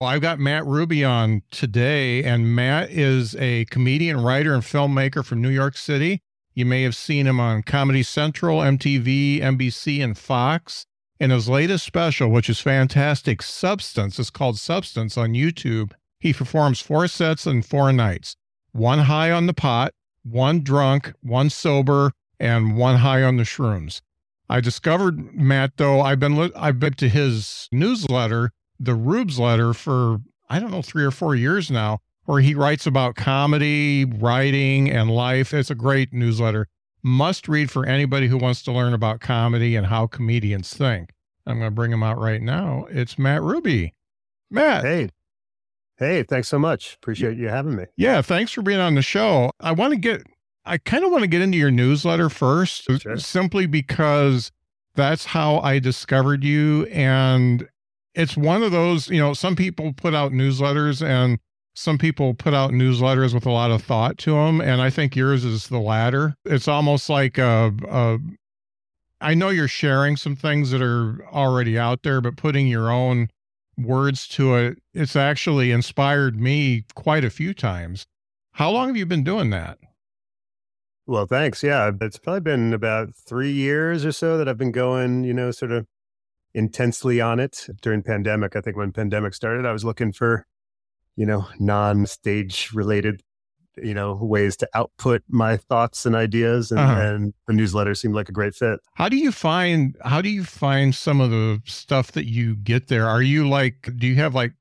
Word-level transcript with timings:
Well, 0.00 0.10
I've 0.10 0.22
got 0.22 0.40
Matt 0.40 0.66
Ruby 0.66 1.04
on 1.04 1.42
today, 1.52 2.24
and 2.24 2.54
Matt 2.54 2.90
is 2.90 3.36
a 3.36 3.64
comedian, 3.66 4.20
writer, 4.20 4.52
and 4.52 4.62
filmmaker 4.62 5.24
from 5.24 5.40
New 5.40 5.50
York 5.50 5.76
City. 5.76 6.20
You 6.52 6.66
may 6.66 6.82
have 6.82 6.96
seen 6.96 7.26
him 7.26 7.38
on 7.38 7.62
Comedy 7.62 8.02
Central, 8.02 8.58
MTV, 8.58 9.40
NBC, 9.40 10.02
and 10.02 10.18
Fox. 10.18 10.86
In 11.20 11.30
his 11.30 11.48
latest 11.48 11.86
special, 11.86 12.28
which 12.28 12.50
is 12.50 12.60
fantastic, 12.60 13.40
Substance, 13.40 14.18
is 14.18 14.30
called 14.30 14.58
Substance 14.58 15.16
on 15.16 15.32
YouTube. 15.32 15.92
He 16.18 16.32
performs 16.32 16.80
four 16.80 17.06
sets 17.06 17.46
in 17.46 17.62
four 17.62 17.92
nights 17.92 18.36
one 18.72 19.00
high 19.00 19.30
on 19.30 19.46
the 19.46 19.54
pot, 19.54 19.92
one 20.24 20.62
drunk, 20.62 21.12
one 21.22 21.50
sober, 21.50 22.10
and 22.40 22.76
one 22.76 22.96
high 22.96 23.22
on 23.22 23.36
the 23.36 23.44
shrooms. 23.44 24.00
I 24.48 24.60
discovered 24.60 25.34
Matt 25.34 25.76
though. 25.76 26.00
I've 26.00 26.18
been 26.18 26.50
I've 26.56 26.80
been 26.80 26.94
to 26.94 27.08
his 27.08 27.68
newsletter, 27.70 28.50
the 28.78 28.92
Rubesletter, 28.92 29.74
for 29.74 30.18
I 30.48 30.58
don't 30.60 30.70
know 30.70 30.82
three 30.82 31.04
or 31.04 31.10
four 31.10 31.34
years 31.34 31.70
now, 31.70 32.00
where 32.24 32.40
he 32.40 32.54
writes 32.54 32.86
about 32.86 33.16
comedy, 33.16 34.04
writing, 34.04 34.90
and 34.90 35.10
life. 35.10 35.52
It's 35.54 35.70
a 35.70 35.74
great 35.74 36.12
newsletter. 36.12 36.68
Must 37.02 37.48
read 37.48 37.70
for 37.70 37.84
anybody 37.86 38.28
who 38.28 38.38
wants 38.38 38.62
to 38.62 38.72
learn 38.72 38.94
about 38.94 39.20
comedy 39.20 39.76
and 39.76 39.86
how 39.86 40.06
comedians 40.06 40.72
think. 40.72 41.10
I'm 41.46 41.58
going 41.58 41.70
to 41.70 41.74
bring 41.74 41.92
him 41.92 42.02
out 42.02 42.18
right 42.18 42.40
now. 42.40 42.86
It's 42.90 43.18
Matt 43.18 43.42
Ruby. 43.42 43.92
Matt. 44.50 44.84
Hey. 44.84 45.10
Hey, 45.98 46.22
thanks 46.22 46.48
so 46.48 46.58
much. 46.58 46.94
Appreciate 46.96 47.36
you 47.36 47.48
having 47.48 47.76
me. 47.76 47.84
Yeah, 47.96 48.22
thanks 48.22 48.52
for 48.52 48.62
being 48.62 48.80
on 48.80 48.94
the 48.94 49.02
show. 49.02 49.50
I 49.60 49.72
want 49.72 49.92
to 49.92 49.98
get 49.98 50.22
I 50.64 50.78
kind 50.78 51.04
of 51.04 51.10
want 51.10 51.22
to 51.22 51.28
get 51.28 51.42
into 51.42 51.58
your 51.58 51.70
newsletter 51.70 52.30
first 52.30 52.84
Sure. 53.00 53.18
simply 53.18 53.66
because 53.66 54.50
that's 54.94 55.26
how 55.26 55.58
I 55.58 55.78
discovered 55.78 56.42
you 56.42 56.86
and 56.86 57.68
it's 58.14 58.36
one 58.36 58.62
of 58.62 58.72
those, 58.72 59.08
you 59.08 59.18
know, 59.18 59.34
some 59.34 59.56
people 59.56 59.92
put 59.92 60.14
out 60.14 60.32
newsletters 60.32 61.04
and 61.04 61.38
some 61.74 61.98
people 61.98 62.34
put 62.34 62.54
out 62.54 62.70
newsletters 62.70 63.34
with 63.34 63.46
a 63.46 63.50
lot 63.50 63.70
of 63.70 63.82
thought 63.82 64.16
to 64.18 64.32
them 64.32 64.60
and 64.60 64.80
I 64.80 64.90
think 64.90 65.16
yours 65.16 65.44
is 65.44 65.68
the 65.68 65.80
latter. 65.80 66.36
It's 66.44 66.68
almost 66.68 67.10
like 67.10 67.38
a, 67.38 67.72
a 67.88 68.18
I 69.20 69.34
know 69.34 69.48
you're 69.48 69.68
sharing 69.68 70.16
some 70.16 70.36
things 70.36 70.70
that 70.70 70.82
are 70.82 71.26
already 71.32 71.78
out 71.78 72.02
there 72.02 72.20
but 72.20 72.36
putting 72.36 72.68
your 72.68 72.90
own 72.90 73.28
words 73.76 74.28
to 74.28 74.54
it 74.54 74.78
it's 74.92 75.16
actually 75.16 75.72
inspired 75.72 76.40
me 76.40 76.84
quite 76.94 77.24
a 77.24 77.30
few 77.30 77.52
times. 77.52 78.06
How 78.52 78.70
long 78.70 78.86
have 78.86 78.96
you 78.96 79.06
been 79.06 79.24
doing 79.24 79.50
that? 79.50 79.78
Well, 81.06 81.26
thanks. 81.26 81.62
Yeah, 81.62 81.90
it's 82.00 82.18
probably 82.18 82.40
been 82.40 82.72
about 82.72 83.14
three 83.14 83.50
years 83.50 84.06
or 84.06 84.12
so 84.12 84.38
that 84.38 84.48
I've 84.48 84.56
been 84.56 84.72
going, 84.72 85.24
you 85.24 85.34
know, 85.34 85.50
sort 85.50 85.72
of 85.72 85.86
intensely 86.54 87.20
on 87.20 87.40
it 87.40 87.66
during 87.82 88.02
pandemic. 88.02 88.56
I 88.56 88.60
think 88.60 88.76
when 88.76 88.92
pandemic 88.92 89.34
started, 89.34 89.66
I 89.66 89.72
was 89.72 89.84
looking 89.84 90.12
for, 90.12 90.46
you 91.16 91.26
know, 91.26 91.46
non-stage 91.58 92.70
related, 92.72 93.22
you 93.76 93.94
know, 93.94 94.14
ways 94.20 94.56
to 94.58 94.68
output 94.74 95.22
my 95.28 95.56
thoughts 95.56 96.06
and 96.06 96.14
ideas, 96.14 96.70
and, 96.70 96.80
Uh-huh. 96.80 97.00
and 97.00 97.34
the 97.46 97.52
newsletter 97.52 97.94
seemed 97.94 98.14
like 98.14 98.28
a 98.28 98.32
great 98.32 98.54
fit. 98.54 98.78
How 98.94 99.08
do 99.08 99.16
you 99.16 99.32
find 99.32 99.96
how 100.04 100.22
do 100.22 100.28
you 100.28 100.44
find 100.44 100.94
some 100.94 101.20
of 101.20 101.30
the 101.30 101.60
stuff 101.66 102.12
that 102.12 102.26
you 102.26 102.56
get 102.56 102.88
there? 102.88 103.08
Are 103.08 103.22
you 103.22 103.48
like 103.48 103.90
do 103.96 104.06
you 104.06 104.14
have 104.16 104.34
like 104.34 104.52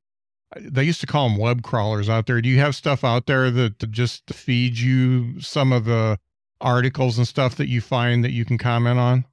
they 0.55 0.83
used 0.83 1.01
to 1.01 1.07
call 1.07 1.29
them 1.29 1.37
web 1.37 1.63
crawlers 1.63 2.09
out 2.09 2.27
there. 2.27 2.39
Do 2.41 2.47
you 2.49 2.59
have 2.59 2.75
stuff 2.75 3.03
out 3.03 3.25
there 3.25 3.49
that 3.49 3.89
just 3.89 4.31
feeds 4.31 4.83
you 4.83 5.39
some 5.41 5.71
of 5.71 5.85
the 5.85 6.19
articles 6.61 7.17
and 7.17 7.27
stuff 7.27 7.55
that 7.55 7.67
you 7.69 7.81
find 7.81 8.23
that 8.23 8.31
you 8.31 8.45
can 8.45 8.57
comment 8.59 8.99
on? 8.99 9.25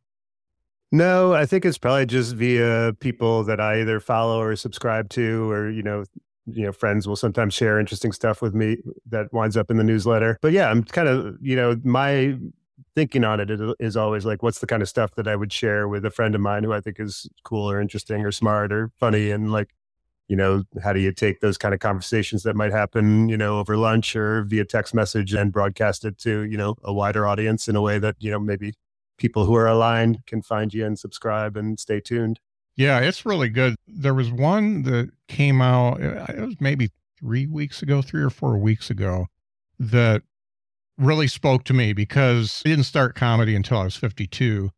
No, 0.92 1.34
I 1.34 1.46
think 1.46 1.64
it's 1.64 1.78
probably 1.78 2.06
just 2.06 2.34
via 2.34 2.92
people 2.98 3.44
that 3.44 3.60
I 3.60 3.80
either 3.80 4.00
follow 4.00 4.40
or 4.40 4.56
subscribe 4.56 5.08
to, 5.10 5.50
or 5.50 5.70
you 5.70 5.82
know, 5.82 6.04
you 6.46 6.64
know, 6.64 6.72
friends 6.72 7.06
will 7.06 7.16
sometimes 7.16 7.54
share 7.54 7.78
interesting 7.78 8.10
stuff 8.12 8.42
with 8.42 8.54
me 8.54 8.78
that 9.08 9.32
winds 9.32 9.56
up 9.56 9.70
in 9.70 9.76
the 9.76 9.84
newsletter. 9.84 10.38
But 10.42 10.52
yeah, 10.52 10.68
I'm 10.68 10.82
kind 10.82 11.06
of, 11.08 11.36
you 11.40 11.54
know, 11.54 11.76
my 11.84 12.36
thinking 12.96 13.22
on 13.22 13.38
it 13.38 13.50
is, 13.78 13.96
always 13.96 14.24
like, 14.26 14.42
what's 14.42 14.58
the 14.58 14.66
kind 14.66 14.82
of 14.82 14.88
stuff 14.88 15.14
that 15.14 15.28
I 15.28 15.36
would 15.36 15.52
share 15.52 15.86
with 15.86 16.04
a 16.04 16.10
friend 16.10 16.34
of 16.34 16.40
mine 16.40 16.64
who 16.64 16.72
I 16.72 16.80
think 16.80 16.98
is 16.98 17.28
cool 17.44 17.70
or 17.70 17.80
interesting 17.80 18.24
or 18.24 18.32
smart 18.32 18.72
or 18.72 18.90
funny, 18.98 19.30
and 19.30 19.52
like, 19.52 19.70
you 20.28 20.36
know, 20.36 20.64
how 20.82 20.92
do 20.92 21.00
you 21.00 21.12
take 21.12 21.40
those 21.40 21.56
kind 21.58 21.72
of 21.74 21.80
conversations 21.80 22.42
that 22.44 22.56
might 22.56 22.72
happen, 22.72 23.28
you 23.28 23.36
know, 23.36 23.58
over 23.60 23.76
lunch 23.76 24.16
or 24.16 24.42
via 24.44 24.64
text 24.64 24.92
message 24.94 25.34
and 25.34 25.52
broadcast 25.52 26.04
it 26.04 26.18
to, 26.18 26.42
you 26.42 26.56
know, 26.56 26.74
a 26.82 26.92
wider 26.92 27.26
audience 27.28 27.68
in 27.68 27.76
a 27.76 27.80
way 27.80 27.98
that 28.00 28.16
you 28.18 28.30
know 28.30 28.40
maybe 28.40 28.74
people 29.20 29.44
who 29.44 29.54
are 29.54 29.68
aligned 29.68 30.26
can 30.26 30.42
find 30.42 30.74
you 30.74 30.84
and 30.84 30.98
subscribe 30.98 31.56
and 31.56 31.78
stay 31.78 32.00
tuned. 32.00 32.40
Yeah, 32.76 32.98
it's 32.98 33.26
really 33.26 33.50
good. 33.50 33.76
There 33.86 34.14
was 34.14 34.32
one 34.32 34.82
that 34.82 35.10
came 35.28 35.60
out, 35.60 36.02
uh, 36.02 36.26
it 36.28 36.40
was 36.40 36.56
maybe 36.60 36.90
three 37.20 37.46
weeks 37.46 37.82
ago, 37.82 38.02
three 38.02 38.22
or 38.22 38.30
four 38.30 38.58
weeks 38.58 38.90
ago, 38.90 39.26
that 39.78 40.22
really 40.98 41.26
spoke 41.26 41.64
to 41.64 41.74
me 41.74 41.92
because 41.92 42.62
I 42.64 42.70
didn't 42.70 42.84
start 42.84 43.14
comedy 43.14 43.54
until 43.54 43.78
I 43.78 43.84
was 43.84 43.96
52. 43.96 44.70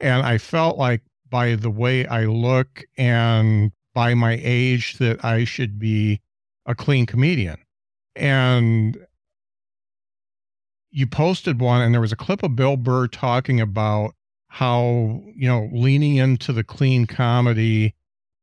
And 0.00 0.24
I 0.24 0.38
felt 0.38 0.78
like 0.78 1.02
by 1.28 1.56
the 1.56 1.70
way 1.70 2.06
I 2.06 2.24
look 2.24 2.84
and 2.96 3.72
by 3.94 4.14
my 4.14 4.40
age 4.42 4.98
that 4.98 5.24
I 5.24 5.44
should 5.44 5.78
be 5.78 6.20
a 6.66 6.74
clean 6.74 7.06
comedian. 7.06 7.58
And 8.14 9.04
you 10.90 11.06
posted 11.06 11.60
one, 11.60 11.82
and 11.82 11.92
there 11.94 12.00
was 12.00 12.12
a 12.12 12.16
clip 12.16 12.42
of 12.42 12.56
Bill 12.56 12.76
Burr 12.76 13.08
talking 13.08 13.60
about 13.60 14.14
how 14.48 15.22
you 15.34 15.46
know 15.46 15.68
leaning 15.72 16.16
into 16.16 16.52
the 16.52 16.64
clean 16.64 17.06
comedy 17.06 17.94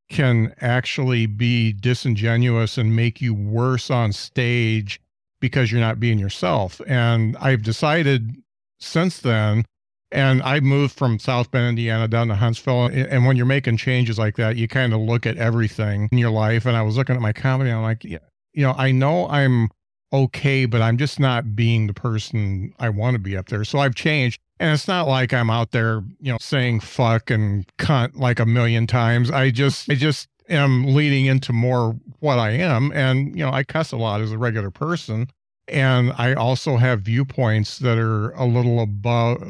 can 0.10 0.54
actually 0.62 1.26
be 1.26 1.74
disingenuous 1.74 2.78
and 2.78 2.96
make 2.96 3.22
you 3.22 3.34
worse 3.34 3.90
on 3.90 4.14
stage 4.14 5.02
because 5.40 5.72
you're 5.72 5.82
not 5.82 6.00
being 6.00 6.20
yourself. 6.20 6.80
And 6.88 7.36
i've 7.38 7.64
decided 7.64 8.36
since 8.80 9.20
then 9.20 9.66
and 10.12 10.42
i 10.44 10.60
moved 10.60 10.96
from 10.96 11.18
south 11.18 11.50
bend 11.50 11.68
indiana 11.68 12.08
down 12.08 12.28
to 12.28 12.36
huntsville 12.36 12.86
and 12.86 13.26
when 13.26 13.36
you're 13.36 13.46
making 13.46 13.78
changes 13.78 14.20
like 14.20 14.36
that 14.36 14.58
you 14.58 14.68
kind 14.68 14.94
of 14.94 15.00
look 15.00 15.26
at 15.26 15.38
everything 15.38 16.08
in 16.12 16.18
your 16.18 16.30
life. 16.30 16.66
And 16.66 16.78
i 16.78 16.82
was 16.82 16.98
looking 16.98 17.16
at 17.16 17.22
my 17.22 17.34
comedy 17.34 17.70
and 17.72 17.80
i'm 17.80 17.84
like 17.84 18.04
yeah, 18.04 18.20
you 18.54 18.62
know 18.62 18.74
i 18.78 18.92
know 18.92 19.28
i'm 19.30 19.70
okay 20.14 20.66
but 20.66 20.82
i'm 20.82 20.98
just 20.98 21.20
not 21.20 21.56
being 21.56 21.88
the 21.88 21.94
person 21.94 22.74
i 22.80 22.90
want 22.90 23.14
to 23.14 23.20
be 23.20 23.36
up 23.36 23.48
there 23.48 23.64
so 23.64 23.80
i've 23.80 23.96
changed 23.96 24.40
and 24.60 24.74
it's 24.74 24.88
not 24.88 25.08
like 25.08 25.34
I'm 25.34 25.50
out 25.50 25.72
there, 25.72 26.04
you 26.22 26.32
know, 26.32 26.38
saying 26.40 26.79
fuck 26.79 27.29
and 27.29 27.66
cunt 27.78 28.16
like 28.16 28.40
a 28.40 28.46
million 28.46 28.88
times. 28.88 29.29
I 29.29 29.52
just, 29.52 29.90
I 29.90 29.96
just 29.96 30.29
am 30.50 30.94
leading 30.94 31.26
into 31.26 31.52
more 31.52 32.00
what 32.20 32.40
I 32.40 32.52
am. 32.52 32.91
And, 32.94 33.38
you 33.38 33.46
know, 33.46 33.52
I 33.52 33.64
cuss 33.64 33.91
a 33.91 33.97
lot 33.97 34.22
as 34.22 34.32
a 34.32 34.38
regular 34.38 34.72
person. 34.72 35.28
And 35.68 36.14
I 36.18 36.34
also 36.34 36.78
have 36.78 37.02
viewpoints 37.02 37.79
that 37.79 37.97
are 37.97 38.32
a 38.32 38.46
little 38.46 38.79
above, 38.79 39.41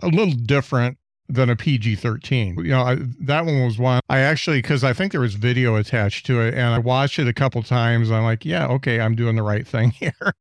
a 0.00 0.08
little 0.08 0.34
different 0.34 0.96
than 1.28 1.50
a 1.50 1.56
PG 1.56 1.96
13. 1.96 2.56
You 2.56 2.70
know, 2.70 2.82
I, 2.82 2.96
that 3.20 3.44
one 3.44 3.64
was 3.64 3.78
one 3.78 4.00
I 4.08 4.20
actually, 4.20 4.58
because 4.58 4.82
I 4.82 4.92
think 4.92 5.12
there 5.12 5.20
was 5.20 5.34
video 5.34 5.76
attached 5.76 6.26
to 6.26 6.40
it 6.40 6.54
and 6.54 6.74
I 6.74 6.78
watched 6.78 7.18
it 7.18 7.28
a 7.28 7.34
couple 7.34 7.62
times. 7.62 8.10
I'm 8.10 8.24
like, 8.24 8.44
yeah, 8.44 8.66
okay, 8.68 9.00
I'm 9.00 9.14
doing 9.14 9.36
the 9.36 9.42
right 9.42 9.66
thing 9.66 9.90
here. 9.92 10.32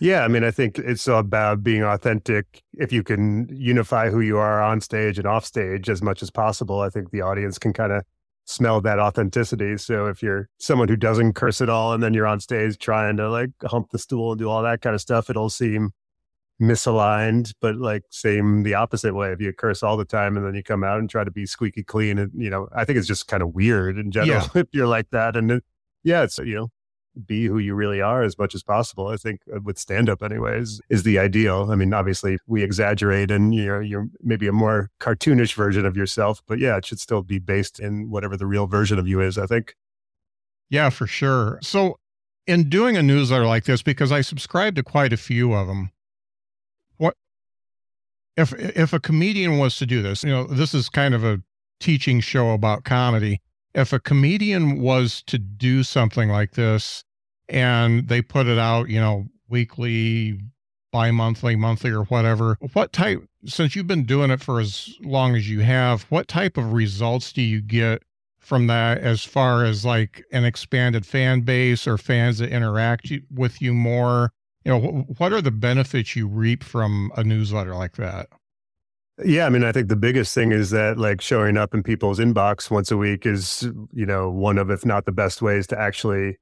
Yeah, 0.00 0.24
I 0.24 0.28
mean, 0.28 0.42
I 0.42 0.50
think 0.50 0.78
it's 0.78 1.06
about 1.06 1.62
being 1.62 1.84
authentic. 1.84 2.62
If 2.74 2.92
you 2.92 3.04
can 3.04 3.48
unify 3.52 4.10
who 4.10 4.20
you 4.20 4.36
are 4.36 4.60
on 4.60 4.80
stage 4.80 5.16
and 5.16 5.26
off 5.26 5.44
stage 5.44 5.88
as 5.88 6.02
much 6.02 6.22
as 6.22 6.30
possible, 6.30 6.80
I 6.80 6.88
think 6.88 7.10
the 7.10 7.20
audience 7.20 7.56
can 7.56 7.72
kind 7.72 7.92
of 7.92 8.02
smell 8.44 8.80
that 8.80 8.98
authenticity. 8.98 9.76
So 9.76 10.06
if 10.06 10.20
you're 10.22 10.48
someone 10.58 10.88
who 10.88 10.96
doesn't 10.96 11.34
curse 11.34 11.60
at 11.60 11.68
all 11.68 11.92
and 11.92 12.02
then 12.02 12.14
you're 12.14 12.26
on 12.26 12.40
stage 12.40 12.78
trying 12.78 13.16
to 13.18 13.30
like 13.30 13.50
hump 13.64 13.90
the 13.90 13.98
stool 13.98 14.32
and 14.32 14.38
do 14.40 14.48
all 14.48 14.62
that 14.62 14.80
kind 14.80 14.94
of 14.94 15.00
stuff, 15.00 15.30
it'll 15.30 15.50
seem 15.50 15.92
misaligned, 16.62 17.52
but 17.60 17.76
like 17.76 18.04
same 18.10 18.62
the 18.62 18.74
opposite 18.74 19.14
way. 19.14 19.32
If 19.32 19.40
you 19.40 19.52
curse 19.52 19.82
all 19.82 19.96
the 19.96 20.04
time 20.04 20.36
and 20.36 20.46
then 20.46 20.54
you 20.54 20.62
come 20.62 20.84
out 20.84 20.98
and 20.98 21.10
try 21.10 21.24
to 21.24 21.30
be 21.30 21.44
squeaky 21.46 21.82
clean, 21.82 22.18
and 22.18 22.30
you 22.34 22.48
know, 22.48 22.68
I 22.74 22.84
think 22.84 22.98
it's 22.98 23.08
just 23.08 23.28
kind 23.28 23.42
of 23.42 23.54
weird 23.54 23.98
in 23.98 24.10
general 24.10 24.42
yeah. 24.42 24.48
if 24.60 24.68
you're 24.72 24.86
like 24.86 25.10
that. 25.10 25.36
And 25.36 25.50
it, 25.50 25.64
yeah, 26.04 26.22
it's 26.22 26.38
you 26.38 26.54
know, 26.54 26.68
be 27.26 27.46
who 27.46 27.58
you 27.58 27.74
really 27.74 28.00
are 28.00 28.22
as 28.22 28.38
much 28.38 28.54
as 28.54 28.62
possible. 28.62 29.08
I 29.08 29.16
think 29.16 29.40
uh, 29.54 29.60
with 29.62 29.78
stand 29.78 30.08
up, 30.08 30.22
anyways, 30.22 30.80
is 30.88 31.02
the 31.02 31.18
ideal. 31.18 31.68
I 31.70 31.74
mean, 31.74 31.92
obviously 31.92 32.38
we 32.46 32.62
exaggerate 32.62 33.30
and 33.30 33.54
you 33.54 33.66
know, 33.66 33.80
you're 33.80 34.08
maybe 34.20 34.46
a 34.46 34.52
more 34.52 34.90
cartoonish 35.00 35.54
version 35.54 35.84
of 35.84 35.96
yourself, 35.96 36.42
but 36.46 36.58
yeah, 36.58 36.76
it 36.76 36.86
should 36.86 37.00
still 37.00 37.22
be 37.22 37.38
based 37.38 37.80
in 37.80 38.10
whatever 38.10 38.36
the 38.36 38.46
real 38.46 38.66
version 38.66 38.98
of 38.98 39.06
you 39.06 39.20
is, 39.20 39.36
I 39.36 39.46
think. 39.46 39.74
Yeah, 40.70 40.88
for 40.88 41.06
sure. 41.06 41.58
So, 41.62 41.98
in 42.46 42.68
doing 42.68 42.96
a 42.96 43.02
newsletter 43.02 43.46
like 43.46 43.64
this, 43.64 43.82
because 43.82 44.10
I 44.10 44.22
subscribe 44.22 44.74
to 44.76 44.82
quite 44.82 45.12
a 45.12 45.18
few 45.18 45.52
of 45.52 45.66
them, 45.66 45.90
if 48.36 48.52
if 48.54 48.92
a 48.92 49.00
comedian 49.00 49.58
was 49.58 49.76
to 49.76 49.86
do 49.86 50.02
this? 50.02 50.24
You 50.24 50.30
know, 50.30 50.44
this 50.44 50.74
is 50.74 50.88
kind 50.88 51.14
of 51.14 51.24
a 51.24 51.40
teaching 51.80 52.20
show 52.20 52.50
about 52.50 52.84
comedy 52.84 53.40
if 53.74 53.92
a 53.92 54.00
comedian 54.00 54.80
was 54.80 55.22
to 55.22 55.38
do 55.38 55.82
something 55.82 56.28
like 56.28 56.52
this 56.52 57.04
and 57.48 58.08
they 58.08 58.22
put 58.22 58.46
it 58.46 58.58
out, 58.58 58.88
you 58.88 59.00
know, 59.00 59.26
weekly, 59.48 60.38
bi 60.92 61.10
monthly, 61.10 61.56
monthly, 61.56 61.90
or 61.90 62.04
whatever, 62.04 62.56
what 62.72 62.92
type, 62.92 63.22
since 63.46 63.74
you've 63.74 63.86
been 63.86 64.04
doing 64.04 64.30
it 64.30 64.40
for 64.40 64.60
as 64.60 64.94
long 65.00 65.34
as 65.34 65.48
you 65.48 65.60
have, 65.60 66.02
what 66.04 66.28
type 66.28 66.56
of 66.56 66.72
results 66.72 67.32
do 67.32 67.42
you 67.42 67.60
get 67.60 68.02
from 68.38 68.66
that 68.66 68.98
as 68.98 69.24
far 69.24 69.64
as 69.64 69.84
like 69.84 70.24
an 70.32 70.44
expanded 70.44 71.06
fan 71.06 71.40
base 71.42 71.86
or 71.86 71.96
fans 71.96 72.38
that 72.38 72.50
interact 72.50 73.10
with 73.32 73.62
you 73.62 73.72
more? 73.72 74.32
You 74.64 74.72
know, 74.72 75.06
what 75.18 75.32
are 75.32 75.42
the 75.42 75.50
benefits 75.50 76.14
you 76.14 76.28
reap 76.28 76.62
from 76.62 77.10
a 77.16 77.24
newsletter 77.24 77.74
like 77.74 77.96
that? 77.96 78.28
Yeah, 79.24 79.46
I 79.46 79.50
mean, 79.50 79.64
I 79.64 79.72
think 79.72 79.88
the 79.88 79.96
biggest 79.96 80.34
thing 80.34 80.52
is 80.52 80.70
that 80.70 80.98
like 80.98 81.20
showing 81.20 81.56
up 81.56 81.74
in 81.74 81.82
people's 81.82 82.18
inbox 82.18 82.70
once 82.70 82.90
a 82.90 82.96
week 82.96 83.26
is, 83.26 83.68
you 83.92 84.06
know, 84.06 84.30
one 84.30 84.58
of, 84.58 84.70
if 84.70 84.86
not 84.86 85.04
the 85.04 85.12
best 85.12 85.42
ways 85.42 85.66
to 85.68 85.78
actually 85.78 86.38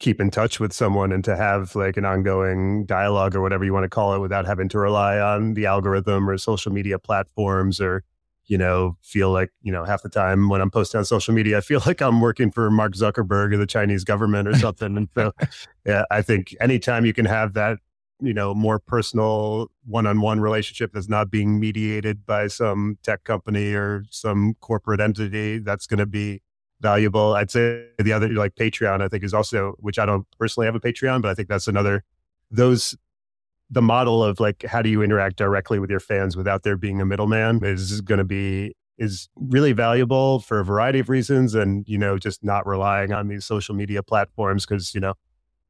keep 0.00 0.20
in 0.20 0.30
touch 0.30 0.58
with 0.58 0.72
someone 0.72 1.12
and 1.12 1.24
to 1.24 1.36
have 1.36 1.76
like 1.76 1.96
an 1.96 2.04
ongoing 2.04 2.84
dialogue 2.86 3.34
or 3.34 3.40
whatever 3.40 3.64
you 3.64 3.72
want 3.72 3.84
to 3.84 3.88
call 3.88 4.14
it 4.14 4.18
without 4.20 4.46
having 4.46 4.68
to 4.68 4.78
rely 4.78 5.18
on 5.18 5.54
the 5.54 5.66
algorithm 5.66 6.28
or 6.28 6.38
social 6.38 6.72
media 6.72 6.98
platforms 6.98 7.80
or, 7.80 8.02
you 8.46 8.58
know, 8.58 8.96
feel 9.02 9.30
like, 9.30 9.50
you 9.62 9.72
know, 9.72 9.84
half 9.84 10.02
the 10.02 10.08
time 10.08 10.48
when 10.48 10.60
I'm 10.60 10.70
posting 10.70 10.98
on 10.98 11.04
social 11.04 11.34
media, 11.34 11.58
I 11.58 11.60
feel 11.60 11.80
like 11.86 12.00
I'm 12.00 12.20
working 12.20 12.50
for 12.50 12.70
Mark 12.70 12.94
Zuckerberg 12.94 13.52
or 13.52 13.56
the 13.56 13.66
Chinese 13.66 14.04
government 14.04 14.48
or 14.48 14.54
something. 14.54 14.96
and 14.96 15.08
so, 15.16 15.32
yeah, 15.86 16.04
I 16.10 16.22
think 16.22 16.54
anytime 16.60 17.04
you 17.04 17.12
can 17.12 17.26
have 17.26 17.54
that 17.54 17.78
you 18.20 18.32
know 18.32 18.54
more 18.54 18.78
personal 18.78 19.70
one-on-one 19.86 20.40
relationship 20.40 20.92
that's 20.92 21.08
not 21.08 21.30
being 21.30 21.58
mediated 21.58 22.24
by 22.24 22.46
some 22.46 22.96
tech 23.02 23.24
company 23.24 23.74
or 23.74 24.04
some 24.10 24.54
corporate 24.60 25.00
entity 25.00 25.58
that's 25.58 25.86
going 25.86 25.98
to 25.98 26.06
be 26.06 26.40
valuable 26.80 27.34
i'd 27.34 27.50
say 27.50 27.84
the 27.98 28.12
other 28.12 28.28
like 28.28 28.54
patreon 28.54 29.02
i 29.02 29.08
think 29.08 29.24
is 29.24 29.34
also 29.34 29.74
which 29.78 29.98
i 29.98 30.06
don't 30.06 30.26
personally 30.38 30.64
have 30.64 30.76
a 30.76 30.80
patreon 30.80 31.20
but 31.20 31.28
i 31.28 31.34
think 31.34 31.48
that's 31.48 31.66
another 31.66 32.04
those 32.50 32.96
the 33.74 33.82
model 33.82 34.24
of 34.24 34.40
like 34.40 34.64
how 34.64 34.80
do 34.80 34.88
you 34.88 35.02
interact 35.02 35.36
directly 35.36 35.78
with 35.78 35.90
your 35.90 36.00
fans 36.00 36.36
without 36.36 36.62
there 36.62 36.76
being 36.76 37.00
a 37.00 37.04
middleman 37.04 37.62
is 37.62 38.00
going 38.00 38.18
to 38.18 38.24
be 38.24 38.74
is 38.96 39.28
really 39.36 39.72
valuable 39.72 40.38
for 40.38 40.60
a 40.60 40.64
variety 40.64 41.00
of 41.00 41.08
reasons 41.08 41.54
and 41.54 41.86
you 41.88 41.98
know 41.98 42.16
just 42.16 42.42
not 42.44 42.66
relying 42.66 43.12
on 43.12 43.28
these 43.28 43.44
social 43.44 43.74
media 43.74 44.02
platforms 44.02 44.64
because 44.64 44.94
you 44.94 45.00
know 45.00 45.14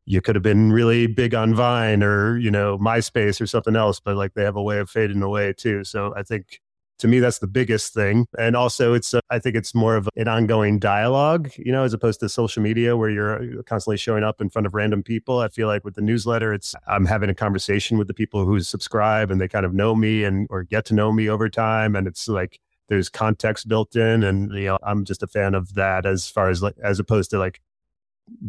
you 0.06 0.20
could 0.20 0.36
have 0.36 0.42
been 0.42 0.70
really 0.70 1.06
big 1.06 1.34
on 1.34 1.54
Vine 1.54 2.02
or, 2.02 2.36
you 2.36 2.50
know, 2.50 2.78
MySpace 2.78 3.40
or 3.40 3.46
something 3.46 3.74
else, 3.74 4.00
but 4.00 4.16
like 4.16 4.34
they 4.34 4.44
have 4.44 4.56
a 4.56 4.62
way 4.62 4.78
of 4.78 4.90
fading 4.90 5.22
away 5.22 5.52
too. 5.54 5.82
So 5.84 6.12
I 6.16 6.22
think 6.22 6.60
to 6.98 7.08
me, 7.08 7.18
that's 7.18 7.38
the 7.38 7.46
biggest 7.46 7.92
thing. 7.92 8.26
And 8.38 8.56
also, 8.56 8.94
it's, 8.94 9.14
uh, 9.14 9.20
I 9.30 9.38
think 9.38 9.56
it's 9.56 9.74
more 9.74 9.96
of 9.96 10.08
an 10.16 10.28
ongoing 10.28 10.78
dialogue, 10.78 11.50
you 11.56 11.72
know, 11.72 11.84
as 11.84 11.92
opposed 11.92 12.20
to 12.20 12.28
social 12.28 12.62
media 12.62 12.96
where 12.96 13.10
you're 13.10 13.62
constantly 13.64 13.96
showing 13.96 14.24
up 14.24 14.40
in 14.40 14.48
front 14.48 14.66
of 14.66 14.74
random 14.74 15.02
people. 15.02 15.40
I 15.40 15.48
feel 15.48 15.66
like 15.66 15.84
with 15.84 15.94
the 15.94 16.02
newsletter, 16.02 16.52
it's, 16.52 16.74
I'm 16.86 17.06
having 17.06 17.30
a 17.30 17.34
conversation 17.34 17.98
with 17.98 18.08
the 18.08 18.14
people 18.14 18.44
who 18.44 18.60
subscribe 18.60 19.30
and 19.30 19.40
they 19.40 19.48
kind 19.48 19.66
of 19.66 19.74
know 19.74 19.94
me 19.94 20.24
and, 20.24 20.46
or 20.50 20.62
get 20.62 20.84
to 20.86 20.94
know 20.94 21.12
me 21.12 21.28
over 21.28 21.48
time. 21.48 21.96
And 21.96 22.06
it's 22.06 22.28
like, 22.28 22.60
there's 22.88 23.08
context 23.08 23.66
built 23.66 23.96
in 23.96 24.22
and 24.22 24.52
you 24.52 24.66
know 24.66 24.78
i'm 24.82 25.06
just 25.06 25.22
a 25.22 25.26
fan 25.26 25.54
of 25.54 25.74
that 25.74 26.04
as 26.04 26.28
far 26.28 26.50
as 26.50 26.62
like 26.62 26.76
as 26.82 26.98
opposed 26.98 27.30
to 27.30 27.38
like 27.38 27.62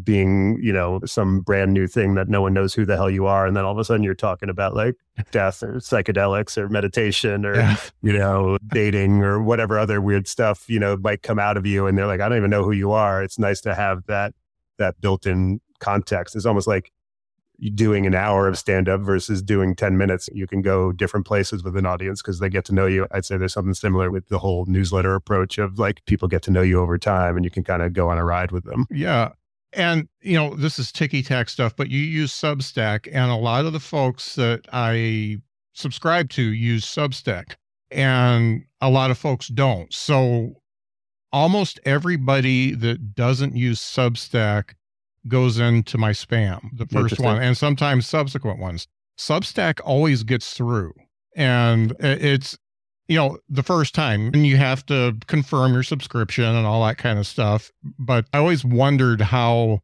being, 0.04 0.58
you 0.62 0.72
know, 0.72 1.02
some 1.06 1.42
brand 1.42 1.74
new 1.74 1.88
thing 1.88 2.16
that 2.16 2.30
no 2.30 2.42
one 2.42 2.54
knows 2.54 2.74
who 2.74 2.86
the 2.86 2.96
hell 2.96 3.10
you 3.10 3.26
are. 3.26 3.46
And 3.46 3.56
then 3.56 3.66
all 3.66 3.72
of 3.72 3.78
a 3.78 3.84
sudden 3.84 4.04
you're 4.04 4.14
talking 4.14 4.50
about 4.50 4.76
like 4.76 4.96
death 5.32 5.62
or 5.62 5.76
psychedelics 5.76 6.58
or 6.58 6.70
meditation 6.70 7.46
or, 7.46 7.56
yeah. 7.56 7.78
you 8.02 8.14
know, 8.14 8.58
dating 8.68 9.22
or 9.22 9.42
whatever 9.42 9.78
other 9.78 10.02
weird 10.02 10.28
stuff, 10.28 10.70
you 10.70 10.80
know, 10.80 10.98
might 10.98 11.24
come 11.24 11.40
out 11.40 11.58
of 11.58 11.66
you. 11.66 11.88
And 11.88 11.98
they're 11.98 12.08
like, 12.08 12.22
I 12.22 12.30
don't 12.30 12.38
even 12.38 12.50
know 12.50 12.64
who 12.64 12.72
you 12.72 12.92
are. 12.92 13.22
It's 13.22 13.38
nice 13.38 13.62
to 13.62 13.76
have 13.76 14.06
that, 14.08 14.34
that 14.78 15.00
built 15.02 15.26
in 15.26 15.60
context. 15.80 16.36
It's 16.36 16.46
almost 16.46 16.68
like 16.68 16.92
doing 17.74 18.06
an 18.06 18.14
hour 18.14 18.50
of 18.50 18.58
stand 18.58 18.90
up 18.90 19.02
versus 19.02 19.42
doing 19.42 19.76
10 19.76 19.98
minutes. 19.98 20.30
You 20.34 20.48
can 20.48 20.62
go 20.62 20.92
different 20.92 21.26
places 21.26 21.64
with 21.64 21.78
an 21.78 21.86
audience 21.86 22.22
because 22.22 22.40
they 22.40 22.50
get 22.50 22.66
to 22.66 22.74
know 22.74 22.86
you. 22.86 23.08
I'd 23.12 23.26
say 23.26 23.38
there's 23.38 23.54
something 23.54 23.74
similar 23.74 24.12
with 24.12 24.28
the 24.28 24.40
whole 24.40 24.66
newsletter 24.66 25.16
approach 25.16 25.58
of 25.58 25.80
like 25.80 26.04
people 26.06 26.28
get 26.28 26.42
to 26.44 26.52
know 26.52 26.62
you 26.62 26.82
over 26.82 26.98
time 26.98 27.36
and 27.36 27.46
you 27.46 27.52
can 27.52 27.64
kind 27.64 27.82
of 27.82 27.94
go 27.94 28.10
on 28.10 28.18
a 28.18 28.26
ride 28.26 28.52
with 28.52 28.66
them. 28.66 28.88
Yeah 28.90 29.32
and 29.76 30.08
you 30.22 30.36
know 30.36 30.56
this 30.56 30.80
is 30.80 30.92
ticky 30.92 31.22
tack 31.22 31.50
stuff 31.50 31.76
but 31.76 31.90
you 31.90 32.00
use 32.00 32.32
substack 32.32 33.08
and 33.12 33.32
a 33.32 33.36
lot 33.36 33.66
of 33.66 33.74
the 33.74 33.80
folks 33.80 34.36
that 34.36 34.62
i 34.72 35.38
subscribe 35.74 36.30
to 36.30 36.42
use 36.42 36.86
substack 36.86 37.56
and 37.92 38.66
a 38.82 38.90
lot 38.90 39.12
of 39.12 39.18
folks 39.18 39.48
don't. 39.48 39.94
So 39.94 40.56
almost 41.32 41.80
everybody 41.86 42.74
that 42.74 43.14
doesn't 43.14 43.56
use 43.56 43.80
substack 43.80 44.74
goes 45.28 45.58
into 45.58 45.98
my 45.98 46.12
spam 46.12 46.70
the 46.78 46.86
first 46.86 47.20
one 47.20 47.42
and 47.42 47.58
sometimes 47.58 48.08
subsequent 48.08 48.60
ones. 48.60 48.88
Substack 49.18 49.80
always 49.84 50.24
gets 50.24 50.54
through 50.54 50.94
and 51.36 51.96
it's 52.00 52.58
you 53.08 53.18
know, 53.18 53.38
the 53.50 53.64
first 53.64 53.94
time 53.94 54.28
and 54.34 54.46
you 54.46 54.58
have 54.58 54.86
to 54.88 55.16
confirm 55.28 55.74
your 55.74 55.84
subscription 55.84 56.44
and 56.44 56.66
all 56.66 56.86
that 56.86 56.98
kind 56.98 57.20
of 57.20 57.28
stuff. 57.28 57.72
But 58.00 58.26
I 58.34 58.40
always 58.40 58.66
wondered 58.66 59.22
how, 59.22 59.82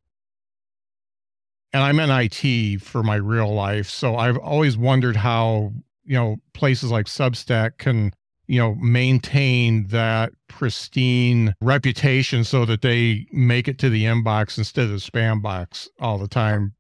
and 1.74 1.84
I'm 1.84 2.00
in 2.00 2.10
IT 2.10 2.82
for 2.82 3.04
my 3.04 3.16
real 3.16 3.54
life. 3.54 3.90
So 3.90 4.16
I've 4.16 4.38
always 4.38 4.78
wondered 4.78 5.16
how, 5.16 5.72
you 6.04 6.16
know, 6.16 6.38
places 6.54 6.92
like 6.92 7.06
Substack 7.06 7.78
can, 7.78 8.12
you 8.48 8.60
know, 8.60 8.76
maintain 8.76 9.88
that 9.88 10.34
pristine 10.50 11.54
reputation 11.62 12.44
so 12.44 12.66
that 12.66 12.82
they 12.82 13.28
make 13.32 13.68
it 13.68 13.78
to 13.80 13.90
the 13.90 14.06
inbox 14.06 14.58
instead 14.58 14.86
of 14.86 14.92
the 14.92 14.98
spam 14.98 15.42
box 15.42 15.88
all 16.00 16.18
the 16.18 16.28
time 16.28 16.74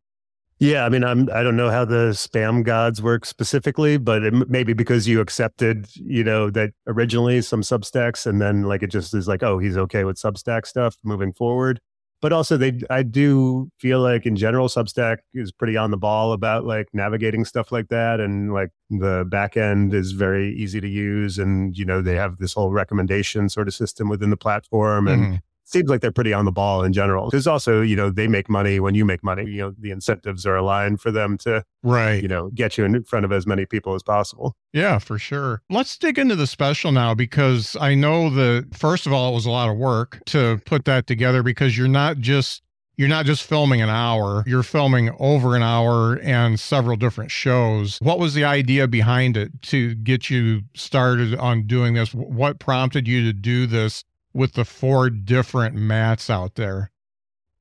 yeah, 0.61 0.85
I 0.85 0.89
mean, 0.89 1.03
I'm 1.03 1.27
I 1.33 1.41
don't 1.41 1.55
know 1.55 1.71
how 1.71 1.85
the 1.85 2.11
spam 2.11 2.63
gods 2.63 3.01
work 3.01 3.25
specifically, 3.25 3.97
but 3.97 4.21
it, 4.23 4.47
maybe 4.47 4.73
because 4.73 5.07
you 5.07 5.19
accepted, 5.19 5.87
you 5.95 6.23
know, 6.23 6.51
that 6.51 6.69
originally 6.85 7.41
some 7.41 7.63
Substacks, 7.63 8.27
and 8.27 8.39
then 8.39 8.61
like 8.61 8.83
it 8.83 8.91
just 8.91 9.15
is 9.15 9.27
like, 9.27 9.41
oh, 9.41 9.57
he's 9.57 9.75
okay 9.75 10.03
with 10.03 10.17
Substack 10.17 10.67
stuff 10.67 10.97
moving 11.03 11.33
forward. 11.33 11.79
But 12.21 12.31
also, 12.31 12.57
they 12.57 12.79
I 12.91 13.01
do 13.01 13.71
feel 13.79 14.01
like 14.01 14.27
in 14.27 14.35
general, 14.35 14.67
Substack 14.67 15.17
is 15.33 15.51
pretty 15.51 15.77
on 15.77 15.89
the 15.89 15.97
ball 15.97 16.31
about 16.31 16.63
like 16.63 16.89
navigating 16.93 17.43
stuff 17.43 17.71
like 17.71 17.87
that, 17.87 18.19
and 18.19 18.53
like 18.53 18.69
the 18.91 19.25
back 19.27 19.57
end 19.57 19.95
is 19.95 20.11
very 20.11 20.53
easy 20.55 20.79
to 20.79 20.87
use, 20.87 21.39
and 21.39 21.75
you 21.75 21.85
know 21.85 22.03
they 22.03 22.15
have 22.15 22.37
this 22.37 22.53
whole 22.53 22.71
recommendation 22.71 23.49
sort 23.49 23.67
of 23.67 23.73
system 23.73 24.09
within 24.09 24.29
the 24.29 24.37
platform, 24.37 25.07
and 25.07 25.23
mm-hmm 25.23 25.35
seems 25.71 25.89
like 25.89 26.01
they're 26.01 26.11
pretty 26.11 26.33
on 26.33 26.45
the 26.45 26.51
ball 26.51 26.83
in 26.83 26.93
general. 26.93 27.29
Because 27.29 27.47
also, 27.47 27.81
you 27.81 27.95
know, 27.95 28.09
they 28.09 28.27
make 28.27 28.49
money 28.49 28.79
when 28.79 28.95
you 28.95 29.05
make 29.05 29.23
money. 29.23 29.45
You 29.45 29.57
know, 29.57 29.75
the 29.77 29.91
incentives 29.91 30.45
are 30.45 30.55
aligned 30.55 31.01
for 31.01 31.11
them 31.11 31.37
to, 31.39 31.63
right, 31.83 32.21
you 32.21 32.27
know, 32.27 32.49
get 32.53 32.77
you 32.77 32.85
in 32.85 33.03
front 33.03 33.25
of 33.25 33.31
as 33.31 33.45
many 33.45 33.65
people 33.65 33.95
as 33.95 34.03
possible. 34.03 34.55
Yeah, 34.73 34.99
for 34.99 35.17
sure. 35.17 35.61
Let's 35.69 35.97
dig 35.97 36.17
into 36.17 36.35
the 36.35 36.47
special 36.47 36.91
now 36.91 37.13
because 37.13 37.75
I 37.79 37.95
know 37.95 38.29
that 38.29 38.75
first 38.75 39.05
of 39.05 39.13
all, 39.13 39.31
it 39.31 39.35
was 39.35 39.45
a 39.45 39.51
lot 39.51 39.69
of 39.69 39.77
work 39.77 40.21
to 40.27 40.61
put 40.65 40.85
that 40.85 41.07
together 41.07 41.43
because 41.43 41.77
you're 41.77 41.87
not 41.87 42.17
just 42.19 42.61
you're 42.97 43.09
not 43.09 43.25
just 43.25 43.43
filming 43.43 43.81
an 43.81 43.89
hour, 43.89 44.43
you're 44.45 44.61
filming 44.61 45.09
over 45.19 45.55
an 45.55 45.63
hour 45.63 46.19
and 46.21 46.59
several 46.59 46.95
different 46.95 47.31
shows. 47.31 47.97
What 47.99 48.19
was 48.19 48.35
the 48.35 48.43
idea 48.43 48.87
behind 48.87 49.37
it 49.37 49.59
to 49.63 49.95
get 49.95 50.29
you 50.29 50.61
started 50.75 51.35
on 51.35 51.65
doing 51.65 51.95
this? 51.95 52.13
What 52.13 52.59
prompted 52.59 53.07
you 53.07 53.23
to 53.23 53.33
do 53.33 53.65
this 53.65 54.03
with 54.33 54.53
the 54.53 54.65
four 54.65 55.09
different 55.09 55.75
Matts 55.75 56.29
out 56.29 56.55
there? 56.55 56.91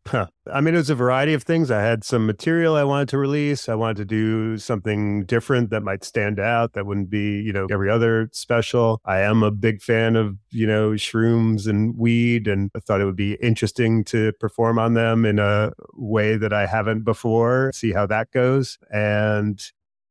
Huh. 0.06 0.26
I 0.50 0.62
mean, 0.62 0.74
it 0.74 0.78
was 0.78 0.90
a 0.90 0.94
variety 0.94 1.34
of 1.34 1.42
things. 1.42 1.70
I 1.70 1.82
had 1.82 2.04
some 2.04 2.26
material 2.26 2.74
I 2.74 2.84
wanted 2.84 3.08
to 3.10 3.18
release. 3.18 3.68
I 3.68 3.74
wanted 3.74 3.98
to 3.98 4.04
do 4.06 4.56
something 4.56 5.24
different 5.26 5.68
that 5.70 5.82
might 5.82 6.04
stand 6.04 6.40
out, 6.40 6.72
that 6.72 6.86
wouldn't 6.86 7.10
be, 7.10 7.40
you 7.40 7.52
know, 7.52 7.66
every 7.70 7.90
other 7.90 8.30
special. 8.32 9.00
I 9.04 9.20
am 9.20 9.42
a 9.42 9.50
big 9.50 9.82
fan 9.82 10.16
of, 10.16 10.36
you 10.50 10.66
know, 10.66 10.92
shrooms 10.92 11.68
and 11.68 11.96
weed, 11.98 12.48
and 12.48 12.70
I 12.74 12.80
thought 12.80 13.02
it 13.02 13.04
would 13.04 13.14
be 13.14 13.34
interesting 13.34 14.02
to 14.04 14.32
perform 14.40 14.78
on 14.78 14.94
them 14.94 15.26
in 15.26 15.38
a 15.38 15.72
way 15.92 16.36
that 16.36 16.52
I 16.52 16.66
haven't 16.66 17.04
before, 17.04 17.70
see 17.74 17.92
how 17.92 18.06
that 18.06 18.30
goes. 18.30 18.78
And 18.90 19.62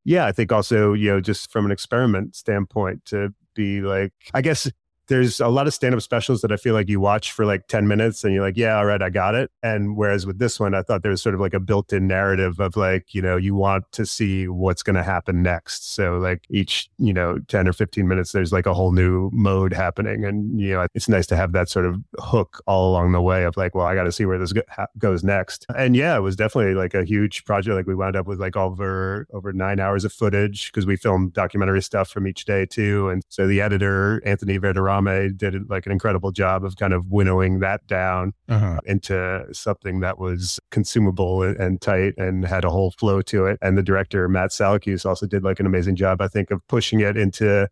yeah, 0.06 0.28
I 0.28 0.32
think 0.32 0.52
also, 0.52 0.94
you 0.94 1.10
know, 1.10 1.20
just 1.20 1.52
from 1.52 1.66
an 1.66 1.72
experiment 1.72 2.36
standpoint 2.36 3.06
to 3.06 3.34
be 3.56 3.82
like, 3.82 4.14
I 4.36 4.42
guess 4.42 4.72
there's 5.10 5.40
a 5.40 5.48
lot 5.48 5.68
of 5.68 5.74
stand-up 5.74 6.02
specials 6.02 6.42
that 6.42 6.52
I 6.52 6.56
feel 6.56 6.74
like 6.74 6.88
you 6.88 7.00
watch 7.00 7.32
for 7.32 7.46
like 7.46 7.68
10 7.68 7.88
minutes 7.88 8.24
and 8.24 8.34
you're 8.34 8.44
like, 8.44 8.56
yeah, 8.56 8.78
all 8.78 8.86
right, 8.86 9.02
I 9.02 9.10
got 9.10 9.36
it. 9.36 9.52
And 9.62 9.98
whereas 9.98 10.26
with 10.26 10.40
this 10.40 10.60
one, 10.60 10.74
I 10.74 10.84
thought 10.84 11.02
there 11.02 11.12
was 11.12 11.22
sort 11.22 11.36
of 11.36 11.42
like 11.42 11.54
a 11.54 11.60
built-in 11.60 12.08
narrative 12.08 12.60
of 12.60 12.78
like, 12.78 13.14
you 13.14 13.22
know, 13.22 13.36
you 13.36 13.56
want 13.56 13.92
to 13.94 14.06
see 14.06 14.48
what's 14.48 14.84
going 14.84 14.96
to 14.96 15.04
happen 15.04 15.42
next. 15.44 15.94
So 15.94 16.18
like 16.18 16.46
each, 16.50 16.90
you 17.00 17.14
know, 17.14 17.40
10 17.48 17.68
or 17.68 17.74
15 17.74 18.08
minutes, 18.08 18.32
there's 18.32 18.54
like 18.54 18.66
a 18.66 18.74
whole 18.74 18.92
new 18.92 19.30
mode 19.34 19.74
happening. 19.74 20.24
And, 20.24 20.60
you 20.60 20.74
know, 20.74 20.88
it's 20.94 21.10
nice 21.10 21.28
to 21.28 21.36
have 21.36 21.52
that 21.54 21.70
sort 21.70 21.86
of 21.86 21.98
hook 22.20 22.62
all 22.68 22.92
along 22.92 23.12
the 23.12 23.22
way 23.22 23.44
of 23.44 23.58
like, 23.58 23.76
well, 23.76 23.88
I 23.88 23.96
got 23.96 24.04
to 24.04 24.12
see 24.12 24.26
where 24.26 24.38
this 24.38 24.54
go- 24.54 24.62
goes 24.98 25.24
next. 25.24 25.66
And 25.76 25.96
yeah, 25.96 26.16
it 26.16 26.22
was 26.22 26.36
definitely 26.36 26.76
like 26.76 26.94
a 26.94 27.04
huge 27.04 27.46
project. 27.46 27.76
Like 27.76 27.88
we 27.88 27.96
wound 27.96 28.16
up 28.16 28.28
with 28.28 28.40
like 28.40 28.56
over, 28.56 29.28
over 29.34 29.52
nine 29.54 29.80
hours 29.80 30.06
of 30.06 30.14
footage 30.14 30.72
because 30.72 30.86
we 30.86 30.96
filmed 30.96 31.34
documentary 31.34 31.82
stuff 31.82 32.10
from 32.10 32.28
each 32.28 32.46
day 32.46 32.66
too. 32.66 33.10
And 33.10 33.24
so 33.30 33.48
the 33.48 33.62
editor, 33.62 34.22
Anthony 34.26 34.58
Verderame, 35.06 35.38
did 35.38 35.70
like 35.70 35.86
an 35.86 35.92
incredible 35.92 36.32
job 36.32 36.64
of 36.64 36.76
kind 36.76 36.94
of 36.94 37.08
winnowing 37.08 37.60
that 37.60 37.86
down 37.88 38.34
uh-huh. 38.48 38.80
into 38.86 39.46
something 39.52 40.00
that 40.00 40.20
was 40.20 40.60
consumable 40.72 41.44
and 41.44 41.82
tight 41.82 42.14
and 42.18 42.46
had 42.46 42.66
a 42.66 42.70
whole 42.70 42.92
flow 42.92 43.22
to 43.24 43.46
it. 43.46 43.58
And 43.62 43.78
the 43.78 43.84
director, 43.84 44.28
Matt 44.28 44.52
Salakis, 44.52 45.06
also 45.06 45.26
did 45.26 45.44
like 45.44 45.60
an 45.60 45.66
amazing 45.66 45.96
job, 45.96 46.22
I 46.22 46.28
think, 46.28 46.52
of 46.52 46.66
pushing 46.68 47.00
it 47.02 47.18
into 47.18 47.68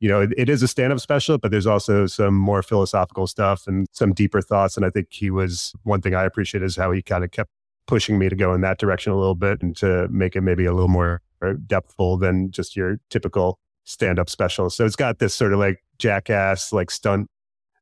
you 0.00 0.08
know, 0.08 0.20
it, 0.20 0.30
it 0.36 0.48
is 0.48 0.64
a 0.64 0.68
stand 0.68 0.92
up 0.92 0.98
special, 0.98 1.38
but 1.38 1.52
there's 1.52 1.66
also 1.66 2.06
some 2.06 2.34
more 2.34 2.60
philosophical 2.60 3.28
stuff 3.28 3.68
and 3.68 3.86
some 3.92 4.12
deeper 4.12 4.40
thoughts. 4.40 4.76
And 4.76 4.84
I 4.84 4.90
think 4.90 5.06
he 5.10 5.30
was 5.30 5.72
one 5.84 6.00
thing 6.00 6.12
I 6.12 6.24
appreciate 6.24 6.64
is 6.64 6.74
how 6.74 6.90
he 6.90 7.02
kind 7.02 7.22
of 7.22 7.30
kept 7.30 7.50
pushing 7.86 8.18
me 8.18 8.28
to 8.28 8.34
go 8.34 8.52
in 8.52 8.62
that 8.62 8.78
direction 8.78 9.12
a 9.12 9.16
little 9.16 9.36
bit 9.36 9.62
and 9.62 9.76
to 9.76 10.08
make 10.08 10.34
it 10.34 10.40
maybe 10.40 10.64
a 10.64 10.72
little 10.72 10.88
more 10.88 11.22
depthful 11.40 12.18
than 12.18 12.50
just 12.50 12.74
your 12.74 12.96
typical 13.10 13.60
stand 13.84 14.18
up 14.18 14.28
special. 14.28 14.70
So 14.70 14.84
it's 14.84 14.96
got 14.96 15.18
this 15.18 15.34
sort 15.34 15.52
of 15.52 15.58
like 15.58 15.82
jackass, 16.02 16.72
like 16.72 16.90
stunt 16.90 17.28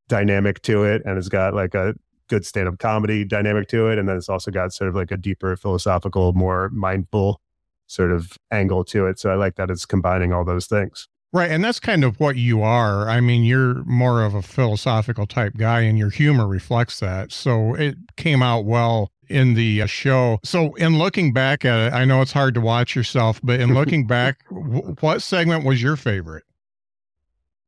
dynamic 0.09 0.61
to 0.63 0.85
it. 0.85 1.03
And 1.05 1.19
it's 1.19 1.29
got 1.29 1.55
like 1.55 1.75
a 1.75 1.95
good 2.29 2.45
stand 2.45 2.69
up 2.69 2.79
comedy 2.79 3.25
dynamic 3.25 3.69
to 3.69 3.89
it. 3.89 3.99
And 3.99 4.09
then 4.09 4.17
it's 4.17 4.29
also 4.29 4.51
got 4.51 4.73
sort 4.73 4.89
of 4.89 4.95
like 4.95 5.11
a 5.11 5.17
deeper 5.17 5.57
philosophical, 5.57 6.33
more 6.35 6.69
mindful 6.71 7.41
sort 7.87 8.13
of 8.13 8.37
angle 8.53 8.85
to 8.85 9.07
it. 9.07 9.19
So 9.19 9.31
I 9.31 9.35
like 9.35 9.57
that 9.57 9.71
it's 9.71 9.87
combining 9.87 10.33
all 10.33 10.45
those 10.45 10.67
things. 10.67 11.09
Right. 11.33 11.51
And 11.51 11.63
that's 11.63 11.81
kind 11.81 12.05
of 12.05 12.19
what 12.19 12.37
you 12.37 12.63
are. 12.63 13.09
I 13.09 13.21
mean, 13.21 13.45
you're 13.45 13.85
more 13.85 14.23
of 14.23 14.35
a 14.35 14.43
philosophical 14.43 15.27
type 15.27 15.55
guy, 15.57 15.81
and 15.83 15.97
your 15.97 16.11
humor 16.11 16.47
reflects 16.47 16.99
that. 17.01 17.31
So 17.31 17.75
it 17.75 17.97
came 18.17 18.43
out 18.43 18.65
well 18.65 19.13
in 19.29 19.55
the 19.55 19.83
uh, 19.83 19.87
show. 19.87 20.41
So, 20.43 20.75
in 20.75 20.99
looking 20.99 21.33
back 21.33 21.65
at 21.65 21.79
it, 21.79 21.93
I 21.93 22.05
know 22.05 22.21
it's 22.21 22.33
hard 22.33 22.55
to 22.55 22.61
watch 22.61 22.97
yourself, 22.97 23.41
but 23.45 23.61
in 23.61 23.75
looking 23.81 24.09
back, 24.09 24.41
w- 24.51 24.97
what 25.01 25.23
segment 25.23 25.65
was 25.65 25.81
your 25.81 25.95
favorite? 25.95 26.43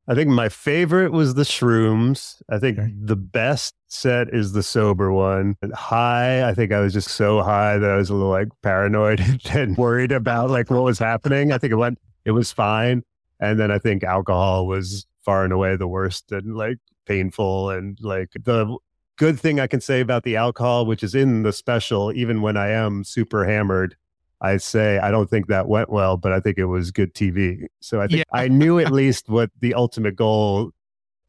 I 0.09 0.15
think 0.15 0.31
my 0.31 0.49
favorite 0.49 1.13
was 1.13 1.35
the 1.35 1.43
shrooms. 1.43 2.43
I 2.51 2.59
think 2.59 2.79
okay. 2.79 2.93
the 3.01 3.17
best 3.17 3.75
set 3.87 4.35
is 4.35 4.53
the 4.53 4.63
sober 4.63 5.13
one. 5.13 5.57
High, 5.75 6.49
I 6.49 6.55
think 6.55 6.73
I 6.73 6.81
was 6.81 6.93
just 6.93 7.09
so 7.09 7.43
high 7.43 7.79
that 7.79 7.91
I 7.91 7.97
was 7.97 8.11
a 8.11 8.15
little 8.15 8.31
like 8.31 8.49
paranoid 8.63 9.21
and 9.51 9.77
worried 9.77 10.13
about 10.13 10.51
like 10.51 10.71
what 10.71 10.83
was 10.83 10.99
happening. 10.99 11.53
I 11.53 11.59
think 11.59 11.73
it 11.73 11.77
went, 11.77 11.99
it 12.25 12.33
was 12.33 12.51
fine. 12.51 13.05
And 13.39 13.61
then 13.61 13.71
I 13.71 13.79
think 13.79 14.03
alcohol 14.03 14.67
was 14.67 15.07
far 15.25 15.45
and 15.45 15.53
away 15.53 15.77
the 15.77 15.89
worst 15.89 16.33
and 16.33 16.57
like 16.57 16.79
painful 17.07 17.71
and 17.71 17.97
like 18.01 18.31
the 18.45 18.77
good 19.17 19.39
thing 19.39 19.61
I 19.61 19.69
can 19.69 19.81
say 19.81 20.01
about 20.01 20.25
the 20.25 20.37
alcohol, 20.37 20.85
which 20.85 21.05
is 21.05 21.15
in 21.15 21.45
the 21.45 21.53
special, 21.53 22.13
even 22.13 22.43
when 22.43 22.57
I 22.57 22.71
am 22.71 23.05
super 23.05 23.45
hammered, 23.45 23.97
I 24.43 24.57
say 24.57 24.99
I 24.99 25.11
don't 25.11 25.31
think 25.31 25.47
that 25.47 25.69
went 25.69 25.89
well, 25.89 26.17
but 26.17 26.33
I 26.33 26.41
think 26.41 26.59
it 26.59 26.67
was 26.67 26.91
good 26.91 27.15
TV. 27.15 27.67
So 27.81 28.01
I 28.01 28.09
think 28.09 28.19
yeah. 28.19 28.39
I 28.39 28.49
knew 28.49 28.79
at 28.81 28.93
least 29.01 29.29
what 29.29 29.51
the 29.61 29.73
ultimate 29.75 30.17
goal 30.17 30.73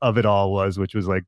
of 0.01 0.17
it 0.17 0.25
all 0.25 0.51
was, 0.51 0.77
which 0.77 0.95
was 0.95 1.07
like 1.07 1.23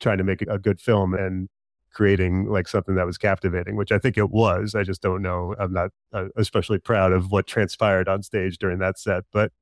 trying 0.00 0.18
to 0.18 0.24
make 0.24 0.42
a 0.42 0.58
good 0.58 0.80
film 0.80 1.14
and 1.14 1.48
creating 1.94 2.46
like 2.46 2.68
something 2.68 2.96
that 2.96 3.06
was 3.06 3.16
captivating, 3.16 3.76
which 3.76 3.92
I 3.92 3.98
think 3.98 4.18
it 4.18 4.30
was. 4.30 4.74
I 4.74 4.82
just 4.82 5.00
don't 5.00 5.22
know. 5.22 5.54
I'm 5.58 5.72
not 5.72 5.90
uh, 6.12 6.26
especially 6.36 6.78
proud 6.78 7.12
of 7.12 7.30
what 7.32 7.46
transpired 7.46 8.08
on 8.08 8.22
stage 8.22 8.58
during 8.58 8.78
that 8.80 8.98
set, 8.98 9.24
but 9.32 9.52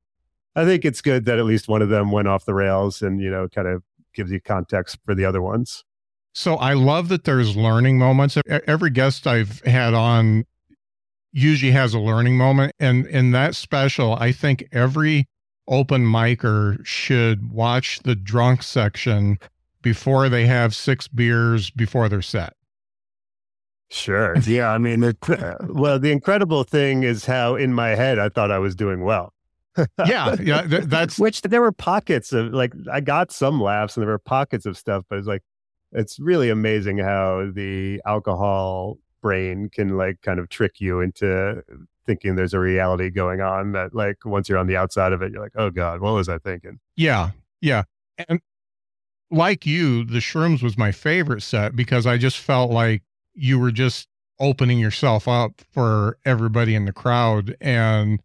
I 0.57 0.65
think 0.65 0.85
it's 0.85 1.03
good 1.03 1.27
that 1.27 1.39
at 1.39 1.45
least 1.45 1.69
one 1.69 1.83
of 1.83 1.91
them 1.91 2.11
went 2.11 2.29
off 2.29 2.47
the 2.47 2.55
rails 2.55 3.03
and, 3.03 3.21
you 3.21 3.31
know, 3.31 3.49
kind 3.49 3.69
of 3.69 3.83
gives 4.15 4.33
you 4.33 4.41
context 4.41 4.99
for 5.05 5.15
the 5.15 5.25
other 5.25 5.43
ones. 5.43 5.85
So 6.35 6.57
I 6.57 6.73
love 6.73 7.09
that 7.09 7.25
there's 7.25 7.57
learning 7.57 7.99
moments. 7.99 8.37
Every 8.67 8.91
guest 8.91 9.27
I've 9.27 9.61
had 9.61 9.95
on 9.95 10.45
usually 11.33 11.73
has 11.73 11.95
a 11.95 11.99
learning 11.99 12.37
moment. 12.37 12.73
And 12.79 13.07
in 13.07 13.33
that 13.33 13.55
special, 13.55 14.15
I 14.15 14.33
think 14.33 14.67
every 14.73 15.29
open 15.69 16.05
micer 16.05 16.85
should 16.85 17.51
watch 17.53 18.01
the 18.05 18.15
drunk 18.15 18.63
section 18.63 19.39
before 19.83 20.29
they 20.29 20.47
have 20.47 20.75
six 20.75 21.09
beers 21.09 21.71
before 21.71 22.09
they're 22.09 22.23
set. 22.23 22.55
Sure. 23.91 24.37
Yeah. 24.47 24.71
I 24.71 24.79
mean, 24.79 25.03
it, 25.05 25.17
uh, 25.29 25.57
well, 25.69 25.99
the 25.99 26.11
incredible 26.11 26.65
thing 26.65 27.03
is 27.03 27.25
how 27.25 27.55
in 27.55 27.73
my 27.73 27.91
head 27.91 28.19
I 28.19 28.29
thought 28.29 28.51
I 28.51 28.59
was 28.59 28.75
doing 28.75 29.05
well. 29.05 29.33
yeah. 30.07 30.35
Yeah. 30.41 30.63
Th- 30.63 30.85
that's 30.85 31.19
which 31.21 31.43
there 31.43 31.61
were 31.61 31.73
pockets 31.73 32.33
of 32.33 32.53
like, 32.53 32.73
I 32.91 33.01
got 33.01 33.31
some 33.31 33.61
laughs 33.61 33.97
and 33.97 34.03
there 34.03 34.11
were 34.11 34.19
pockets 34.19 34.67
of 34.67 34.77
stuff, 34.77 35.05
but 35.09 35.19
it's 35.19 35.29
like, 35.29 35.43
it's 35.93 36.19
really 36.19 36.51
amazing 36.51 36.99
how 36.99 37.51
the 37.55 38.03
alcohol 38.05 38.99
brain 39.27 39.69
can 39.69 39.97
like 39.97 40.21
kind 40.23 40.39
of 40.39 40.49
trick 40.49 40.81
you 40.81 41.01
into 41.01 41.63
thinking 42.07 42.37
there's 42.37 42.55
a 42.55 42.61
reality 42.61 43.11
going 43.11 43.41
on 43.41 43.73
that 43.73 43.95
like 43.95 44.25
once 44.25 44.49
you're 44.49 44.59
on 44.59 44.67
the 44.67 44.77
outside 44.77 45.13
of 45.13 45.23
it 45.23 45.33
you're 45.33 45.43
like 45.43 45.57
oh 45.57 45.71
god 45.71 46.01
what 46.01 46.15
was 46.15 46.29
i 46.29 46.39
thinking? 46.39 46.79
Yeah 46.97 47.31
yeah 47.61 47.83
and 48.29 48.41
like 49.31 49.67
you 49.67 50.05
the 50.05 50.19
shrooms 50.19 50.63
was 50.63 50.79
my 50.79 50.93
favorite 50.93 51.43
set 51.43 51.75
because 51.75 52.07
i 52.07 52.17
just 52.17 52.39
felt 52.39 52.71
like 52.71 53.03
you 53.35 53.59
were 53.59 53.73
just 53.73 54.09
opening 54.39 54.79
yourself 54.79 55.27
up 55.27 55.63
for 55.71 56.19
everybody 56.25 56.75
in 56.75 56.85
the 56.85 56.93
crowd 56.93 57.57
and 57.61 58.21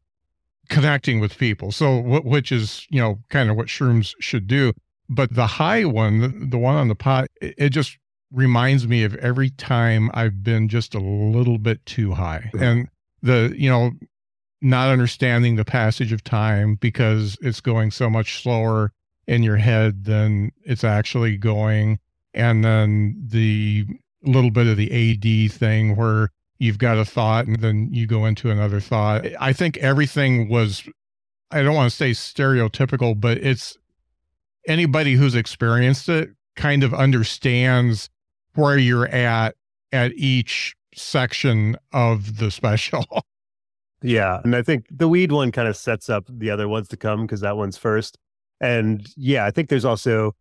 connecting 0.70 1.20
with 1.20 1.38
people. 1.38 1.72
So 1.72 2.00
which 2.24 2.52
is 2.52 2.88
you 2.90 3.00
know 3.00 3.20
kind 3.30 3.50
of 3.50 3.58
what 3.58 3.68
shrooms 3.68 4.14
should 4.20 4.48
do. 4.48 4.74
But 5.10 5.36
the 5.36 5.48
high 5.48 5.84
one, 5.84 6.50
the, 6.50 6.58
one 6.58 6.76
on 6.76 6.88
the 6.88 6.96
pot, 6.96 7.28
it, 7.42 7.70
just 7.70 7.98
reminds 8.32 8.88
me 8.88 9.04
of 9.04 9.16
every 9.16 9.50
time 9.52 10.10
I've 10.14 10.44
been 10.44 10.70
just 10.70 10.96
a 10.96 11.00
little 11.00 11.58
bit 11.58 11.86
too 11.86 12.14
high. 12.14 12.50
And 12.60 12.88
the, 13.22 13.54
you 13.58 13.70
know, 13.70 13.92
not 14.62 14.90
understanding 14.90 15.56
the 15.56 15.66
passage 15.66 16.12
of 16.12 16.24
time 16.24 16.76
because 16.76 17.38
it's 17.42 17.62
going 17.62 17.92
so 17.92 18.10
much 18.10 18.42
slower 18.42 18.94
in 19.28 19.44
your 19.44 19.58
head 19.58 20.06
than 20.06 20.52
it's 20.64 20.84
actually 20.84 21.38
going. 21.38 22.00
And 22.34 22.64
then 22.64 23.16
the 23.28 23.86
little 24.24 24.52
bit 24.52 24.68
of 24.68 24.78
the 24.78 24.92
AD 24.92 25.52
thing 25.52 25.96
where 25.96 26.30
you've 26.60 26.78
got 26.78 26.98
a 26.98 27.06
thought 27.06 27.48
and 27.48 27.60
then 27.60 27.90
you 27.92 28.06
go 28.06 28.26
into 28.26 28.52
another 28.52 28.80
thought. 28.80 29.26
I 29.40 29.52
think 29.52 29.78
everything 29.78 30.48
was, 30.48 30.88
I 31.50 31.64
don't 31.64 31.76
want 31.76 31.90
to 31.90 31.96
say 31.96 32.12
stereotypical, 32.12 33.20
but 33.20 33.40
it's 33.40 33.78
anybody 34.68 35.16
who's 35.16 35.34
experienced 35.34 36.08
it 36.08 36.30
kind 36.56 36.84
of 36.84 36.94
understands 36.94 38.10
where 38.56 38.78
you're 38.78 39.08
at 39.08 39.56
at 39.92 40.14
each 40.14 40.76
section 40.94 41.78
of 41.94 42.38
the 42.38 42.52
special. 42.52 43.06
yeah. 44.02 44.42
And 44.44 44.56
I 44.56 44.62
think 44.62 44.86
the 44.90 45.08
weed 45.08 45.32
one 45.32 45.52
kind 45.52 45.68
of 45.68 45.78
sets 45.78 46.10
up 46.10 46.26
the 46.30 46.50
other 46.50 46.68
ones 46.68 46.88
to 46.90 46.98
come 46.98 47.22
because 47.22 47.42
that 47.42 47.58
one's 47.58 47.78
first. 47.78 48.18
And 48.60 49.08
yeah, 49.16 49.46
I 49.46 49.52
think 49.52 49.70
there's 49.70 49.86
also 49.86 50.36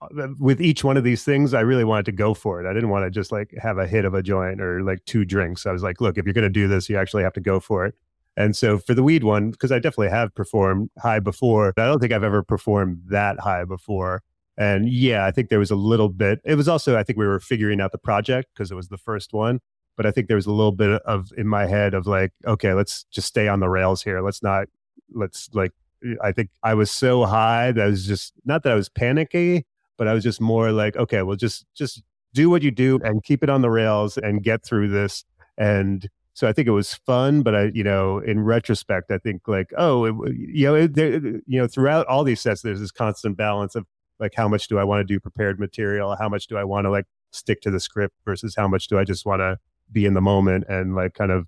uh, 0.00 0.28
with 0.38 0.60
each 0.60 0.84
one 0.84 0.96
of 0.96 1.04
these 1.04 1.24
things, 1.24 1.54
I 1.54 1.60
really 1.60 1.84
wanted 1.84 2.06
to 2.06 2.12
go 2.12 2.34
for 2.34 2.60
it. 2.60 2.68
I 2.68 2.72
didn't 2.72 2.90
want 2.90 3.04
to 3.04 3.10
just 3.10 3.32
like 3.32 3.52
have 3.60 3.78
a 3.78 3.86
hit 3.86 4.04
of 4.04 4.14
a 4.14 4.22
joint 4.22 4.60
or 4.60 4.82
like 4.82 5.04
two 5.04 5.24
drinks. 5.24 5.66
I 5.66 5.72
was 5.72 5.82
like, 5.82 6.00
look, 6.00 6.18
if 6.18 6.24
you're 6.24 6.34
going 6.34 6.44
to 6.44 6.48
do 6.50 6.68
this, 6.68 6.88
you 6.88 6.96
actually 6.96 7.24
have 7.24 7.32
to 7.34 7.40
go 7.40 7.58
for 7.58 7.84
it. 7.84 7.94
And 8.36 8.56
so 8.56 8.78
for 8.78 8.94
the 8.94 9.02
weed 9.02 9.24
one, 9.24 9.50
because 9.50 9.72
I 9.72 9.80
definitely 9.80 10.10
have 10.10 10.32
performed 10.34 10.90
high 10.98 11.18
before, 11.18 11.74
I 11.76 11.86
don't 11.86 11.98
think 11.98 12.12
I've 12.12 12.22
ever 12.22 12.44
performed 12.44 13.02
that 13.08 13.40
high 13.40 13.64
before. 13.64 14.22
And 14.58 14.90
yeah, 14.90 15.24
I 15.24 15.30
think 15.30 15.48
there 15.48 15.60
was 15.60 15.70
a 15.70 15.76
little 15.76 16.08
bit. 16.08 16.40
It 16.44 16.56
was 16.56 16.68
also, 16.68 16.98
I 16.98 17.04
think 17.04 17.16
we 17.16 17.26
were 17.26 17.38
figuring 17.38 17.80
out 17.80 17.92
the 17.92 17.98
project 17.98 18.50
because 18.52 18.72
it 18.72 18.74
was 18.74 18.88
the 18.88 18.98
first 18.98 19.32
one. 19.32 19.60
But 19.96 20.04
I 20.04 20.10
think 20.10 20.26
there 20.26 20.36
was 20.36 20.46
a 20.46 20.52
little 20.52 20.72
bit 20.72 21.00
of 21.02 21.30
in 21.36 21.46
my 21.46 21.66
head 21.66 21.94
of 21.94 22.06
like, 22.06 22.32
okay, 22.44 22.74
let's 22.74 23.04
just 23.04 23.28
stay 23.28 23.46
on 23.46 23.60
the 23.60 23.68
rails 23.68 24.02
here. 24.02 24.20
Let's 24.20 24.42
not, 24.42 24.66
let's 25.14 25.48
like, 25.54 25.72
eh, 26.04 26.14
I 26.22 26.32
think 26.32 26.50
I 26.64 26.74
was 26.74 26.90
so 26.90 27.24
high 27.24 27.70
that 27.72 27.82
I 27.82 27.86
was 27.86 28.04
just, 28.06 28.32
not 28.44 28.64
that 28.64 28.72
I 28.72 28.74
was 28.74 28.88
panicky, 28.88 29.64
but 29.96 30.08
I 30.08 30.12
was 30.12 30.24
just 30.24 30.40
more 30.40 30.72
like, 30.72 30.96
okay, 30.96 31.22
well, 31.22 31.36
just, 31.36 31.64
just 31.74 32.02
do 32.34 32.50
what 32.50 32.62
you 32.62 32.70
do 32.70 32.98
and 33.04 33.22
keep 33.22 33.42
it 33.44 33.50
on 33.50 33.62
the 33.62 33.70
rails 33.70 34.18
and 34.18 34.42
get 34.42 34.64
through 34.64 34.88
this. 34.88 35.24
And 35.56 36.08
so 36.34 36.46
I 36.48 36.52
think 36.52 36.68
it 36.68 36.72
was 36.72 36.94
fun, 36.94 37.42
but 37.42 37.54
I, 37.54 37.70
you 37.74 37.82
know, 37.82 38.18
in 38.18 38.40
retrospect, 38.40 39.10
I 39.10 39.18
think 39.18 39.48
like, 39.48 39.72
oh, 39.76 40.04
it, 40.04 40.14
you 40.36 40.66
know, 40.66 40.74
it, 40.76 40.94
there, 40.94 41.14
you 41.14 41.60
know, 41.60 41.66
throughout 41.66 42.06
all 42.06 42.22
these 42.22 42.40
sets, 42.40 42.62
there's 42.62 42.80
this 42.80 42.92
constant 42.92 43.36
balance 43.36 43.74
of 43.74 43.86
like, 44.20 44.34
how 44.34 44.48
much 44.48 44.68
do 44.68 44.78
I 44.78 44.84
want 44.84 45.00
to 45.00 45.04
do 45.04 45.20
prepared 45.20 45.60
material? 45.60 46.16
How 46.18 46.28
much 46.28 46.46
do 46.46 46.56
I 46.56 46.64
want 46.64 46.84
to 46.86 46.90
like 46.90 47.06
stick 47.30 47.60
to 47.62 47.70
the 47.70 47.80
script 47.80 48.14
versus 48.24 48.54
how 48.56 48.68
much 48.68 48.88
do 48.88 48.98
I 48.98 49.04
just 49.04 49.26
want 49.26 49.40
to 49.40 49.58
be 49.90 50.04
in 50.04 50.14
the 50.14 50.20
moment 50.20 50.64
and 50.68 50.94
like 50.94 51.14
kind 51.14 51.30
of 51.30 51.46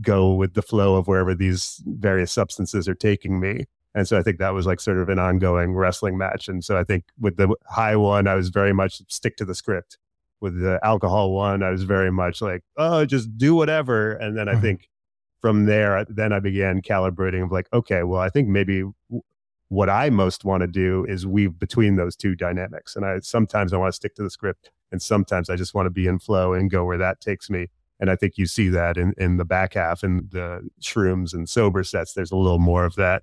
go 0.00 0.34
with 0.34 0.54
the 0.54 0.62
flow 0.62 0.96
of 0.96 1.06
wherever 1.06 1.34
these 1.34 1.82
various 1.86 2.32
substances 2.32 2.88
are 2.88 2.94
taking 2.94 3.40
me. 3.40 3.64
And 3.94 4.08
so 4.08 4.18
I 4.18 4.22
think 4.22 4.38
that 4.38 4.54
was 4.54 4.66
like 4.66 4.80
sort 4.80 4.98
of 4.98 5.08
an 5.08 5.18
ongoing 5.18 5.72
wrestling 5.74 6.18
match. 6.18 6.48
And 6.48 6.64
so 6.64 6.76
I 6.76 6.82
think 6.82 7.04
with 7.20 7.36
the 7.36 7.54
high 7.66 7.94
one, 7.94 8.26
I 8.26 8.34
was 8.34 8.48
very 8.48 8.72
much 8.72 9.00
stick 9.08 9.36
to 9.36 9.44
the 9.44 9.54
script. 9.54 9.98
With 10.40 10.60
the 10.60 10.80
alcohol 10.82 11.32
one, 11.32 11.62
I 11.62 11.70
was 11.70 11.84
very 11.84 12.10
much 12.10 12.42
like, 12.42 12.62
oh, 12.76 13.06
just 13.06 13.38
do 13.38 13.54
whatever. 13.54 14.12
And 14.12 14.36
then 14.36 14.48
I 14.48 14.52
mm-hmm. 14.52 14.62
think 14.62 14.88
from 15.40 15.66
there, 15.66 16.04
then 16.08 16.32
I 16.32 16.40
began 16.40 16.82
calibrating 16.82 17.44
of 17.44 17.52
like, 17.52 17.68
okay, 17.72 18.02
well, 18.02 18.20
I 18.20 18.28
think 18.28 18.48
maybe 18.48 18.82
what 19.68 19.88
I 19.88 20.10
most 20.10 20.44
want 20.44 20.60
to 20.62 20.66
do 20.66 21.04
is 21.08 21.26
weave 21.26 21.58
between 21.58 21.96
those 21.96 22.16
two 22.16 22.34
dynamics. 22.34 22.96
And 22.96 23.04
I 23.04 23.20
sometimes 23.20 23.72
I 23.72 23.76
want 23.76 23.92
to 23.92 23.96
stick 23.96 24.14
to 24.16 24.22
the 24.22 24.30
script, 24.30 24.70
and 24.92 25.00
sometimes 25.00 25.50
I 25.50 25.56
just 25.56 25.74
want 25.74 25.86
to 25.86 25.90
be 25.90 26.06
in 26.06 26.18
flow 26.18 26.52
and 26.52 26.70
go 26.70 26.84
where 26.84 26.98
that 26.98 27.20
takes 27.20 27.50
me. 27.50 27.68
And 28.00 28.10
I 28.10 28.16
think 28.16 28.36
you 28.36 28.46
see 28.46 28.68
that 28.70 28.96
in, 28.96 29.14
in 29.16 29.36
the 29.36 29.44
back 29.44 29.74
half 29.74 30.02
and 30.02 30.30
the 30.30 30.68
shrooms 30.80 31.32
and 31.32 31.48
sober 31.48 31.84
sets. 31.84 32.12
There's 32.12 32.32
a 32.32 32.36
little 32.36 32.58
more 32.58 32.84
of 32.84 32.96
that 32.96 33.22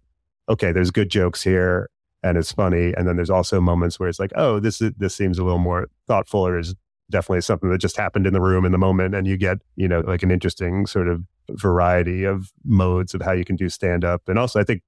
okay, 0.49 0.71
there's 0.71 0.91
good 0.91 1.09
jokes 1.09 1.41
here 1.41 1.89
and 2.23 2.37
it's 2.37 2.51
funny. 2.51 2.93
And 2.95 3.07
then 3.07 3.15
there's 3.15 3.29
also 3.29 3.59
moments 3.61 3.99
where 3.99 4.09
it's 4.09 4.19
like, 4.19 4.31
oh, 4.35 4.59
this 4.59 4.81
is, 4.81 4.91
this 4.97 5.15
seems 5.15 5.39
a 5.39 5.43
little 5.43 5.59
more 5.59 5.87
thoughtful 6.07 6.45
or 6.45 6.59
is 6.59 6.75
definitely 7.09 7.41
something 7.41 7.69
that 7.69 7.79
just 7.79 7.97
happened 7.97 8.27
in 8.27 8.33
the 8.33 8.41
room 8.41 8.65
in 8.65 8.71
the 8.71 8.77
moment. 8.77 9.15
And 9.15 9.25
you 9.25 9.37
get, 9.37 9.59
you 9.75 9.87
know, 9.87 10.01
like 10.01 10.23
an 10.23 10.31
interesting 10.31 10.85
sort 10.85 11.07
of 11.07 11.23
variety 11.49 12.23
of 12.25 12.51
modes 12.63 13.13
of 13.13 13.21
how 13.21 13.31
you 13.31 13.45
can 13.45 13.55
do 13.55 13.69
stand 13.69 14.05
up. 14.05 14.23
And 14.27 14.37
also, 14.37 14.59
I 14.59 14.63
think 14.63 14.81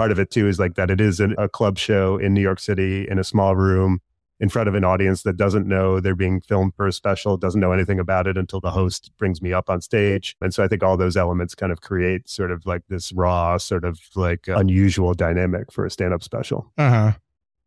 part 0.00 0.10
of 0.10 0.18
it 0.18 0.30
too 0.30 0.48
is 0.48 0.58
like 0.58 0.76
that 0.76 0.90
it 0.90 0.98
is 0.98 1.20
a 1.20 1.46
club 1.46 1.76
show 1.76 2.16
in 2.16 2.32
New 2.32 2.40
York 2.40 2.58
City 2.58 3.06
in 3.06 3.18
a 3.18 3.24
small 3.24 3.54
room 3.54 4.00
in 4.40 4.48
front 4.48 4.66
of 4.66 4.74
an 4.74 4.82
audience 4.82 5.24
that 5.24 5.36
doesn't 5.36 5.66
know 5.66 6.00
they're 6.00 6.14
being 6.14 6.40
filmed 6.40 6.74
for 6.74 6.86
a 6.86 6.92
special, 6.92 7.36
doesn't 7.36 7.60
know 7.60 7.72
anything 7.72 7.98
about 8.00 8.26
it 8.26 8.38
until 8.38 8.60
the 8.60 8.70
host 8.70 9.10
brings 9.18 9.42
me 9.42 9.52
up 9.52 9.68
on 9.68 9.82
stage. 9.82 10.36
And 10.40 10.54
so 10.54 10.64
I 10.64 10.68
think 10.68 10.82
all 10.82 10.96
those 10.96 11.18
elements 11.18 11.54
kind 11.54 11.70
of 11.70 11.82
create 11.82 12.30
sort 12.30 12.50
of 12.50 12.64
like 12.64 12.80
this 12.88 13.12
raw, 13.12 13.58
sort 13.58 13.84
of 13.84 14.00
like 14.16 14.48
unusual 14.48 15.12
dynamic 15.12 15.70
for 15.70 15.84
a 15.84 15.90
stand 15.90 16.14
up 16.14 16.22
special. 16.22 16.72
Uh 16.78 16.90
huh. 16.90 17.12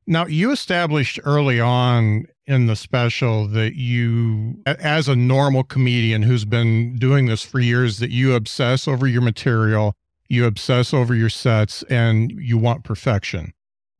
Now, 0.07 0.25
you 0.25 0.51
established 0.51 1.19
early 1.25 1.59
on 1.59 2.25
in 2.47 2.65
the 2.65 2.75
special 2.75 3.47
that 3.49 3.75
you, 3.75 4.59
as 4.65 5.07
a 5.07 5.15
normal 5.15 5.63
comedian 5.63 6.23
who's 6.23 6.45
been 6.45 6.95
doing 6.97 7.27
this 7.27 7.43
for 7.43 7.59
years, 7.59 7.99
that 7.99 8.09
you 8.09 8.33
obsess 8.33 8.87
over 8.87 9.05
your 9.05 9.21
material, 9.21 9.95
you 10.33 10.45
obsess 10.45 10.93
over 10.93 11.13
your 11.13 11.29
sets, 11.29 11.83
and 11.83 12.31
you 12.31 12.57
want 12.57 12.83
perfection. 12.83 13.53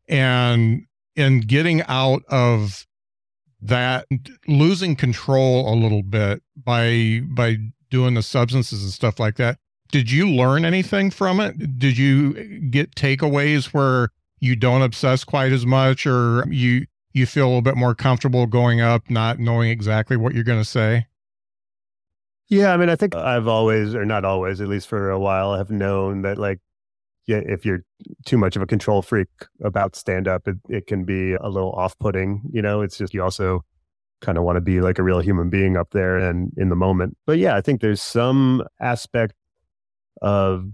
And 0.09 0.85
in 1.15 1.41
getting 1.41 1.83
out 1.83 2.23
of 2.27 2.85
that 3.61 4.05
losing 4.47 4.95
control 4.95 5.73
a 5.73 5.75
little 5.75 6.03
bit 6.03 6.41
by 6.57 7.21
by 7.29 7.57
doing 7.89 8.13
the 8.13 8.23
substances 8.23 8.83
and 8.83 8.91
stuff 8.91 9.19
like 9.19 9.37
that 9.37 9.57
did 9.89 10.11
you 10.11 10.27
learn 10.27 10.65
anything 10.65 11.09
from 11.09 11.39
it 11.39 11.79
did 11.79 11.97
you 11.97 12.33
get 12.69 12.93
takeaways 12.95 13.67
where 13.67 14.09
you 14.41 14.55
don't 14.55 14.81
obsess 14.81 15.23
quite 15.23 15.53
as 15.53 15.65
much 15.65 16.05
or 16.05 16.45
you 16.49 16.85
you 17.13 17.25
feel 17.25 17.45
a 17.45 17.47
little 17.47 17.61
bit 17.61 17.77
more 17.77 17.95
comfortable 17.95 18.47
going 18.47 18.81
up 18.81 19.09
not 19.09 19.39
knowing 19.39 19.69
exactly 19.69 20.17
what 20.17 20.33
you're 20.33 20.43
going 20.43 20.59
to 20.61 20.65
say 20.65 21.05
yeah 22.49 22.73
i 22.73 22.77
mean 22.77 22.89
i 22.89 22.95
think 22.95 23.15
i've 23.15 23.47
always 23.47 23.95
or 23.95 24.05
not 24.05 24.25
always 24.25 24.61
at 24.61 24.67
least 24.67 24.87
for 24.87 25.09
a 25.09 25.19
while 25.19 25.55
have 25.55 25.71
known 25.71 26.21
that 26.21 26.37
like 26.37 26.59
yeah, 27.25 27.41
if 27.45 27.65
you're 27.65 27.83
too 28.25 28.37
much 28.37 28.55
of 28.55 28.61
a 28.61 28.65
control 28.65 29.01
freak 29.01 29.29
about 29.63 29.95
stand 29.95 30.27
up, 30.27 30.47
it, 30.47 30.57
it 30.67 30.87
can 30.87 31.05
be 31.05 31.33
a 31.33 31.47
little 31.47 31.71
off 31.71 31.97
putting. 31.99 32.41
You 32.51 32.61
know, 32.61 32.81
it's 32.81 32.97
just 32.97 33.13
you 33.13 33.23
also 33.23 33.63
kind 34.21 34.37
of 34.37 34.43
want 34.43 34.57
to 34.57 34.61
be 34.61 34.81
like 34.81 34.99
a 34.99 35.03
real 35.03 35.19
human 35.19 35.49
being 35.49 35.77
up 35.77 35.91
there 35.91 36.17
and 36.17 36.51
in 36.57 36.69
the 36.69 36.75
moment. 36.75 37.17
But 37.25 37.37
yeah, 37.37 37.55
I 37.55 37.61
think 37.61 37.81
there's 37.81 38.01
some 38.01 38.63
aspect 38.81 39.33
of, 40.21 40.69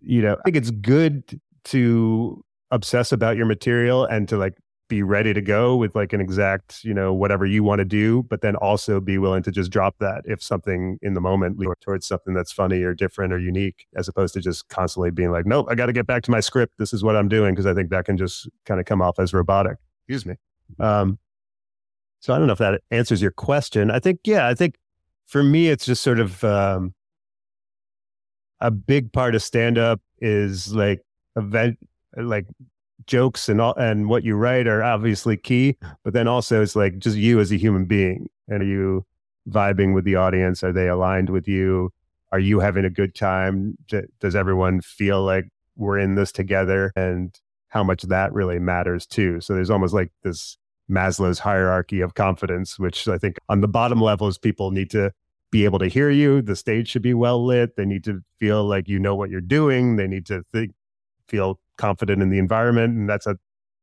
you 0.00 0.22
know, 0.22 0.34
I 0.34 0.42
think 0.44 0.56
it's 0.56 0.70
good 0.70 1.40
to 1.64 2.44
obsess 2.70 3.12
about 3.12 3.36
your 3.36 3.46
material 3.46 4.04
and 4.04 4.28
to 4.28 4.36
like 4.36 4.54
be 4.88 5.02
ready 5.02 5.32
to 5.32 5.40
go 5.40 5.76
with 5.76 5.94
like 5.94 6.12
an 6.12 6.20
exact, 6.20 6.84
you 6.84 6.92
know, 6.92 7.14
whatever 7.14 7.46
you 7.46 7.62
want 7.62 7.78
to 7.78 7.84
do, 7.84 8.24
but 8.24 8.42
then 8.42 8.56
also 8.56 9.00
be 9.00 9.16
willing 9.16 9.42
to 9.42 9.50
just 9.50 9.70
drop 9.70 9.96
that 10.00 10.22
if 10.26 10.42
something 10.42 10.98
in 11.00 11.14
the 11.14 11.20
moment 11.20 11.58
leads 11.58 11.72
towards 11.80 12.06
something 12.06 12.34
that's 12.34 12.52
funny 12.52 12.82
or 12.82 12.94
different 12.94 13.32
or 13.32 13.38
unique, 13.38 13.86
as 13.96 14.08
opposed 14.08 14.34
to 14.34 14.40
just 14.40 14.68
constantly 14.68 15.10
being 15.10 15.30
like, 15.30 15.46
nope, 15.46 15.66
I 15.70 15.74
got 15.74 15.86
to 15.86 15.92
get 15.92 16.06
back 16.06 16.22
to 16.24 16.30
my 16.30 16.40
script. 16.40 16.74
This 16.78 16.92
is 16.92 17.02
what 17.02 17.16
I'm 17.16 17.28
doing. 17.28 17.56
Cause 17.56 17.66
I 17.66 17.74
think 17.74 17.90
that 17.90 18.04
can 18.04 18.16
just 18.16 18.48
kind 18.66 18.80
of 18.80 18.86
come 18.86 19.00
off 19.00 19.18
as 19.18 19.32
robotic. 19.32 19.78
Excuse 20.06 20.26
me. 20.26 20.34
Um, 20.78 21.18
so 22.20 22.34
I 22.34 22.38
don't 22.38 22.46
know 22.46 22.52
if 22.52 22.58
that 22.58 22.82
answers 22.90 23.22
your 23.22 23.30
question. 23.30 23.90
I 23.90 23.98
think, 23.98 24.20
yeah, 24.24 24.46
I 24.46 24.54
think 24.54 24.76
for 25.26 25.42
me, 25.42 25.68
it's 25.68 25.86
just 25.86 26.02
sort 26.02 26.20
of 26.20 26.44
um, 26.44 26.94
a 28.60 28.70
big 28.70 29.12
part 29.12 29.34
of 29.34 29.42
stand 29.42 29.78
up 29.78 30.00
is 30.20 30.74
like 30.74 31.00
event, 31.36 31.78
like 32.16 32.46
jokes 33.06 33.48
and 33.48 33.60
all 33.60 33.74
and 33.74 34.08
what 34.08 34.24
you 34.24 34.36
write 34.36 34.66
are 34.66 34.82
obviously 34.82 35.36
key, 35.36 35.76
but 36.04 36.12
then 36.12 36.28
also 36.28 36.62
it's 36.62 36.76
like 36.76 36.98
just 36.98 37.16
you 37.16 37.40
as 37.40 37.52
a 37.52 37.56
human 37.56 37.84
being. 37.84 38.28
And 38.48 38.62
are 38.62 38.66
you 38.66 39.06
vibing 39.48 39.94
with 39.94 40.04
the 40.04 40.16
audience? 40.16 40.62
Are 40.62 40.72
they 40.72 40.88
aligned 40.88 41.30
with 41.30 41.48
you? 41.48 41.92
Are 42.30 42.38
you 42.38 42.60
having 42.60 42.84
a 42.84 42.90
good 42.90 43.14
time? 43.14 43.76
Does 44.20 44.34
everyone 44.34 44.80
feel 44.80 45.22
like 45.22 45.48
we're 45.76 45.98
in 45.98 46.14
this 46.14 46.32
together? 46.32 46.92
And 46.96 47.38
how 47.72 47.82
much 47.82 48.02
that 48.02 48.32
really 48.34 48.58
matters 48.58 49.06
too. 49.06 49.40
So 49.40 49.54
there's 49.54 49.70
almost 49.70 49.94
like 49.94 50.12
this 50.22 50.58
Maslow's 50.90 51.38
hierarchy 51.38 52.02
of 52.02 52.12
confidence, 52.12 52.78
which 52.78 53.08
I 53.08 53.16
think 53.16 53.38
on 53.48 53.62
the 53.62 53.68
bottom 53.68 53.98
levels, 53.98 54.36
people 54.36 54.70
need 54.72 54.90
to 54.90 55.10
be 55.50 55.64
able 55.64 55.78
to 55.78 55.86
hear 55.86 56.10
you. 56.10 56.42
The 56.42 56.54
stage 56.54 56.88
should 56.88 57.00
be 57.00 57.14
well 57.14 57.42
lit. 57.42 57.76
They 57.76 57.86
need 57.86 58.04
to 58.04 58.20
feel 58.38 58.64
like 58.64 58.88
you 58.88 58.98
know 58.98 59.14
what 59.14 59.30
you're 59.30 59.40
doing. 59.40 59.96
They 59.96 60.06
need 60.06 60.26
to 60.26 60.44
think, 60.52 60.72
feel 61.28 61.60
confident 61.78 62.22
in 62.22 62.30
the 62.30 62.38
environment 62.38 62.96
and 62.96 63.08
that's 63.08 63.26
at 63.26 63.36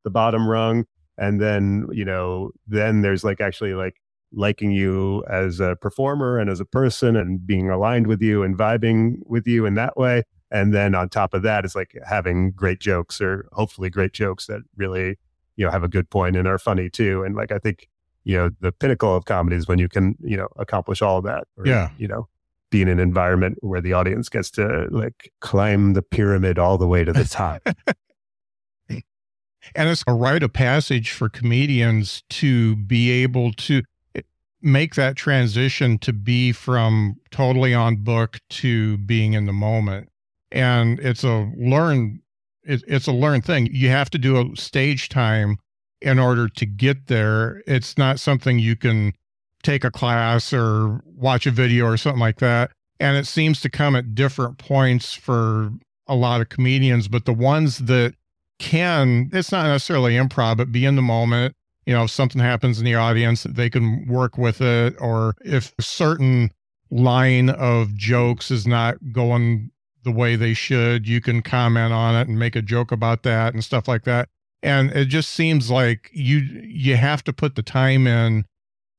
the 0.04 0.10
bottom 0.10 0.48
rung. 0.48 0.86
And 1.18 1.42
then 1.42 1.88
you 1.92 2.06
know 2.06 2.52
then 2.68 3.02
there's 3.02 3.24
like 3.24 3.42
actually 3.42 3.74
like 3.74 3.96
liking 4.32 4.72
you 4.72 5.24
as 5.30 5.60
a 5.60 5.76
performer 5.82 6.38
and 6.38 6.50
as 6.50 6.60
a 6.60 6.66
person 6.66 7.16
and 7.16 7.46
being 7.46 7.70
aligned 7.70 8.08
with 8.08 8.22
you 8.22 8.44
and 8.44 8.58
vibing 8.58 9.18
with 9.26 9.48
you 9.48 9.66
in 9.66 9.74
that 9.76 9.98
way. 9.98 10.24
And 10.52 10.74
then 10.74 10.96
on 10.96 11.10
top 11.10 11.34
of 11.34 11.42
that 11.44 11.66
it's 11.66 11.76
like 11.76 11.96
having 12.06 12.52
great 12.52 12.80
jokes 12.80 13.20
or 13.22 13.48
hopefully 13.52 13.90
great 13.90 14.14
jokes 14.14 14.48
that 14.48 14.62
really 14.78 15.18
you 15.56 15.66
know 15.66 15.72
have 15.72 15.84
a 15.84 15.90
good 15.90 16.10
point 16.10 16.36
and 16.36 16.48
are 16.48 16.60
funny 16.60 16.90
too. 16.90 17.24
And 17.24 17.36
like 17.36 17.52
i 17.52 17.60
think 17.60 17.90
you 18.24 18.38
know 18.38 18.50
the 18.60 18.72
pinnacle 18.72 19.16
of 19.16 19.26
comedy 19.26 19.56
is 19.56 19.68
when 19.68 19.80
you 19.80 19.90
can 19.90 20.16
you 20.22 20.38
know 20.38 20.48
accomplish 20.58 21.02
all 21.02 21.18
of 21.18 21.24
that 21.26 21.48
or, 21.58 21.66
yeah. 21.66 21.90
you 21.98 22.08
know 22.08 22.28
be 22.70 22.82
in 22.82 22.88
an 22.88 23.00
environment 23.00 23.58
where 23.62 23.82
the 23.82 23.94
audience 23.94 24.30
gets 24.30 24.52
to 24.52 24.88
like 24.92 25.32
climb 25.42 25.94
the 25.94 26.02
pyramid 26.02 26.60
all 26.60 26.78
the 26.78 26.88
way 26.88 27.04
to 27.04 27.12
the 27.12 27.24
top. 27.24 27.62
and 28.90 29.90
it's 29.90 30.04
a 30.08 30.14
rite 30.14 30.44
of 30.44 30.54
passage 30.54 31.12
for 31.12 31.30
comedians 31.30 32.24
to 32.30 32.76
be 32.76 33.12
able 33.12 33.52
to 33.54 33.82
eh, 34.16 34.22
make 34.62 34.96
that 34.96 35.16
transition 35.16 35.98
to 36.00 36.14
be 36.14 36.52
from 36.52 37.16
totally 37.32 37.74
on 37.74 37.98
book 37.98 38.40
to 38.50 38.98
being 39.00 39.34
in 39.34 39.46
the 39.46 39.54
moment. 39.54 40.10
And 40.52 41.00
it's 41.00 41.24
a 41.24 41.52
learn 41.58 42.22
it, 42.64 42.84
it's 42.88 43.08
a 43.08 43.12
learned 43.12 43.46
thing. 43.46 43.68
You 43.72 43.90
have 43.90 44.10
to 44.12 44.18
do 44.18 44.38
a 44.38 44.56
stage 44.56 45.10
time 45.10 45.58
in 46.02 46.20
order 46.20 46.48
to 46.48 46.66
get 46.66 47.08
there. 47.08 47.62
It's 47.68 47.98
not 47.98 48.20
something 48.20 48.60
you 48.60 48.76
can 48.76 49.14
take 49.64 49.84
a 49.84 49.92
class 49.92 50.54
or 50.54 51.02
watch 51.06 51.46
a 51.46 51.52
video 51.52 51.86
or 51.86 51.98
something 51.98 52.20
like 52.20 52.40
that. 52.40 52.72
And 53.00 53.18
it 53.18 53.28
seems 53.28 53.62
to 53.62 53.70
come 53.70 53.96
at 53.96 54.16
different 54.16 54.58
points 54.58 55.14
for 55.14 55.72
a 56.08 56.16
lot 56.16 56.42
of 56.42 56.50
comedians, 56.50 57.08
but 57.08 57.26
the 57.26 57.34
ones 57.34 57.80
that 57.80 58.16
can, 58.60 59.30
it's 59.32 59.52
not 59.52 59.68
necessarily 59.68 60.14
improv, 60.14 60.58
but 60.58 60.72
be 60.72 60.86
in 60.86 60.96
the 60.96 61.02
moment. 61.02 61.56
You 61.86 61.94
know, 61.94 62.04
if 62.04 62.12
something 62.12 62.42
happens 62.42 62.78
in 62.78 62.86
the 62.86 62.96
audience, 62.96 63.44
they 63.44 63.70
can 63.70 64.06
work 64.08 64.38
with 64.38 64.62
it. 64.62 64.96
Or 65.00 65.34
if 65.44 65.74
a 65.80 65.82
certain 65.82 66.52
line 66.92 67.50
of 67.50 67.96
jokes 67.96 68.52
is 68.52 68.68
not 68.68 68.98
going 69.12 69.72
the 70.04 70.12
way 70.12 70.36
they 70.36 70.54
should, 70.54 71.08
you 71.08 71.22
can 71.22 71.42
comment 71.42 71.94
on 71.94 72.16
it 72.16 72.28
and 72.28 72.38
make 72.38 72.56
a 72.56 72.62
joke 72.62 72.92
about 72.92 73.24
that 73.24 73.54
and 73.54 73.64
stuff 73.64 73.88
like 73.88 74.04
that. 74.04 74.28
And 74.62 74.92
it 74.92 75.06
just 75.06 75.30
seems 75.30 75.72
like 75.72 76.10
you 76.14 76.40
you 76.40 76.98
have 76.98 77.24
to 77.24 77.34
put 77.34 77.56
the 77.56 77.64
time 77.64 78.08
in 78.08 78.46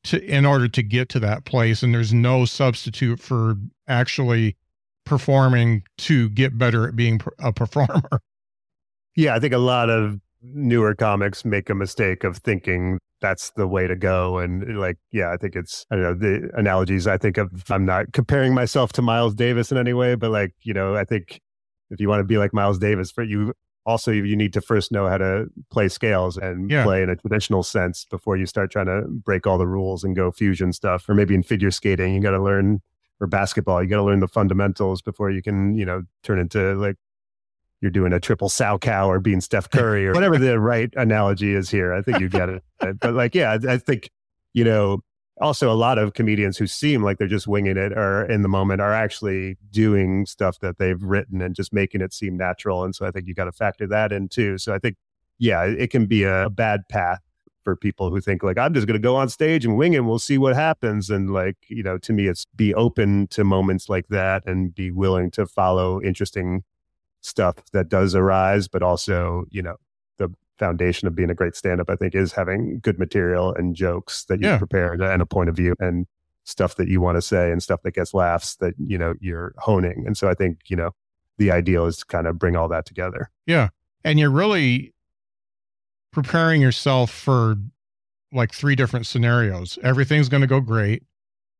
to 0.05 0.23
in 0.25 0.47
order 0.47 0.69
to 0.69 0.83
get 0.83 1.09
to 1.11 1.21
that 1.21 1.45
place 1.45 1.83
and 1.83 1.95
there's 1.95 2.15
no 2.15 2.45
substitute 2.45 3.21
for 3.21 3.57
actually 3.89 4.57
performing 5.05 5.83
to 5.99 6.29
get 6.31 6.57
better 6.57 6.89
at 6.89 6.97
being 6.97 7.21
a 7.39 7.53
performer. 7.53 8.03
Yeah 9.17 9.35
i 9.35 9.41
think 9.41 9.53
a 9.53 9.59
lot 9.59 9.91
of 9.91 10.21
newer 10.41 10.95
comics 10.95 11.45
make 11.45 11.69
a 11.69 11.75
mistake 11.75 12.25
of 12.25 12.39
thinking 12.39 12.99
that's 13.21 13.51
the 13.51 13.67
way 13.67 13.87
to 13.87 13.95
go 13.95 14.39
and 14.39 14.79
like 14.79 14.97
yeah 15.13 15.31
i 15.31 15.37
think 15.37 15.55
it's 15.55 15.85
i 15.91 15.97
don't 15.97 16.05
know 16.05 16.15
the 16.15 16.51
analogies 16.55 17.07
i 17.07 17.19
think 17.19 17.37
of 17.37 17.65
i'm 17.71 17.85
not 17.85 18.13
comparing 18.13 18.55
myself 18.55 18.93
to 18.93 19.03
miles 19.03 19.35
davis 19.35 19.71
in 19.71 19.77
any 19.77 19.93
way 19.93 20.15
but 20.15 20.31
like 20.31 20.55
you 20.63 20.73
know 20.73 20.95
i 20.95 21.05
think 21.05 21.41
if 21.91 22.01
you 22.01 22.09
want 22.09 22.21
to 22.21 22.25
be 22.25 22.39
like 22.39 22.55
miles 22.55 22.79
davis 22.79 23.11
for 23.11 23.23
you 23.23 23.53
also 23.87 24.11
you 24.11 24.37
need 24.37 24.53
to 24.53 24.61
first 24.61 24.93
know 24.93 25.09
how 25.09 25.19
to 25.19 25.47
play 25.71 25.88
scales 25.88 26.37
and 26.37 26.71
yeah. 26.71 26.85
play 26.85 27.03
in 27.03 27.09
a 27.09 27.16
traditional 27.16 27.62
sense 27.62 28.05
before 28.05 28.37
you 28.37 28.47
start 28.47 28.71
trying 28.71 28.87
to 28.87 29.03
break 29.09 29.47
all 29.47 29.59
the 29.59 29.66
rules 29.66 30.05
and 30.05 30.14
go 30.14 30.31
fusion 30.31 30.73
stuff 30.73 31.09
or 31.09 31.14
maybe 31.14 31.35
in 31.35 31.43
figure 31.43 31.71
skating 31.71 32.14
you 32.14 32.21
got 32.21 32.33
to 32.33 32.43
learn 32.43 32.81
or 33.21 33.27
basketball. 33.27 33.83
You 33.83 33.88
got 33.88 33.97
to 33.97 34.03
learn 34.03 34.21
the 34.21 34.29
fundamentals 34.29 35.03
before 35.03 35.31
you 35.31 35.43
can, 35.43 35.77
you 35.77 35.85
know, 35.85 36.03
turn 36.23 36.38
into 36.38 36.75
like 36.75 36.97
you're 37.81 37.90
doing 37.90 38.12
a 38.12 38.21
triple 38.21 38.49
Salchow 38.49 39.07
or 39.07 39.21
being 39.21 39.40
Steph 39.40 39.71
Curry 39.71 40.07
or 40.07 40.12
whatever 40.12 40.38
the 40.38 40.59
right 40.59 40.93
analogy 40.97 41.55
is 41.55 41.71
here. 41.71 41.93
I 41.93 42.03
think 42.03 42.21
you 42.21 42.29
get 42.29 42.49
it. 42.49 42.62
But 42.79 43.14
like, 43.14 43.35
yeah, 43.35 43.59
I 43.69 43.79
think, 43.79 44.11
you 44.55 44.64
know, 44.64 45.03
also 45.40 45.72
a 45.72 45.74
lot 45.74 45.98
of 45.98 46.14
comedians 46.14 46.57
who 46.59 46.66
seem 46.66 47.03
like 47.03 47.18
they're 47.18 47.29
just 47.29 47.46
winging 47.46 47.76
it 47.76 47.92
or 47.92 48.24
in 48.26 48.42
the 48.42 48.48
moment 48.48 48.81
are 48.81 48.92
actually 48.92 49.57
doing 49.70 50.26
stuff 50.26 50.59
that 50.61 50.79
they've 50.79 51.03
written 51.03 51.40
and 51.40 51.55
just 51.55 51.72
making 51.72 52.00
it 52.00 52.12
seem 52.12 52.37
natural. 52.37 52.85
And 52.85 52.94
so 52.94 53.07
I 53.07 53.11
think 53.11 53.26
you 53.26 53.35
got 53.35 53.44
to 53.44 53.53
factor 53.53 53.87
that 53.88 54.12
in 54.12 54.29
too. 54.29 54.59
So 54.59 54.74
I 54.74 54.79
think, 54.79 54.96
yeah, 55.38 55.64
it 55.64 55.90
can 55.90 56.07
be 56.07 56.24
a 56.24 56.50
bad 56.50 56.88
path 56.88 57.20
for 57.62 57.76
people 57.76 58.11
who 58.11 58.20
think 58.20 58.42
like 58.42 58.59
I'm 58.59 58.74
just 58.74 58.87
going 58.87 59.00
to 59.00 59.03
go 59.03 59.16
on 59.16 59.29
stage 59.29 59.64
and 59.64 59.76
wing 59.76 59.94
it. 59.94 59.98
And 59.98 60.09
we'll 60.09 60.18
see 60.18 60.38
what 60.38 60.55
happens. 60.55 61.11
And 61.11 61.33
like 61.33 61.57
you 61.68 61.83
know, 61.83 61.98
to 61.98 62.12
me, 62.12 62.26
it's 62.26 62.46
be 62.57 62.74
open 62.74 63.26
to 63.29 63.44
moments 63.44 63.88
like 63.88 64.09
that 64.09 64.46
and 64.46 64.74
be 64.74 64.90
willing 64.90 65.31
to 65.33 65.46
follow 65.46 66.00
interesting 66.03 66.64
stuff 67.22 67.57
that 67.72 67.88
does 67.88 68.14
arise, 68.14 68.68
but 68.68 68.83
also 68.83 69.44
you 69.50 69.62
know 69.62 69.76
foundation 70.61 71.09
of 71.09 71.16
being 71.16 71.31
a 71.31 71.35
great 71.35 71.57
stand-up. 71.57 71.90
I 71.90 71.96
think 71.96 72.14
is 72.14 72.33
having 72.33 72.79
good 72.81 73.01
material 73.01 73.53
and 73.55 73.75
jokes 73.75 74.25
that 74.27 74.40
you 74.40 74.46
yeah. 74.46 74.59
prepared 74.59 75.01
and 75.01 75.20
a 75.20 75.27
point 75.27 75.49
of 75.49 75.57
view 75.57 75.75
and 75.81 76.07
stuff 76.44 76.77
that 76.77 76.88
you 76.88 77.01
want 77.01 77.16
to 77.16 77.23
say 77.23 77.51
and 77.51 77.62
stuff 77.62 77.83
that 77.83 77.94
gets 77.94 78.14
laughs 78.14 78.57
that 78.57 78.75
you 78.79 78.96
know 78.96 79.14
you're 79.20 79.55
honing. 79.59 80.05
And 80.07 80.16
so 80.16 80.29
I 80.29 80.35
think 80.35 80.61
you 80.68 80.77
know 80.77 80.90
the 81.38 81.51
ideal 81.51 81.87
is 81.87 81.96
to 81.99 82.07
kind 82.07 82.29
of 82.29 82.38
bring 82.38 82.55
all 82.55 82.68
that 82.68 82.87
together. 82.87 83.31
Yeah. 83.46 83.70
And 84.05 84.20
you're 84.20 84.31
really 84.31 84.94
preparing 86.12 86.61
yourself 86.61 87.11
for 87.11 87.57
like 88.33 88.53
three 88.53 88.77
different 88.77 89.07
scenarios. 89.07 89.79
Everything's 89.83 90.29
going 90.29 90.42
to 90.42 90.46
go 90.46 90.61
great, 90.61 91.03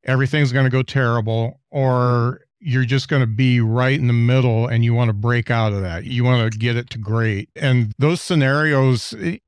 everything's 0.05 0.53
going 0.53 0.65
to 0.65 0.71
go 0.71 0.83
terrible, 0.83 1.61
or 1.71 2.43
you're 2.61 2.85
just 2.85 3.09
going 3.09 3.21
to 3.21 3.27
be 3.27 3.61
right 3.61 3.99
in 3.99 4.07
the 4.07 4.13
middle 4.13 4.67
and 4.67 4.85
you 4.85 4.93
want 4.93 5.09
to 5.09 5.15
break 5.15 5.51
out 5.51 5.73
of 5.73 5.81
that. 5.81 6.05
You 6.05 6.25
want 6.25 6.53
to 6.53 6.59
get 6.59 6.77
it 6.77 6.91
to 6.91 6.99
great. 6.99 7.49
And 7.57 7.93
those 7.99 8.21
scenarios, 8.21 9.15
eh, 9.19 9.39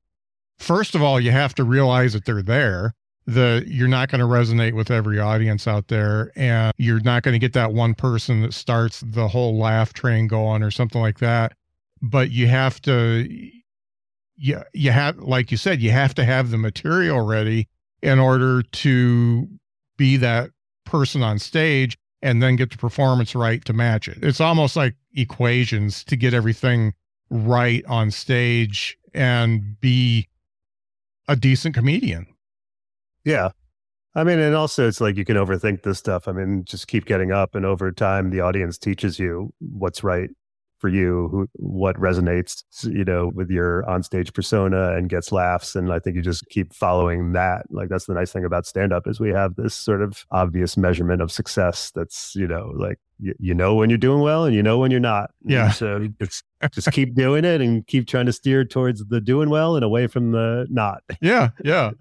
first 0.57 0.95
of 0.95 1.03
all, 1.03 1.19
you 1.19 1.31
have 1.31 1.53
to 1.55 1.63
realize 1.63 2.13
that 2.13 2.25
they're 2.25 2.41
there. 2.41 2.93
The 3.25 3.63
you're 3.65 3.87
not 3.87 4.09
going 4.09 4.19
to 4.19 4.27
resonate 4.27 4.73
with 4.73 4.91
every 4.91 5.17
audience 5.17 5.65
out 5.65 5.87
there, 5.87 6.33
and 6.35 6.73
you're 6.77 6.99
not 6.99 7.23
going 7.23 7.31
to 7.31 7.39
get 7.39 7.53
that 7.53 7.71
one 7.71 7.93
person 7.93 8.41
that 8.41 8.53
starts 8.53 8.99
the 8.99 9.29
whole 9.29 9.57
laugh 9.57 9.93
train 9.93 10.27
going 10.27 10.61
or 10.61 10.71
something 10.71 10.99
like 10.99 11.19
that. 11.19 11.53
But 12.01 12.31
you 12.31 12.47
have 12.47 12.81
to 12.81 13.25
you, 14.35 14.61
you 14.73 14.91
have, 14.91 15.19
like 15.19 15.51
you 15.51 15.57
said, 15.57 15.81
you 15.81 15.91
have 15.91 16.13
to 16.15 16.25
have 16.25 16.51
the 16.51 16.57
material 16.57 17.21
ready 17.21 17.69
in 18.01 18.19
order 18.19 18.61
to 18.61 19.47
be 19.95 20.17
that 20.17 20.49
person 20.85 21.23
on 21.23 21.39
stage 21.39 21.97
and 22.23 22.41
then 22.41 22.55
get 22.55 22.71
the 22.71 22.77
performance 22.77 23.35
right 23.35 23.63
to 23.65 23.73
match 23.73 24.07
it. 24.07 24.17
It's 24.23 24.41
almost 24.41 24.75
like 24.75 24.95
equations 25.13 26.03
to 26.05 26.15
get 26.15 26.33
everything 26.33 26.93
right 27.29 27.83
on 27.85 28.09
stage 28.09 28.97
and 29.13 29.79
be 29.81 30.29
a 31.27 31.35
decent 31.35 31.75
comedian. 31.75 32.25
Yeah. 33.25 33.49
I 34.15 34.23
mean, 34.23 34.39
and 34.39 34.55
also 34.55 34.87
it's 34.87 35.01
like 35.01 35.17
you 35.17 35.25
can 35.25 35.35
overthink 35.35 35.83
this 35.83 35.99
stuff. 35.99 36.27
I 36.27 36.31
mean, 36.31 36.63
just 36.63 36.87
keep 36.87 37.05
getting 37.05 37.31
up, 37.31 37.55
and 37.55 37.65
over 37.65 37.91
time, 37.91 38.29
the 38.29 38.41
audience 38.41 38.77
teaches 38.77 39.19
you 39.19 39.51
what's 39.59 40.03
right 40.03 40.29
for 40.83 40.89
you 40.89 41.29
who, 41.31 41.47
what 41.53 41.95
resonates 41.95 42.63
you 42.83 43.05
know 43.05 43.31
with 43.33 43.49
your 43.49 43.83
onstage 43.87 44.33
persona 44.33 44.97
and 44.97 45.07
gets 45.07 45.31
laughs 45.31 45.77
and 45.77 45.93
i 45.93 45.97
think 45.97 46.17
you 46.17 46.21
just 46.21 46.43
keep 46.49 46.73
following 46.73 47.31
that. 47.33 47.65
Like 47.69 47.89
that's 47.89 48.05
the 48.05 48.13
nice 48.13 48.31
thing 48.31 48.45
about 48.45 48.65
stand 48.65 48.91
up 48.91 49.07
is 49.07 49.19
we 49.19 49.29
have 49.29 49.55
this 49.55 49.73
sort 49.73 50.01
of 50.01 50.25
obvious 50.31 50.77
measurement 50.77 51.21
of 51.21 51.31
success 51.31 51.91
that's 51.95 52.35
you 52.35 52.47
know 52.47 52.71
like 52.75 52.99
you, 53.19 53.33
you 53.39 53.53
know 53.53 53.75
when 53.75 53.89
you're 53.89 53.97
doing 53.97 54.21
well 54.21 54.45
and 54.45 54.55
you 54.55 54.63
know 54.63 54.77
when 54.77 54.91
you're 54.91 54.99
not. 54.99 55.31
Yeah. 55.45 55.65
and 55.65 55.73
so 55.73 56.07
just 56.21 56.43
just 56.71 56.91
keep 56.91 57.15
doing 57.15 57.45
it 57.45 57.61
and 57.61 57.85
keep 57.87 58.07
trying 58.07 58.25
to 58.25 58.33
steer 58.33 58.65
towards 58.65 59.05
the 59.05 59.21
doing 59.21 59.49
well 59.49 59.75
and 59.75 59.85
away 59.85 60.07
from 60.07 60.31
the 60.31 60.67
not. 60.69 61.03
Yeah 61.21 61.49
yeah 61.63 61.91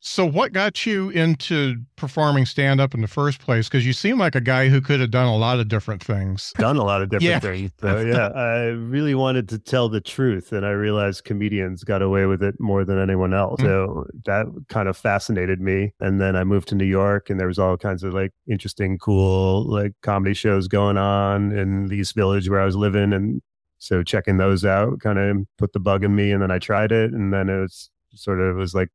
so, 0.00 0.24
what 0.24 0.52
got 0.52 0.84
you 0.84 1.10
into 1.10 1.82
performing 1.96 2.44
stand 2.44 2.80
up 2.80 2.94
in 2.94 3.00
the 3.00 3.08
first 3.08 3.40
place? 3.40 3.66
Because 3.66 3.86
you 3.86 3.92
seem 3.92 4.18
like 4.18 4.34
a 4.34 4.40
guy 4.40 4.68
who 4.68 4.80
could 4.80 5.00
have 5.00 5.10
done 5.10 5.26
a 5.26 5.36
lot 5.36 5.58
of 5.58 5.68
different 5.68 6.04
things. 6.04 6.52
Done 6.58 6.76
a 6.76 6.84
lot 6.84 7.02
of 7.02 7.08
different 7.08 7.24
yeah. 7.24 7.38
things. 7.40 7.70
So, 7.80 8.00
yeah, 8.06 8.28
I 8.28 8.66
really 8.66 9.14
wanted 9.14 9.48
to 9.48 9.58
tell 9.58 9.88
the 9.88 10.00
truth. 10.00 10.52
And 10.52 10.66
I 10.66 10.70
realized 10.70 11.24
comedians 11.24 11.82
got 11.82 12.02
away 12.02 12.26
with 12.26 12.42
it 12.42 12.54
more 12.60 12.84
than 12.84 13.00
anyone 13.00 13.32
else. 13.32 13.60
Mm-hmm. 13.60 13.66
So, 13.66 14.06
that 14.26 14.46
kind 14.68 14.88
of 14.88 14.96
fascinated 14.96 15.60
me. 15.60 15.92
And 15.98 16.20
then 16.20 16.36
I 16.36 16.44
moved 16.44 16.68
to 16.68 16.74
New 16.74 16.84
York, 16.84 17.30
and 17.30 17.40
there 17.40 17.48
was 17.48 17.58
all 17.58 17.76
kinds 17.76 18.04
of 18.04 18.12
like 18.12 18.32
interesting, 18.46 18.98
cool, 18.98 19.64
like 19.64 19.92
comedy 20.02 20.34
shows 20.34 20.68
going 20.68 20.98
on 20.98 21.52
in 21.52 21.86
the 21.86 21.96
East 21.96 22.14
Village 22.14 22.48
where 22.48 22.60
I 22.60 22.66
was 22.66 22.76
living. 22.76 23.12
And 23.12 23.40
so, 23.78 24.02
checking 24.02 24.36
those 24.36 24.64
out 24.64 25.00
kind 25.00 25.18
of 25.18 25.38
put 25.56 25.72
the 25.72 25.80
bug 25.80 26.04
in 26.04 26.14
me. 26.14 26.32
And 26.32 26.42
then 26.42 26.50
I 26.50 26.58
tried 26.58 26.92
it. 26.92 27.12
And 27.12 27.32
then 27.32 27.48
it 27.48 27.60
was 27.60 27.90
sort 28.14 28.40
of, 28.40 28.56
it 28.56 28.60
was 28.60 28.74
like, 28.74 28.90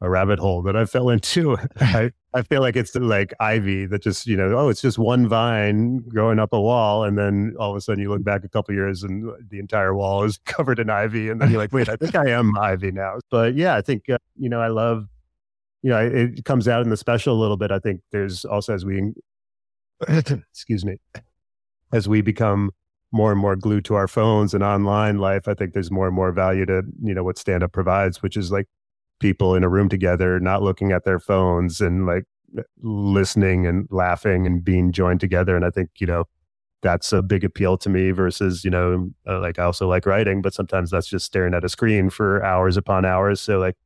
a 0.00 0.10
rabbit 0.10 0.38
hole 0.38 0.62
that 0.62 0.76
I 0.76 0.84
fell 0.84 1.08
into. 1.08 1.56
I, 1.80 2.10
I 2.34 2.42
feel 2.42 2.60
like 2.60 2.76
it's 2.76 2.94
like 2.94 3.32
ivy 3.40 3.86
that 3.86 4.02
just, 4.02 4.26
you 4.26 4.36
know, 4.36 4.56
oh, 4.56 4.68
it's 4.68 4.82
just 4.82 4.98
one 4.98 5.28
vine 5.28 5.98
growing 6.08 6.38
up 6.38 6.52
a 6.52 6.60
wall. 6.60 7.04
And 7.04 7.16
then 7.16 7.54
all 7.58 7.70
of 7.70 7.76
a 7.76 7.80
sudden 7.80 8.02
you 8.02 8.10
look 8.10 8.24
back 8.24 8.44
a 8.44 8.48
couple 8.48 8.74
years 8.74 9.02
and 9.02 9.30
the 9.48 9.58
entire 9.58 9.94
wall 9.94 10.24
is 10.24 10.38
covered 10.44 10.78
in 10.78 10.90
ivy. 10.90 11.30
And 11.30 11.40
then 11.40 11.50
you're 11.50 11.60
like, 11.60 11.72
wait, 11.72 11.88
I 11.88 11.96
think 11.96 12.14
I 12.14 12.30
am 12.30 12.56
ivy 12.58 12.90
now. 12.90 13.18
But 13.30 13.54
yeah, 13.54 13.76
I 13.76 13.82
think, 13.82 14.08
uh, 14.10 14.18
you 14.38 14.48
know, 14.48 14.60
I 14.60 14.68
love, 14.68 15.06
you 15.82 15.90
know, 15.90 15.98
it 15.98 16.44
comes 16.44 16.66
out 16.66 16.82
in 16.82 16.90
the 16.90 16.96
special 16.96 17.36
a 17.36 17.40
little 17.40 17.56
bit. 17.56 17.70
I 17.70 17.78
think 17.78 18.00
there's 18.10 18.44
also 18.44 18.74
as 18.74 18.84
we, 18.84 19.12
excuse 20.08 20.84
me, 20.84 20.96
as 21.92 22.08
we 22.08 22.20
become 22.20 22.72
more 23.12 23.30
and 23.30 23.40
more 23.40 23.54
glued 23.54 23.84
to 23.84 23.94
our 23.94 24.08
phones 24.08 24.54
and 24.54 24.64
online 24.64 25.18
life, 25.18 25.46
I 25.46 25.54
think 25.54 25.72
there's 25.72 25.90
more 25.90 26.06
and 26.06 26.16
more 26.16 26.32
value 26.32 26.66
to, 26.66 26.82
you 27.02 27.14
know, 27.14 27.22
what 27.22 27.38
stand 27.38 27.62
up 27.62 27.70
provides, 27.70 28.22
which 28.22 28.36
is 28.36 28.50
like 28.50 28.66
people 29.24 29.54
in 29.54 29.64
a 29.64 29.70
room 29.70 29.88
together, 29.88 30.38
not 30.38 30.62
looking 30.62 30.92
at 30.92 31.04
their 31.06 31.18
phones 31.18 31.80
and 31.80 32.04
like 32.04 32.24
listening 32.82 33.66
and 33.66 33.88
laughing 33.90 34.46
and 34.46 34.62
being 34.62 34.92
joined 34.92 35.18
together. 35.18 35.56
And 35.56 35.64
I 35.64 35.70
think, 35.70 35.88
you 35.96 36.06
know, 36.06 36.24
that's 36.82 37.10
a 37.10 37.22
big 37.22 37.42
appeal 37.42 37.78
to 37.78 37.88
me 37.88 38.10
versus, 38.10 38.66
you 38.66 38.70
know, 38.70 39.08
uh, 39.26 39.40
like 39.40 39.58
I 39.58 39.64
also 39.64 39.88
like 39.88 40.04
writing, 40.04 40.42
but 40.42 40.52
sometimes 40.52 40.90
that's 40.90 41.06
just 41.06 41.24
staring 41.24 41.54
at 41.54 41.64
a 41.64 41.70
screen 41.70 42.10
for 42.10 42.44
hours 42.44 42.76
upon 42.76 43.06
hours. 43.06 43.40
So, 43.40 43.58
like, 43.58 43.76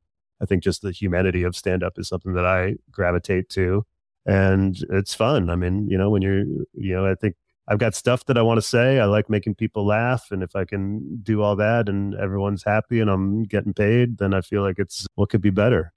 I 0.42 0.44
think 0.44 0.64
just 0.64 0.82
the 0.82 0.90
humanity 0.90 1.44
of 1.44 1.54
stand 1.54 1.84
up 1.84 2.00
is 2.00 2.08
something 2.08 2.34
that 2.34 2.44
I 2.44 2.74
gravitate 2.90 3.48
to. 3.50 3.86
And 4.26 4.76
it's 4.90 5.14
fun. 5.14 5.50
I 5.50 5.54
mean, 5.54 5.86
you 5.86 5.96
know, 5.96 6.10
when 6.10 6.22
you're, 6.22 6.42
you 6.74 6.96
know, 6.96 7.06
I 7.06 7.14
think 7.14 7.36
I've 7.70 7.78
got 7.78 7.94
stuff 7.94 8.24
that 8.24 8.38
I 8.38 8.42
want 8.42 8.56
to 8.56 8.62
say. 8.62 8.98
I 8.98 9.04
like 9.04 9.28
making 9.28 9.54
people 9.54 9.86
laugh. 9.86 10.28
And 10.30 10.42
if 10.42 10.56
I 10.56 10.64
can 10.64 11.18
do 11.22 11.42
all 11.42 11.54
that 11.56 11.88
and 11.88 12.14
everyone's 12.14 12.64
happy 12.64 12.98
and 12.98 13.10
I'm 13.10 13.44
getting 13.44 13.74
paid, 13.74 14.18
then 14.18 14.32
I 14.32 14.40
feel 14.40 14.62
like 14.62 14.78
it's 14.78 15.06
what 15.16 15.28
could 15.28 15.42
be 15.42 15.50
better. 15.50 15.92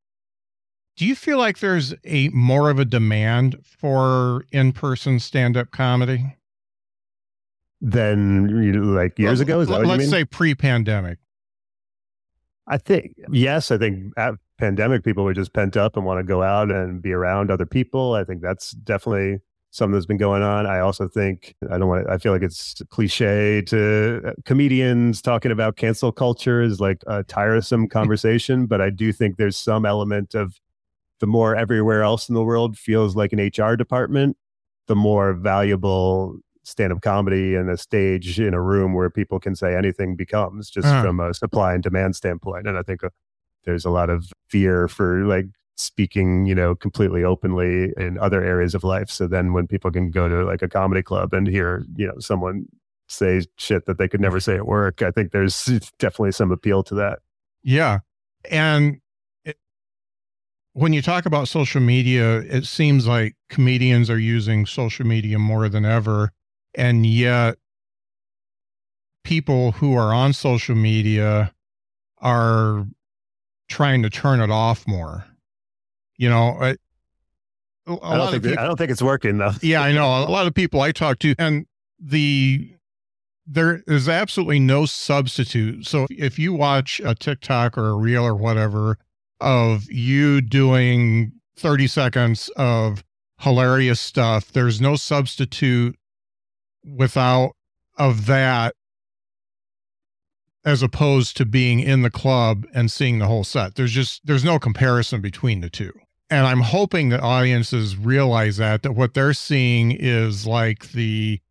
Do 0.97 1.05
you 1.05 1.15
feel 1.15 1.37
like 1.37 1.59
there's 1.59 1.93
a 2.03 2.27
more 2.29 2.69
of 2.69 2.77
a 2.77 2.83
demand 2.83 3.55
for 3.63 4.43
in 4.51 4.73
person 4.73 5.19
stand 5.19 5.55
up 5.55 5.71
comedy? 5.71 6.35
Than 7.79 8.93
like 8.93 9.17
years 9.17 9.39
ago? 9.39 9.61
Is 9.61 9.69
that 9.69 9.85
let's 9.85 10.09
say 10.09 10.25
pre 10.25 10.53
pandemic. 10.53 11.19
I 12.67 12.77
think, 12.77 13.15
yes, 13.31 13.71
I 13.71 13.77
think 13.77 14.13
at 14.17 14.35
pandemic, 14.59 15.03
people 15.03 15.23
were 15.23 15.33
just 15.33 15.53
pent 15.53 15.75
up 15.75 15.97
and 15.97 16.05
want 16.05 16.19
to 16.19 16.23
go 16.23 16.43
out 16.43 16.69
and 16.69 17.01
be 17.01 17.11
around 17.11 17.49
other 17.49 17.65
people. 17.65 18.13
I 18.13 18.23
think 18.23 18.41
that's 18.41 18.71
definitely 18.71 19.39
something 19.71 19.93
that's 19.93 20.05
been 20.05 20.17
going 20.17 20.43
on. 20.43 20.65
I 20.65 20.79
also 20.79 21.07
think 21.07 21.55
I 21.71 21.77
don't 21.77 21.87
want. 21.87 22.09
I 22.09 22.17
feel 22.17 22.33
like 22.33 22.43
it's 22.43 22.81
cliche 22.89 23.61
to 23.63 24.21
uh, 24.25 24.31
comedians 24.45 25.21
talking 25.21 25.51
about 25.51 25.77
cancel 25.77 26.11
culture 26.11 26.61
is 26.61 26.79
like 26.79 27.01
a 27.07 27.23
tiresome 27.23 27.87
conversation, 27.89 28.67
but 28.67 28.81
I 28.81 28.89
do 28.89 29.11
think 29.11 29.37
there's 29.37 29.57
some 29.57 29.85
element 29.85 30.35
of 30.35 30.59
the 31.19 31.27
more 31.27 31.55
everywhere 31.55 32.03
else 32.03 32.29
in 32.29 32.35
the 32.35 32.43
world 32.43 32.77
feels 32.77 33.15
like 33.15 33.31
an 33.33 33.39
HR 33.39 33.75
department, 33.75 34.37
the 34.87 34.95
more 34.95 35.33
valuable 35.33 36.37
stand-up 36.63 37.01
comedy 37.01 37.55
and 37.55 37.69
a 37.69 37.77
stage 37.77 38.39
in 38.39 38.53
a 38.53 38.61
room 38.61 38.93
where 38.93 39.09
people 39.09 39.39
can 39.39 39.55
say 39.55 39.75
anything 39.75 40.15
becomes 40.15 40.69
just 40.69 40.87
uh-huh. 40.87 41.01
from 41.01 41.19
a 41.19 41.33
supply 41.33 41.73
and 41.73 41.81
demand 41.81 42.15
standpoint. 42.15 42.67
And 42.67 42.77
I 42.77 42.83
think 42.83 43.03
uh, 43.03 43.09
there's 43.63 43.85
a 43.85 43.89
lot 43.89 44.09
of 44.09 44.31
fear 44.47 44.87
for 44.87 45.23
like 45.23 45.45
speaking, 45.77 46.45
you 46.45 46.55
know, 46.55 46.75
completely 46.75 47.23
openly 47.23 47.93
in 47.97 48.17
other 48.19 48.43
areas 48.43 48.75
of 48.75 48.83
life. 48.83 49.09
So 49.09 49.27
then 49.27 49.53
when 49.53 49.67
people 49.67 49.91
can 49.91 50.11
go 50.11 50.27
to 50.27 50.45
like 50.45 50.61
a 50.61 50.67
comedy 50.67 51.01
club 51.01 51.33
and 51.33 51.47
hear, 51.47 51.83
you 51.95 52.07
know, 52.07 52.19
someone 52.19 52.65
say 53.07 53.41
shit 53.57 53.85
that 53.85 53.97
they 53.97 54.07
could 54.07 54.21
never 54.21 54.39
say 54.39 54.55
at 54.55 54.67
work, 54.67 55.01
I 55.01 55.11
think 55.11 55.31
there's 55.31 55.65
definitely 55.99 56.31
some 56.31 56.51
appeal 56.51 56.83
to 56.83 56.95
that. 56.95 57.19
Yeah. 57.63 57.99
And 58.49 58.99
it, 59.43 59.57
when 60.73 60.93
you 60.93 61.01
talk 61.01 61.25
about 61.25 61.47
social 61.47 61.81
media, 61.81 62.39
it 62.39 62.65
seems 62.65 63.07
like 63.07 63.35
comedians 63.49 64.09
are 64.09 64.19
using 64.19 64.65
social 64.65 65.05
media 65.05 65.39
more 65.39 65.69
than 65.69 65.85
ever. 65.85 66.31
And 66.75 67.05
yet, 67.05 67.57
people 69.23 69.73
who 69.73 69.95
are 69.95 70.13
on 70.13 70.33
social 70.33 70.75
media 70.75 71.53
are 72.19 72.87
trying 73.69 74.01
to 74.03 74.09
turn 74.09 74.39
it 74.39 74.49
off 74.49 74.87
more 74.87 75.25
you 76.21 76.29
know, 76.29 76.55
a 76.61 76.63
I 76.67 76.75
don't 77.87 77.99
lot 78.03 78.19
of 78.21 78.29
think 78.29 78.43
that- 78.43 78.49
people, 78.49 78.63
I 78.63 78.67
don't 78.67 78.77
think 78.77 78.91
it's 78.91 79.01
working 79.01 79.39
though. 79.39 79.51
yeah, 79.63 79.81
I 79.81 79.91
know 79.91 80.05
a 80.05 80.29
lot 80.29 80.45
of 80.45 80.53
people 80.53 80.79
I 80.81 80.91
talk 80.91 81.17
to, 81.19 81.33
and 81.39 81.65
the 81.99 82.71
there 83.47 83.81
is 83.87 84.07
absolutely 84.07 84.59
no 84.59 84.85
substitute. 84.85 85.87
So 85.87 86.05
if 86.11 86.37
you 86.37 86.53
watch 86.53 87.01
a 87.03 87.15
TikTok 87.15 87.75
or 87.77 87.89
a 87.89 87.95
reel 87.95 88.23
or 88.23 88.35
whatever 88.35 88.97
of 89.39 89.91
you 89.91 90.41
doing 90.41 91.31
30 91.57 91.87
seconds 91.87 92.51
of 92.55 93.03
hilarious 93.39 93.99
stuff, 93.99 94.51
there's 94.51 94.79
no 94.79 94.95
substitute 94.95 95.97
without 96.85 97.53
of 97.97 98.27
that 98.27 98.75
as 100.63 100.83
opposed 100.83 101.35
to 101.37 101.45
being 101.45 101.79
in 101.79 102.03
the 102.03 102.11
club 102.11 102.65
and 102.75 102.91
seeing 102.91 103.17
the 103.17 103.25
whole 103.25 103.43
set. 103.43 103.73
There's 103.73 103.91
just 103.91 104.21
there's 104.23 104.43
no 104.45 104.59
comparison 104.59 105.19
between 105.19 105.61
the 105.61 105.69
two. 105.69 105.91
And 106.31 106.47
I'm 106.47 106.61
hoping 106.61 107.09
that 107.09 107.19
audiences 107.19 107.97
realize 107.97 108.57
that 108.57 108.83
that 108.83 108.93
what 108.93 109.13
they're 109.13 109.33
seeing 109.33 109.91
is 109.91 110.47
like 110.47 110.93
the 110.93 111.41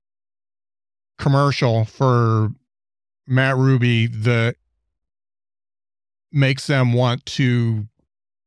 commercial 1.19 1.85
for 1.85 2.49
Matt 3.27 3.57
Ruby 3.57 4.07
that 4.07 4.57
makes 6.33 6.67
them 6.67 6.95
want 6.95 7.27
to 7.27 7.87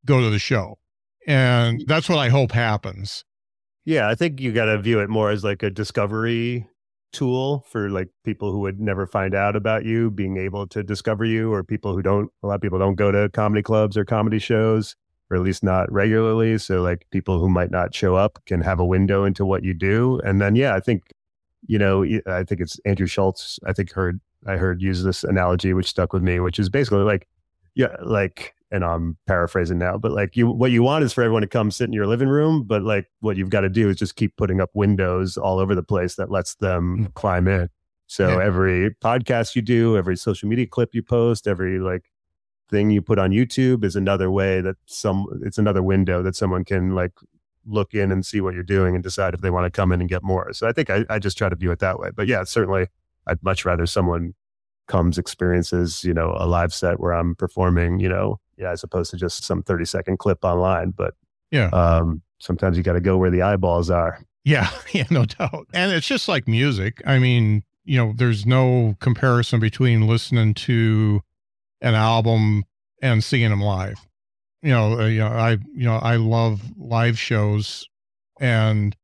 go 0.06 0.22
to 0.22 0.32
the 0.32 0.39
show. 0.39 0.80
And 1.28 1.84
that's 1.88 2.10
what 2.10 2.17
I 2.17 2.30
hope 2.30 2.52
happens. 2.52 3.24
Yeah, 3.86 4.10
I 4.10 4.15
think 4.15 4.39
you 4.41 4.52
got 4.52 4.65
to 4.65 4.82
view 4.82 5.00
it 5.02 5.10
more 5.10 5.30
as 5.30 5.43
like 5.43 5.62
a 5.62 5.69
discovery 5.69 6.67
tool 7.12 7.63
for 7.69 7.91
like 7.91 8.10
people 8.26 8.52
who 8.52 8.60
would 8.60 8.80
never 8.80 9.06
find 9.06 9.36
out 9.36 9.56
about 9.56 9.86
you 9.86 10.10
being 10.10 10.38
able 10.38 10.65
to 10.67 10.82
discover 10.82 11.24
you 11.24 11.54
or 11.54 11.63
people 11.63 11.93
who 11.93 12.02
don't 12.02 12.32
a 12.41 12.48
lot 12.48 12.56
of 12.56 12.62
people 12.62 12.80
don't 12.80 12.96
go 12.96 13.12
to 13.12 13.30
comedy 13.30 13.62
clubs 13.62 13.96
or 13.96 14.04
comedy 14.04 14.39
shows 14.39 14.96
or 15.30 15.38
at 15.38 15.44
least 15.44 15.64
not 15.64 15.92
regularly 15.92 16.58
so 16.58 16.82
like 16.82 17.06
people 17.12 17.40
who 17.40 17.50
might 17.50 17.72
not 17.72 17.94
show 17.94 18.16
up 18.16 18.40
can 18.46 18.62
have 18.62 18.80
a 18.80 18.86
window 18.86 19.24
into 19.26 19.46
what 19.46 19.64
you 19.64 19.74
do 19.74 20.20
and 20.24 20.42
then 20.42 20.56
yeah 20.56 20.76
i 20.76 20.80
think 20.80 21.04
you 21.68 21.78
know 21.78 22.04
i 22.28 22.44
think 22.44 22.62
it's 22.62 22.80
andrew 22.86 23.08
schulz 23.08 23.60
i 23.66 23.74
think 23.74 23.92
heard 23.92 24.20
i 24.48 24.58
heard 24.58 24.82
use 24.82 25.04
this 25.04 25.24
analogy 25.24 25.74
which 25.74 25.88
stuck 25.88 26.14
with 26.14 26.24
me 26.24 26.40
which 26.40 26.60
is 26.60 26.70
basically 26.70 27.04
like 27.04 27.28
yeah 27.76 27.96
like 28.02 28.54
and 28.74 28.84
I'm 28.84 29.16
paraphrasing 29.28 29.78
now, 29.78 30.00
but 30.00 30.12
like 30.12 30.36
you, 30.36 30.50
what 30.50 30.72
you 30.72 30.82
want 30.82 31.04
is 31.04 31.14
for 31.14 31.22
everyone 31.24 31.44
to 31.44 31.48
come 31.48 31.70
sit 31.70 31.86
in 31.86 31.94
your 31.94 32.08
living 32.08 32.28
room, 32.28 32.64
but 32.64 32.82
like 32.82 33.06
what 33.20 33.38
you've 33.38 33.52
got 33.52 33.62
to 33.62 33.70
do 33.70 33.88
is 33.88 33.98
just 33.98 34.16
keep 34.16 34.36
putting 34.36 34.60
up 34.60 34.72
windows 34.74 35.38
all 35.38 35.60
over 35.60 35.76
the 35.76 35.84
place 35.84 36.16
that 36.16 36.32
lets 36.32 36.56
them 36.56 36.98
mm. 36.98 37.14
climb 37.14 37.48
in. 37.48 37.70
So 38.08 38.40
Yeah. 38.40 38.46
every 38.46 38.96
podcast 38.96 39.56
you 39.56 39.62
do, 39.62 39.96
every 39.96 40.18
social 40.18 40.50
media 40.50 40.66
clip 40.66 40.96
you 40.96 41.04
post, 41.04 41.48
every 41.48 41.78
like 41.78 42.10
thing 42.74 42.90
you 42.90 43.02
put 43.02 43.20
on 43.20 43.30
YouTube 43.32 43.84
is 43.84 43.96
another 43.96 44.30
way 44.32 44.60
that 44.62 44.76
some, 44.88 45.26
it's 45.46 45.58
another 45.60 45.84
window 45.84 46.24
that 46.24 46.36
someone 46.36 46.64
can 46.66 46.96
like 46.96 47.12
look 47.66 47.94
in 47.94 48.12
and 48.12 48.26
see 48.26 48.42
what 48.42 48.54
you're 48.54 48.64
doing 48.78 48.96
and 48.96 49.04
decide 49.04 49.34
if 49.34 49.42
they 49.42 49.50
want 49.50 49.66
to 49.66 49.70
come 49.72 49.92
in 49.94 50.02
and 50.02 50.10
get 50.10 50.24
more. 50.24 50.52
So 50.54 50.68
I 50.68 50.72
think 50.74 50.90
I, 50.90 51.06
I 51.10 51.20
just 51.20 51.38
try 51.38 51.50
to 51.50 51.56
view 51.56 51.72
it 51.72 51.80
that 51.80 52.00
way. 52.00 52.10
But 52.16 52.28
yeah, 52.28 52.44
certainly 52.44 52.88
I'd 53.28 53.42
much 53.44 53.64
rather 53.66 53.86
someone 53.86 54.34
comes 54.88 55.18
experiences, 55.18 56.04
you 56.04 56.14
know, 56.14 56.36
a 56.38 56.48
live 56.48 56.74
set 56.74 57.00
where 57.00 57.14
I'm 57.14 57.36
performing, 57.36 58.00
you 58.00 58.10
know, 58.10 58.40
yeah, 58.58 58.72
as 58.72 58.84
opposed 58.84 59.12
to 59.12 59.18
just 59.18 59.44
some 59.44 59.64
30 59.64 59.86
second 59.86 60.18
clip 60.20 60.44
online. 60.44 60.90
But 60.92 61.14
Yeah. 61.52 61.68
um, 61.68 62.22
sometimes 62.40 62.76
you 62.76 62.84
got 62.84 62.94
to 62.94 63.02
go 63.02 63.18
where 63.18 63.30
the 63.32 63.42
eyeballs 63.44 63.90
are. 63.90 64.20
Yeah, 64.44 64.70
yeah, 64.92 65.06
no 65.10 65.24
doubt. 65.26 65.68
And 65.74 65.92
it's 65.94 66.08
just 66.08 66.28
like 66.28 66.48
music. 66.48 67.02
I 67.06 67.18
mean, 67.20 67.64
you 67.86 67.98
know, 67.98 68.14
there's 68.18 68.46
no 68.46 68.98
comparison 69.00 69.60
between 69.62 70.06
listening 70.08 70.54
to 70.68 71.22
an 71.84 71.93
album 71.93 72.63
and 73.02 73.24
seeing 73.24 73.50
them 73.52 73.62
live. 73.62 74.00
You 74.63 74.72
know, 74.72 75.00
uh, 75.02 75.06
you 75.06 75.19
know, 75.19 75.28
I 75.28 75.52
you 75.52 75.84
know, 75.84 75.98
I 75.98 76.15
love 76.15 76.62
live 76.78 77.19
shows 77.19 77.88
and 78.39 78.96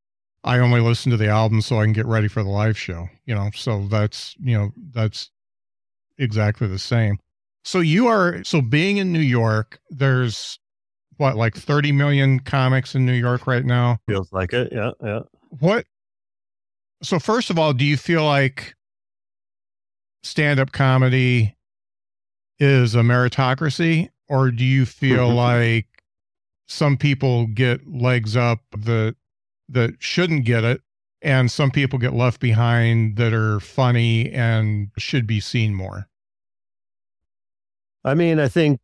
I 0.43 0.59
only 0.59 0.79
listen 0.79 1.11
to 1.11 1.17
the 1.17 1.27
album 1.27 1.61
so 1.61 1.79
I 1.79 1.83
can 1.83 1.93
get 1.93 2.05
ready 2.07 2.29
for 2.29 2.41
the 2.41 2.49
live 2.49 2.77
show, 2.77 3.07
you 3.25 3.35
know. 3.35 3.51
So 3.53 3.85
that's, 3.87 4.35
you 4.39 4.57
know, 4.57 4.71
that's 4.91 5.29
exactly 6.17 6.67
the 6.67 6.79
same. 6.79 7.19
So 7.65 7.81
you 7.81 8.07
are 8.07 8.41
so 8.43 8.61
being 8.61 8.97
in 8.97 9.11
New 9.11 9.19
York, 9.19 9.79
there's 9.89 10.57
what 11.17 11.35
like 11.35 11.55
30 11.55 11.91
million 11.91 12.39
comics 12.39 12.95
in 12.95 13.05
New 13.05 13.13
York 13.13 13.45
right 13.45 13.65
now 13.65 13.99
Feels 14.07 14.31
like 14.31 14.53
it. 14.53 14.69
Yeah. 14.71 14.91
Yeah. 15.03 15.19
what 15.59 15.85
so 17.03 17.19
first 17.19 17.49
of 17.49 17.59
all 17.59 17.73
do 17.73 17.83
you 17.83 17.97
feel 17.97 18.23
like 18.25 18.73
stand-up 20.23 20.71
comedy 20.71 21.57
is 22.59 22.95
a 22.95 22.99
meritocracy 22.99 24.09
or 24.27 24.51
do 24.51 24.63
you 24.63 24.85
feel 24.85 25.29
like 25.33 25.87
some 26.67 26.97
people 26.97 27.47
get 27.47 27.87
legs 27.87 28.35
up 28.37 28.59
that 28.77 29.15
that 29.67 29.91
shouldn't 29.99 30.45
get 30.45 30.63
it 30.63 30.81
and 31.21 31.51
some 31.51 31.71
people 31.71 31.99
get 31.99 32.13
left 32.13 32.39
behind 32.39 33.17
that 33.17 33.33
are 33.33 33.59
funny 33.59 34.31
and 34.31 34.89
should 34.97 35.27
be 35.27 35.39
seen 35.39 35.73
more 35.73 36.09
I 38.03 38.13
mean, 38.13 38.39
I 38.39 38.47
think 38.47 38.79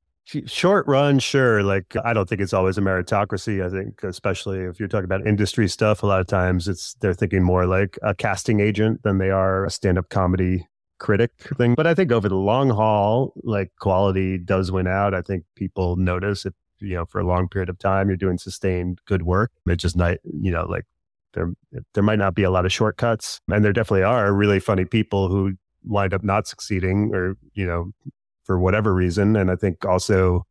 short 0.46 0.88
run, 0.88 1.20
sure. 1.20 1.64
Like, 1.64 1.96
I 2.04 2.14
don't 2.14 2.28
think 2.28 2.42
it's 2.42 2.54
always 2.54 2.78
a 2.78 2.82
meritocracy. 2.82 3.66
I 3.66 3.70
think, 3.70 4.04
especially 4.04 4.60
if 4.60 4.80
you're 4.80 4.90
talking 4.90 5.06
about 5.06 5.26
industry 5.26 5.68
stuff, 5.68 6.04
a 6.04 6.08
lot 6.08 6.20
of 6.20 6.28
times 6.28 6.68
it's 6.68 6.96
they're 6.96 7.14
thinking 7.14 7.44
more 7.44 7.66
like 7.66 7.98
a 8.02 8.14
casting 8.14 8.60
agent 8.60 9.04
than 9.04 9.18
they 9.18 9.30
are 9.30 9.66
a 9.66 9.70
stand 9.70 9.98
up 9.98 10.10
comedy 10.10 10.68
critic 11.00 11.32
thing. 11.58 11.76
But 11.76 11.88
I 11.88 11.94
think 11.94 12.12
over 12.12 12.30
the 12.30 12.36
long 12.36 12.70
haul, 12.70 13.34
like 13.44 13.72
quality 13.80 14.38
does 14.38 14.72
win 14.72 14.88
out. 14.88 15.14
I 15.14 15.22
think 15.22 15.44
people 15.56 15.96
notice 15.96 16.46
if, 16.46 16.54
you 16.80 16.96
know, 16.96 17.06
for 17.06 17.20
a 17.20 17.26
long 17.26 17.48
period 17.48 17.70
of 17.70 17.78
time, 17.80 18.08
you're 18.08 18.18
doing 18.18 18.38
sustained 18.38 19.00
good 19.06 19.24
work. 19.24 19.52
It 19.68 19.78
just 19.78 19.96
not, 19.96 20.18
you 20.24 20.52
know, 20.52 20.66
like 20.66 20.86
there, 21.34 21.54
there 21.94 22.04
might 22.04 22.20
not 22.20 22.36
be 22.36 22.44
a 22.44 22.52
lot 22.52 22.66
of 22.66 22.72
shortcuts. 22.72 23.40
And 23.52 23.64
there 23.64 23.74
definitely 23.74 24.04
are 24.04 24.34
really 24.34 24.60
funny 24.60 24.86
people 24.86 25.30
who 25.30 25.54
wind 25.84 26.14
up 26.14 26.24
not 26.24 26.48
succeeding 26.48 27.14
or, 27.14 27.38
you 27.54 27.66
know, 27.66 27.92
for 28.44 28.60
whatever 28.60 28.94
reason. 28.94 29.36
And 29.36 29.52
I 29.52 29.56
think 29.56 29.86
also, 29.86 30.46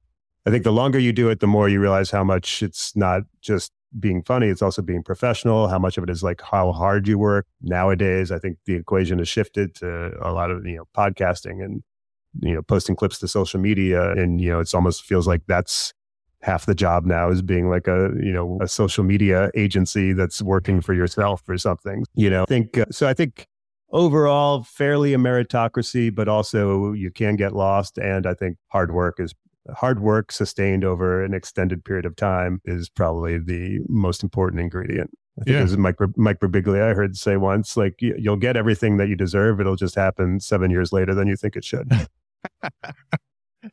I 0.46 0.50
think 0.50 0.64
the 0.64 0.72
longer 0.72 0.98
you 0.98 1.12
do 1.12 1.28
it, 1.30 1.40
the 1.40 1.46
more 1.46 1.68
you 1.68 1.80
realize 1.80 2.10
how 2.10 2.24
much 2.24 2.62
it's 2.62 2.94
not 2.96 3.22
just 3.40 3.72
being 3.98 4.22
funny, 4.22 4.48
it's 4.48 4.62
also 4.62 4.82
being 4.82 5.02
professional, 5.02 5.68
how 5.68 5.78
much 5.78 5.96
of 5.98 6.04
it 6.04 6.10
is 6.10 6.22
like 6.22 6.40
how 6.40 6.72
hard 6.72 7.06
you 7.06 7.18
work. 7.18 7.46
Nowadays, 7.62 8.32
I 8.32 8.38
think 8.38 8.58
the 8.66 8.74
equation 8.74 9.18
has 9.18 9.28
shifted 9.28 9.74
to 9.76 10.12
a 10.20 10.32
lot 10.32 10.50
of, 10.50 10.66
you 10.66 10.76
know, 10.76 10.84
podcasting 10.96 11.64
and, 11.64 11.82
you 12.40 12.54
know, 12.54 12.62
posting 12.62 12.96
clips 12.96 13.18
to 13.20 13.28
social 13.28 13.60
media. 13.60 14.10
And, 14.12 14.40
you 14.40 14.50
know, 14.50 14.60
it's 14.60 14.74
almost 14.74 15.04
feels 15.04 15.26
like 15.26 15.42
that's 15.46 15.92
half 16.42 16.66
the 16.66 16.74
job 16.74 17.06
now 17.06 17.30
is 17.30 17.40
being 17.40 17.70
like 17.70 17.86
a, 17.88 18.10
you 18.22 18.32
know, 18.32 18.58
a 18.60 18.68
social 18.68 19.04
media 19.04 19.50
agency 19.54 20.12
that's 20.12 20.42
working 20.42 20.80
for 20.80 20.92
yourself 20.92 21.42
or 21.48 21.56
something, 21.56 22.04
you 22.14 22.28
know, 22.28 22.42
I 22.42 22.46
think, 22.46 22.76
uh, 22.76 22.84
so 22.90 23.08
I 23.08 23.14
think 23.14 23.46
overall 23.90 24.62
fairly 24.62 25.14
a 25.14 25.16
meritocracy, 25.16 26.14
but 26.14 26.28
also 26.28 26.92
you 26.92 27.10
can 27.10 27.36
get 27.36 27.54
lost. 27.54 27.96
And 27.96 28.26
I 28.26 28.34
think 28.34 28.58
hard 28.68 28.92
work 28.92 29.20
is 29.20 29.34
hard 29.74 30.00
work 30.00 30.30
sustained 30.32 30.84
over 30.84 31.24
an 31.24 31.32
extended 31.34 31.84
period 31.84 32.04
of 32.06 32.16
time 32.16 32.60
is 32.64 32.88
probably 32.88 33.38
the 33.38 33.80
most 33.88 34.22
important 34.22 34.60
ingredient. 34.60 35.10
I 35.40 35.44
think 35.44 35.54
Yeah. 35.54 35.62
was 35.62 35.76
Mike, 35.76 35.96
Mike 36.16 36.38
Birbiglia 36.40 36.90
I 36.90 36.94
heard 36.94 37.16
say 37.16 37.36
once, 37.36 37.76
like 37.76 38.00
you- 38.00 38.14
you'll 38.18 38.36
get 38.36 38.56
everything 38.56 38.98
that 38.98 39.08
you 39.08 39.16
deserve. 39.16 39.60
It'll 39.60 39.74
just 39.76 39.94
happen 39.94 40.38
seven 40.40 40.70
years 40.70 40.92
later 40.92 41.14
than 41.14 41.26
you 41.28 41.36
think 41.36 41.56
it 41.56 41.64
should. 41.64 41.88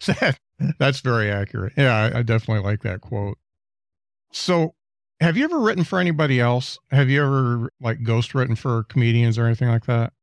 That- 0.07 0.37
That's 0.79 1.01
very 1.01 1.29
accurate. 1.29 1.73
Yeah, 1.75 1.93
I, 2.13 2.19
I 2.19 2.21
definitely 2.21 2.63
like 2.63 2.81
that 2.83 3.01
quote. 3.01 3.37
So, 4.31 4.75
have 5.19 5.35
you 5.37 5.43
ever 5.43 5.59
written 5.59 5.83
for 5.83 5.99
anybody 5.99 6.39
else? 6.39 6.79
Have 6.91 7.09
you 7.09 7.21
ever 7.23 7.69
like 7.81 8.01
ghost 8.03 8.33
written 8.33 8.55
for 8.55 8.83
comedians 8.85 9.37
or 9.37 9.45
anything 9.45 9.67
like 9.67 9.85
that? 9.85 10.13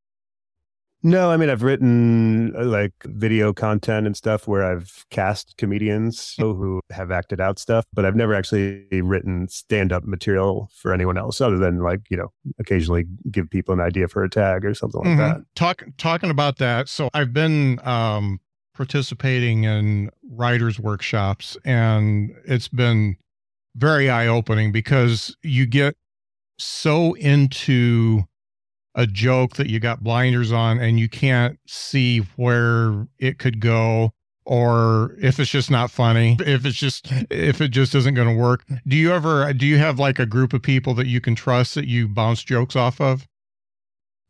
No, 1.03 1.31
I 1.31 1.37
mean 1.37 1.49
I've 1.49 1.63
written 1.63 2.55
uh, 2.57 2.65
like 2.65 2.93
video 3.05 3.53
content 3.53 4.07
and 4.07 4.17
stuff 4.17 4.49
where 4.49 4.65
I've 4.65 5.05
cast 5.11 5.57
comedians 5.57 6.35
who 6.39 6.81
have 6.91 7.13
acted 7.13 7.41
out 7.41 7.59
stuff, 7.61 7.85
but 7.93 8.05
I've 8.05 8.17
never 8.17 8.35
actually 8.35 8.85
written 9.03 9.47
stand-up 9.49 10.05
material 10.05 10.69
for 10.75 10.93
anyone 10.93 11.17
else 11.17 11.41
other 11.41 11.57
than 11.57 11.83
like, 11.83 12.01
you 12.11 12.17
know, 12.17 12.33
occasionally 12.59 13.05
give 13.31 13.49
people 13.49 13.73
an 13.75 13.81
idea 13.81 14.09
for 14.09 14.25
a 14.25 14.31
tag 14.31 14.65
or 14.65 14.75
something 14.75 15.01
like 15.03 15.11
Mhm. 15.11 15.19
that. 15.19 15.41
Talk 15.55 15.85
talking 15.99 16.31
about 16.31 16.59
that. 16.59 16.89
So 16.89 17.11
I've 17.15 17.33
been 17.33 17.79
um, 17.87 18.41
participating 18.75 19.65
in 19.65 20.11
writers 20.29 20.81
workshops, 20.81 21.57
and 21.65 22.31
it's 22.45 22.69
been 22.69 23.17
very 23.77 24.11
eye 24.11 24.27
opening 24.27 24.73
because 24.73 25.37
you 25.43 25.65
get 25.67 25.95
so 26.59 27.15
into 27.15 28.25
a 28.95 29.07
joke 29.07 29.57
that 29.57 29.69
you 29.69 29.81
got 29.81 30.03
blinders 30.03 30.53
on, 30.53 30.79
and 30.79 30.99
you 30.99 31.09
can't 31.09 31.59
see 31.67 32.19
where 32.37 33.07
it 33.19 33.39
could 33.39 33.61
go. 33.61 34.13
Or 34.45 35.15
if 35.21 35.39
it's 35.39 35.51
just 35.51 35.71
not 35.71 35.91
funny, 35.91 36.37
if 36.41 36.65
it's 36.65 36.79
just 36.79 37.07
if 37.31 37.61
it 37.61 37.69
just 37.69 37.95
isn't 37.95 38.15
going 38.15 38.29
to 38.29 38.43
work. 38.43 38.65
Do 38.87 38.97
you 38.97 39.13
ever 39.13 39.53
do 39.53 39.67
you 39.67 39.77
have 39.77 39.99
like 39.99 40.19
a 40.19 40.25
group 40.27 40.55
of 40.55 40.63
people 40.63 40.95
that 40.95 41.07
you 41.07 41.21
can 41.21 41.35
trust 41.35 41.75
that 41.75 41.87
you 41.87 42.09
bounce 42.09 42.43
jokes 42.43 42.75
off 42.75 42.99
of? 43.01 43.27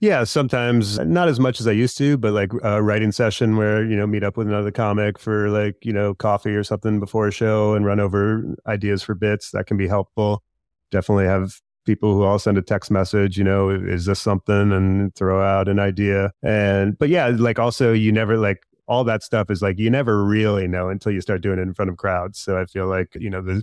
Yeah, 0.00 0.22
sometimes 0.24 0.98
not 1.00 1.28
as 1.28 1.40
much 1.40 1.58
as 1.60 1.66
I 1.66 1.72
used 1.72 1.98
to, 1.98 2.16
but 2.16 2.32
like 2.32 2.52
a 2.62 2.80
writing 2.82 3.10
session 3.10 3.56
where, 3.56 3.84
you 3.84 3.96
know, 3.96 4.06
meet 4.06 4.22
up 4.22 4.36
with 4.36 4.46
another 4.46 4.70
comic 4.70 5.18
for 5.18 5.50
like, 5.50 5.84
you 5.84 5.92
know, 5.92 6.14
coffee 6.14 6.54
or 6.54 6.62
something 6.62 7.00
before 7.00 7.26
a 7.26 7.32
show 7.32 7.74
and 7.74 7.84
run 7.84 7.98
over 7.98 8.54
ideas 8.68 9.02
for 9.02 9.14
bits. 9.16 9.50
That 9.50 9.66
can 9.66 9.76
be 9.76 9.88
helpful. 9.88 10.42
definitely 10.90 11.24
have 11.26 11.60
people 11.88 12.12
who 12.12 12.22
all 12.22 12.38
send 12.38 12.58
a 12.58 12.62
text 12.62 12.90
message, 12.90 13.38
you 13.38 13.44
know, 13.44 13.70
is 13.70 14.04
this 14.04 14.20
something 14.20 14.72
and 14.72 15.14
throw 15.14 15.42
out 15.42 15.68
an 15.68 15.78
idea. 15.78 16.30
And, 16.42 16.98
but 16.98 17.08
yeah, 17.08 17.28
like 17.28 17.58
also 17.58 17.94
you 17.94 18.12
never 18.12 18.36
like, 18.36 18.62
all 18.86 19.04
that 19.04 19.22
stuff 19.22 19.50
is 19.50 19.62
like 19.62 19.78
you 19.78 19.88
never 19.88 20.22
really 20.22 20.68
know 20.68 20.90
until 20.90 21.12
you 21.12 21.22
start 21.22 21.40
doing 21.40 21.58
it 21.58 21.62
in 21.62 21.72
front 21.72 21.90
of 21.90 21.96
crowds. 21.96 22.38
So 22.38 22.60
I 22.60 22.66
feel 22.66 22.86
like, 22.86 23.14
you 23.14 23.30
know, 23.30 23.40
the, 23.40 23.62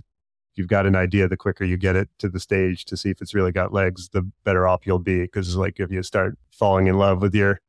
you've 0.56 0.66
got 0.66 0.86
an 0.86 0.96
idea, 0.96 1.28
the 1.28 1.36
quicker 1.36 1.64
you 1.64 1.76
get 1.76 1.94
it 1.94 2.08
to 2.18 2.28
the 2.28 2.40
stage 2.40 2.84
to 2.86 2.96
see 2.96 3.10
if 3.10 3.22
it's 3.22 3.32
really 3.32 3.52
got 3.52 3.72
legs, 3.72 4.08
the 4.08 4.22
better 4.42 4.66
off 4.66 4.86
you'll 4.88 4.98
be. 4.98 5.28
Cause 5.28 5.54
like 5.54 5.78
if 5.78 5.92
you 5.92 6.02
start 6.02 6.36
falling 6.50 6.88
in 6.88 6.98
love 6.98 7.22
with 7.22 7.34
your 7.34 7.60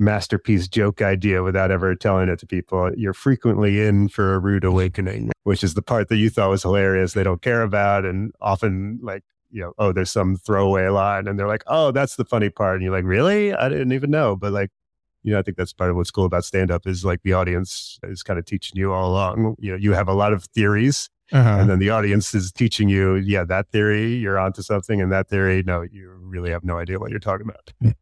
masterpiece 0.00 0.66
joke 0.66 1.00
idea 1.00 1.44
without 1.44 1.70
ever 1.70 1.94
telling 1.94 2.28
it 2.28 2.40
to 2.40 2.46
people, 2.46 2.90
you're 2.96 3.14
frequently 3.14 3.80
in 3.80 4.08
for 4.08 4.34
a 4.34 4.40
rude 4.40 4.64
awakening, 4.64 5.30
which 5.44 5.62
is 5.62 5.74
the 5.74 5.82
part 5.82 6.08
that 6.08 6.16
you 6.16 6.28
thought 6.28 6.50
was 6.50 6.62
hilarious. 6.62 7.12
They 7.12 7.22
don't 7.22 7.40
care 7.40 7.62
about. 7.62 8.04
And 8.04 8.32
often 8.40 8.98
like 9.00 9.22
you 9.52 9.62
know, 9.62 9.72
oh, 9.78 9.92
there's 9.92 10.10
some 10.10 10.36
throwaway 10.36 10.88
line, 10.88 11.28
and 11.28 11.38
they're 11.38 11.46
like, 11.46 11.62
oh, 11.66 11.92
that's 11.92 12.16
the 12.16 12.24
funny 12.24 12.50
part, 12.50 12.76
and 12.76 12.82
you're 12.82 12.92
like, 12.92 13.04
really? 13.04 13.54
I 13.54 13.68
didn't 13.68 13.92
even 13.92 14.10
know, 14.10 14.34
but 14.34 14.52
like, 14.52 14.70
you 15.22 15.32
know, 15.32 15.38
I 15.38 15.42
think 15.42 15.56
that's 15.56 15.72
part 15.72 15.90
of 15.90 15.96
what's 15.96 16.10
cool 16.10 16.24
about 16.24 16.44
stand 16.44 16.72
up 16.72 16.86
is 16.86 17.04
like 17.04 17.22
the 17.22 17.34
audience 17.34 17.98
is 18.02 18.24
kind 18.24 18.38
of 18.38 18.44
teaching 18.44 18.76
you 18.76 18.92
all 18.92 19.10
along. 19.12 19.54
You 19.60 19.72
know, 19.72 19.76
you 19.76 19.92
have 19.92 20.08
a 20.08 20.14
lot 20.14 20.32
of 20.32 20.44
theories, 20.46 21.08
uh-huh. 21.30 21.58
and 21.60 21.70
then 21.70 21.78
the 21.78 21.90
audience 21.90 22.34
is 22.34 22.50
teaching 22.50 22.88
you, 22.88 23.14
yeah, 23.16 23.44
that 23.44 23.68
theory, 23.70 24.14
you're 24.14 24.38
onto 24.38 24.62
something, 24.62 25.00
and 25.00 25.12
that 25.12 25.28
theory, 25.28 25.62
no, 25.62 25.82
you 25.82 26.10
really 26.20 26.50
have 26.50 26.64
no 26.64 26.78
idea 26.78 26.98
what 26.98 27.10
you're 27.10 27.20
talking 27.20 27.46
about. 27.48 27.94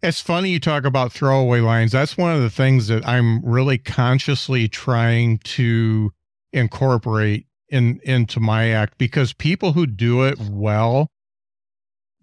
It's 0.00 0.20
funny 0.20 0.50
you 0.50 0.60
talk 0.60 0.84
about 0.84 1.12
throwaway 1.12 1.58
lines. 1.58 1.90
That's 1.90 2.16
one 2.16 2.32
of 2.32 2.40
the 2.40 2.50
things 2.50 2.86
that 2.86 3.06
I'm 3.06 3.44
really 3.44 3.78
consciously 3.78 4.68
trying 4.68 5.38
to 5.38 6.12
incorporate 6.52 7.47
in 7.68 8.00
into 8.02 8.40
my 8.40 8.68
act 8.68 8.98
because 8.98 9.32
people 9.32 9.72
who 9.72 9.86
do 9.86 10.24
it 10.24 10.38
well 10.50 11.08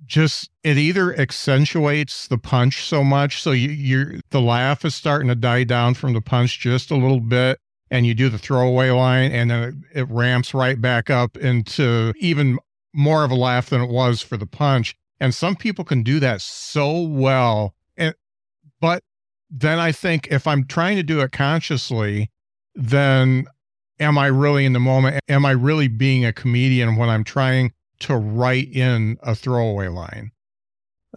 just 0.06 0.50
it 0.64 0.78
either 0.78 1.18
accentuates 1.20 2.28
the 2.28 2.38
punch 2.38 2.84
so 2.84 3.04
much 3.04 3.42
so 3.42 3.52
you, 3.52 3.70
you're 3.70 4.14
the 4.32 4.42
laugh 4.42 4.86
is 4.86 4.96
starting 4.96 5.28
to 5.28 5.36
die 5.36 5.64
down 5.64 5.94
from 5.94 6.14
the 6.14 6.22
punch 6.22 6.60
just 6.60 6.92
a 6.92 6.96
little 6.96 7.20
bit 7.20 7.60
and 7.92 8.06
you 8.06 8.14
do 8.14 8.30
the 8.30 8.38
throwaway 8.38 8.90
line 8.90 9.32
and 9.32 9.50
then 9.52 9.86
it, 9.94 10.02
it 10.02 10.10
ramps 10.10 10.54
right 10.54 10.82
back 10.82 11.10
up 11.10 11.38
into 11.38 12.14
even 12.20 12.58
more 12.94 13.24
of 13.24 13.32
a 13.32 13.36
laugh 13.36 13.70
than 13.70 13.82
it 13.82 13.90
was 13.90 14.22
for 14.22 14.38
the 14.38 14.46
punch. 14.46 14.96
And 15.20 15.36
some 15.36 15.56
people 15.56 15.84
can 15.84 16.02
do 16.02 16.20
that 16.20 16.42
so 16.42 17.02
well 17.02 17.74
and 17.98 18.14
but 18.82 19.02
then 19.50 19.80
i 19.80 19.92
think 19.92 20.28
if 20.30 20.46
i'm 20.46 20.66
trying 20.66 20.98
to 20.98 21.04
do 21.04 21.22
it 21.22 21.32
consciously 21.32 22.30
then 22.74 23.46
am 24.00 24.18
I 24.18 24.28
really 24.28 24.66
in 24.66 24.74
the 24.74 24.80
moment? 24.80 25.20
Am 25.28 25.46
I 25.46 25.52
really 25.52 25.88
being 25.88 26.26
a 26.26 26.34
comedian 26.34 26.96
when 26.96 27.10
I'm 27.10 27.24
trying 27.24 27.74
to 28.00 28.16
write 28.16 28.72
in 28.72 29.18
a 29.24 29.36
throwaway 29.36 29.88
line? 29.88 30.32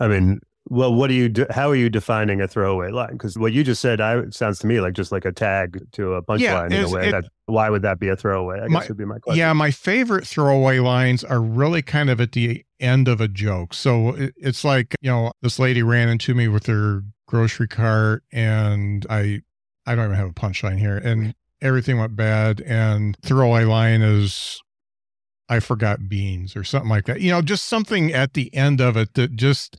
I 0.00 0.08
mean, 0.08 0.40
well, 0.70 0.94
what 0.94 1.08
do 1.08 1.14
you 1.14 1.28
do? 1.28 1.46
How 1.50 1.70
are 1.70 1.76
you 1.76 1.88
defining 1.88 2.40
a 2.40 2.48
throwaway 2.48 2.90
line? 2.90 3.12
Because 3.12 3.38
what 3.38 3.52
you 3.52 3.64
just 3.64 3.80
said 3.80 4.00
I, 4.00 4.28
sounds 4.30 4.58
to 4.60 4.66
me 4.66 4.80
like 4.80 4.92
just 4.92 5.10
like 5.10 5.24
a 5.24 5.32
tag 5.32 5.82
to 5.92 6.14
a 6.14 6.22
punchline 6.22 6.70
yeah, 6.70 6.78
in 6.80 6.84
a 6.84 6.90
way. 6.90 7.08
It, 7.08 7.12
that 7.12 7.24
why 7.46 7.70
would 7.70 7.82
that 7.82 7.98
be 7.98 8.08
a 8.08 8.16
throwaway? 8.16 8.60
I 8.60 8.68
my, 8.68 8.80
guess 8.80 8.88
would 8.88 8.98
be 8.98 9.06
my 9.06 9.18
question. 9.18 9.38
Yeah, 9.38 9.52
my 9.54 9.70
favorite 9.70 10.26
throwaway 10.26 10.78
lines 10.78 11.24
are 11.24 11.40
really 11.40 11.80
kind 11.80 12.10
of 12.10 12.20
at 12.20 12.32
the 12.32 12.64
end 12.80 13.08
of 13.08 13.20
a 13.20 13.28
joke. 13.28 13.72
So 13.72 14.10
it, 14.10 14.34
it's 14.36 14.62
like 14.62 14.94
you 15.00 15.10
know, 15.10 15.32
this 15.40 15.58
lady 15.58 15.82
ran 15.82 16.10
into 16.10 16.34
me 16.34 16.48
with 16.48 16.66
her 16.66 17.02
grocery 17.26 17.68
cart, 17.68 18.24
and 18.30 19.06
I, 19.08 19.42
I 19.86 19.94
don't 19.94 20.06
even 20.06 20.16
have 20.16 20.30
a 20.30 20.34
punchline 20.34 20.78
here, 20.78 20.98
and 20.98 21.34
everything 21.61 21.99
went 21.99 22.16
bad 22.16 22.61
and 22.61 23.16
throwaway 23.23 23.64
line 23.64 24.03
is 24.03 24.61
I 25.49 25.61
forgot 25.61 26.09
beans 26.09 26.55
or 26.57 26.64
something 26.64 26.90
like 26.90 27.07
that. 27.07 27.21
You 27.21 27.31
know, 27.31 27.42
just 27.42 27.64
something 27.64 28.12
at 28.12 28.35
the 28.35 28.55
end 28.55 28.81
of 28.81 28.97
it 28.97 29.14
that 29.14 29.35
just 29.37 29.79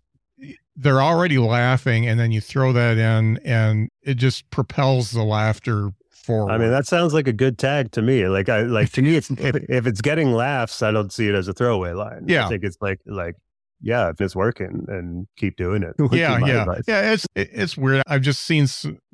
they're 0.76 1.02
already 1.02 1.38
laughing 1.38 2.08
and 2.08 2.20
then 2.20 2.32
you 2.32 2.42
throw 2.42 2.72
that 2.74 2.98
in 2.98 3.38
and 3.44 3.90
it 4.02 4.16
just 4.16 4.50
propels 4.50 5.12
the 5.12 5.24
laughter 5.24 5.92
forward. 6.12 6.52
I 6.52 6.58
mean, 6.58 6.72
that 6.72 6.88
sounds 6.88 7.14
like 7.14 7.28
a 7.28 7.34
good 7.34 7.58
tag 7.58 7.92
to 7.92 8.02
me. 8.02 8.28
Like 8.28 8.50
I 8.50 8.62
like 8.62 8.92
to 8.94 9.02
me 9.02 9.16
it's 9.16 9.30
if, 9.32 9.56
if 9.70 9.86
it's 9.86 10.02
getting 10.02 10.32
laughs, 10.32 10.82
I 10.82 10.92
don't 10.92 11.12
see 11.12 11.28
it 11.28 11.36
as 11.36 11.48
a 11.48 11.54
throwaway 11.54 11.92
line. 11.92 12.26
Yeah. 12.28 12.46
I 12.46 12.50
think 12.50 12.64
it's 12.64 12.78
like 12.82 13.00
like 13.06 13.36
yeah, 13.82 14.10
if 14.10 14.20
it's 14.20 14.36
working 14.36 14.86
and 14.88 15.28
keep 15.38 15.56
doing 15.56 15.84
it. 15.84 15.96
Yeah, 16.12 16.40
yeah, 16.46 16.62
advice. 16.62 16.84
yeah. 16.88 17.14
It's 17.14 17.26
it's 17.36 17.78
weird. 17.78 18.04
I've 18.08 18.22
just 18.22 18.42
seen 18.42 18.68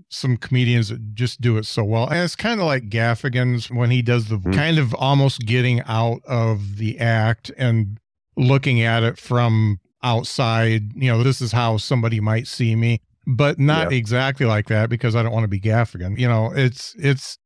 some, 0.10 0.38
comedians 0.38 0.90
that 0.90 1.14
just 1.14 1.42
do 1.42 1.58
it 1.58 1.66
so 1.66 1.84
well, 1.84 2.08
and 2.08 2.20
it's 2.20 2.36
kind 2.36 2.60
of 2.60 2.66
like 2.66 2.90
Gaffigan's 2.90 3.70
when 3.70 3.92
he 3.92 4.02
does 4.02 4.30
the 4.30 4.38
mm-hmm. 4.38 4.54
kind 4.54 4.78
of 4.78 4.94
almost 4.96 5.42
getting 5.42 5.82
out 5.84 6.22
of 6.26 6.78
the 6.78 7.00
act 7.00 7.52
and 7.58 8.00
looking 8.38 8.82
at 8.82 9.04
it 9.04 9.18
from 9.18 9.80
outside. 10.04 10.94
You 10.96 11.12
know, 11.12 11.24
this 11.24 11.42
is 11.42 11.52
how 11.52 11.78
somebody 11.78 12.20
might 12.20 12.48
see 12.48 12.76
me, 12.76 13.02
but 13.28 13.60
not 13.60 13.92
yeah. 13.92 13.98
exactly 13.98 14.46
like 14.46 14.68
that 14.68 14.90
because 14.90 15.16
I 15.16 15.24
don't 15.24 15.34
want 15.34 15.44
to 15.44 15.50
be 15.50 15.60
Gaffigan. 15.60 16.18
You 16.18 16.28
know, 16.28 16.52
it's 16.56 16.96
it's 16.98 17.38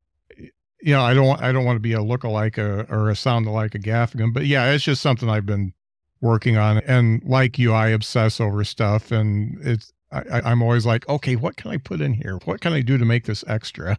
you 0.82 0.94
know, 0.94 1.02
I 1.02 1.14
don't 1.14 1.42
I 1.42 1.52
don't 1.52 1.66
want 1.66 1.76
to 1.76 1.82
be 1.82 1.94
a 1.94 2.02
look-alike 2.02 2.58
a, 2.58 2.86
or 2.90 3.10
a 3.10 3.16
sound 3.16 3.48
like 3.48 3.76
a 3.76 3.80
Gaffigan, 3.80 4.34
but 4.34 4.46
yeah, 4.46 4.72
it's 4.72 4.84
just 4.84 5.02
something 5.02 5.30
I've 5.30 5.46
been 5.46 5.74
working 6.22 6.58
on. 6.58 6.80
And 6.80 7.24
like 7.24 7.60
you, 7.60 7.74
I 7.74 7.90
obsess 7.90 8.40
over 8.40 8.64
stuff, 8.64 9.12
and 9.12 9.58
it's 9.62 9.92
I, 10.12 10.42
I'm 10.44 10.62
always 10.62 10.86
like, 10.86 11.08
okay, 11.08 11.36
what 11.36 11.56
can 11.56 11.72
I 11.72 11.78
put 11.78 12.02
in 12.02 12.14
here? 12.14 12.40
What 12.46 12.62
can 12.62 12.74
I 12.74 12.82
do 12.82 12.98
to 12.98 13.06
make 13.06 13.26
this 13.26 13.44
extra? 13.48 13.98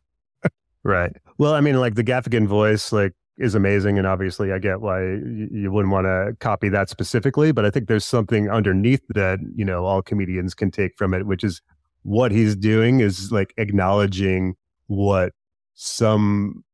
right. 0.84 1.16
Well, 1.38 1.54
I 1.54 1.60
mean, 1.60 1.78
like 1.78 1.94
the 1.94 2.04
Gaffigan 2.04 2.46
voice, 2.46 2.92
like 2.92 3.12
is 3.38 3.54
amazing, 3.54 3.96
and 3.96 4.06
obviously, 4.06 4.52
I 4.52 4.58
get 4.58 4.80
why 4.80 5.00
you 5.02 5.70
wouldn't 5.72 5.92
want 5.92 6.06
to 6.06 6.36
copy 6.40 6.68
that 6.70 6.90
specifically. 6.90 7.52
But 7.52 7.64
I 7.64 7.70
think 7.70 7.88
there's 7.88 8.04
something 8.04 8.50
underneath 8.50 9.02
that 9.10 9.38
you 9.54 9.64
know 9.64 9.84
all 9.84 10.02
comedians 10.02 10.54
can 10.54 10.70
take 10.70 10.92
from 10.96 11.14
it, 11.14 11.26
which 11.26 11.44
is 11.44 11.62
what 12.02 12.32
he's 12.32 12.56
doing 12.56 13.00
is 13.00 13.30
like 13.30 13.54
acknowledging 13.56 14.54
what 14.86 15.32
some 15.74 16.64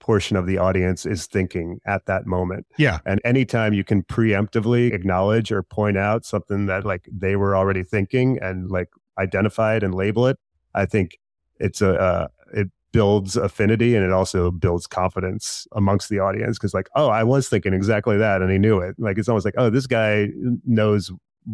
portion 0.00 0.36
of 0.36 0.46
the 0.46 0.58
audience 0.58 1.06
is 1.06 1.26
thinking 1.26 1.78
at 1.86 2.06
that 2.06 2.26
moment. 2.26 2.66
Yeah. 2.78 2.98
And 3.06 3.20
anytime 3.24 3.72
you 3.72 3.84
can 3.84 4.02
preemptively 4.02 4.92
acknowledge 4.92 5.52
or 5.52 5.62
point 5.62 5.96
out 5.96 6.24
something 6.24 6.66
that 6.66 6.84
like 6.84 7.08
they 7.12 7.36
were 7.36 7.54
already 7.54 7.84
thinking 7.84 8.38
and 8.42 8.70
like 8.70 8.88
identify 9.18 9.76
it 9.76 9.82
and 9.84 9.94
label 9.94 10.26
it, 10.26 10.38
I 10.74 10.86
think 10.86 11.18
it's 11.60 11.80
a 11.80 12.00
uh, 12.00 12.28
it 12.52 12.68
builds 12.92 13.36
affinity 13.36 13.94
and 13.94 14.04
it 14.04 14.10
also 14.10 14.50
builds 14.50 14.88
confidence 14.88 15.68
amongst 15.72 16.08
the 16.08 16.18
audience 16.18 16.58
because 16.58 16.74
like 16.74 16.88
oh 16.96 17.08
I 17.08 17.22
was 17.22 17.48
thinking 17.48 17.72
exactly 17.72 18.16
that 18.16 18.42
and 18.42 18.50
he 18.50 18.58
knew 18.58 18.80
it. 18.80 18.96
Like 18.98 19.18
it's 19.18 19.28
almost 19.28 19.44
like 19.44 19.54
oh 19.56 19.70
this 19.70 19.86
guy 19.86 20.28
knows 20.66 21.12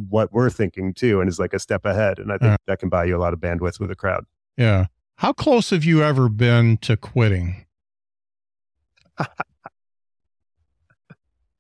what 0.09 0.33
we're 0.33 0.51
thinking 0.51 0.95
too 0.95 1.21
and 1.21 1.29
is 1.29 1.39
like 1.39 1.53
a 1.53 1.59
step 1.59 1.85
ahead 1.85 2.19
and 2.19 2.33
I 2.33 2.39
think 2.39 2.51
yeah. 2.51 2.57
that 2.67 2.79
can 2.79 2.89
buy 2.89 3.05
you 3.05 3.17
a 3.17 3.21
lot 3.21 3.35
of 3.35 3.41
bandwidth 3.41 3.79
with 3.79 3.91
a 3.91 3.97
crowd. 3.97 4.25
Yeah. 4.57 4.87
How 5.17 5.33
close 5.33 5.71
have 5.71 5.85
you 5.85 6.03
ever 6.03 6.29
been 6.29 6.77
to 6.79 6.97
quitting? 6.97 7.66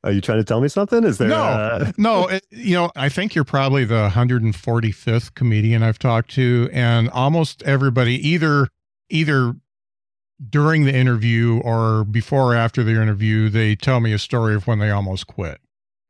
Are 0.05 0.13
you 0.13 0.21
trying 0.21 0.39
to 0.39 0.45
tell 0.45 0.61
me 0.61 0.69
something? 0.69 1.03
Is 1.03 1.19
there 1.19 1.29
no, 1.29 1.91
no? 1.99 2.29
It, 2.29 2.47
you 2.51 2.77
know, 2.77 2.93
I 2.95 3.09
think 3.09 3.35
you're 3.35 3.45
probably 3.45 3.85
the 3.85 4.09
145th 4.09 5.35
comedian 5.35 5.83
I've 5.83 5.99
talked 5.99 6.31
to, 6.33 6.69
and 6.73 7.11
almost 7.11 7.65
everybody 7.65 8.15
either 8.29 8.69
either 9.09 9.55
during 10.49 10.85
the 10.85 10.95
interview 10.95 11.59
or 11.65 12.05
before 12.05 12.53
or 12.53 12.55
after 12.55 12.85
the 12.85 12.93
interview, 12.93 13.49
they 13.49 13.75
tell 13.75 13.99
me 13.99 14.13
a 14.13 14.19
story 14.19 14.55
of 14.55 14.67
when 14.67 14.79
they 14.79 14.91
almost 14.91 15.27
quit. 15.27 15.61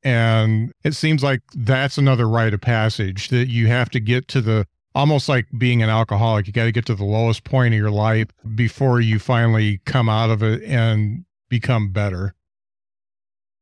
And 0.03 0.73
it 0.85 0.95
seems 0.95 1.23
like 1.23 1.41
that's 1.55 1.97
another 1.97 2.29
rite 2.29 2.53
of 2.53 2.61
passage 2.61 3.29
that 3.29 3.49
you 3.49 3.69
have 3.69 3.89
to 3.91 4.01
get 4.01 4.29
to 4.29 4.41
the 4.41 4.67
almost 4.95 5.29
like 5.29 5.47
being 5.57 5.83
an 5.83 5.89
alcoholic. 5.89 6.47
You 6.47 6.53
got 6.53 6.65
to 6.65 6.73
get 6.73 6.87
to 6.87 6.95
the 6.95 7.05
lowest 7.05 7.45
point 7.45 7.75
of 7.75 7.79
your 7.79 7.91
life 7.91 8.29
before 8.55 9.01
you 9.01 9.19
finally 9.19 9.81
come 9.85 10.09
out 10.09 10.31
of 10.31 10.43
it 10.43 10.63
and 10.65 11.25
become 11.49 11.91
better? 11.91 12.35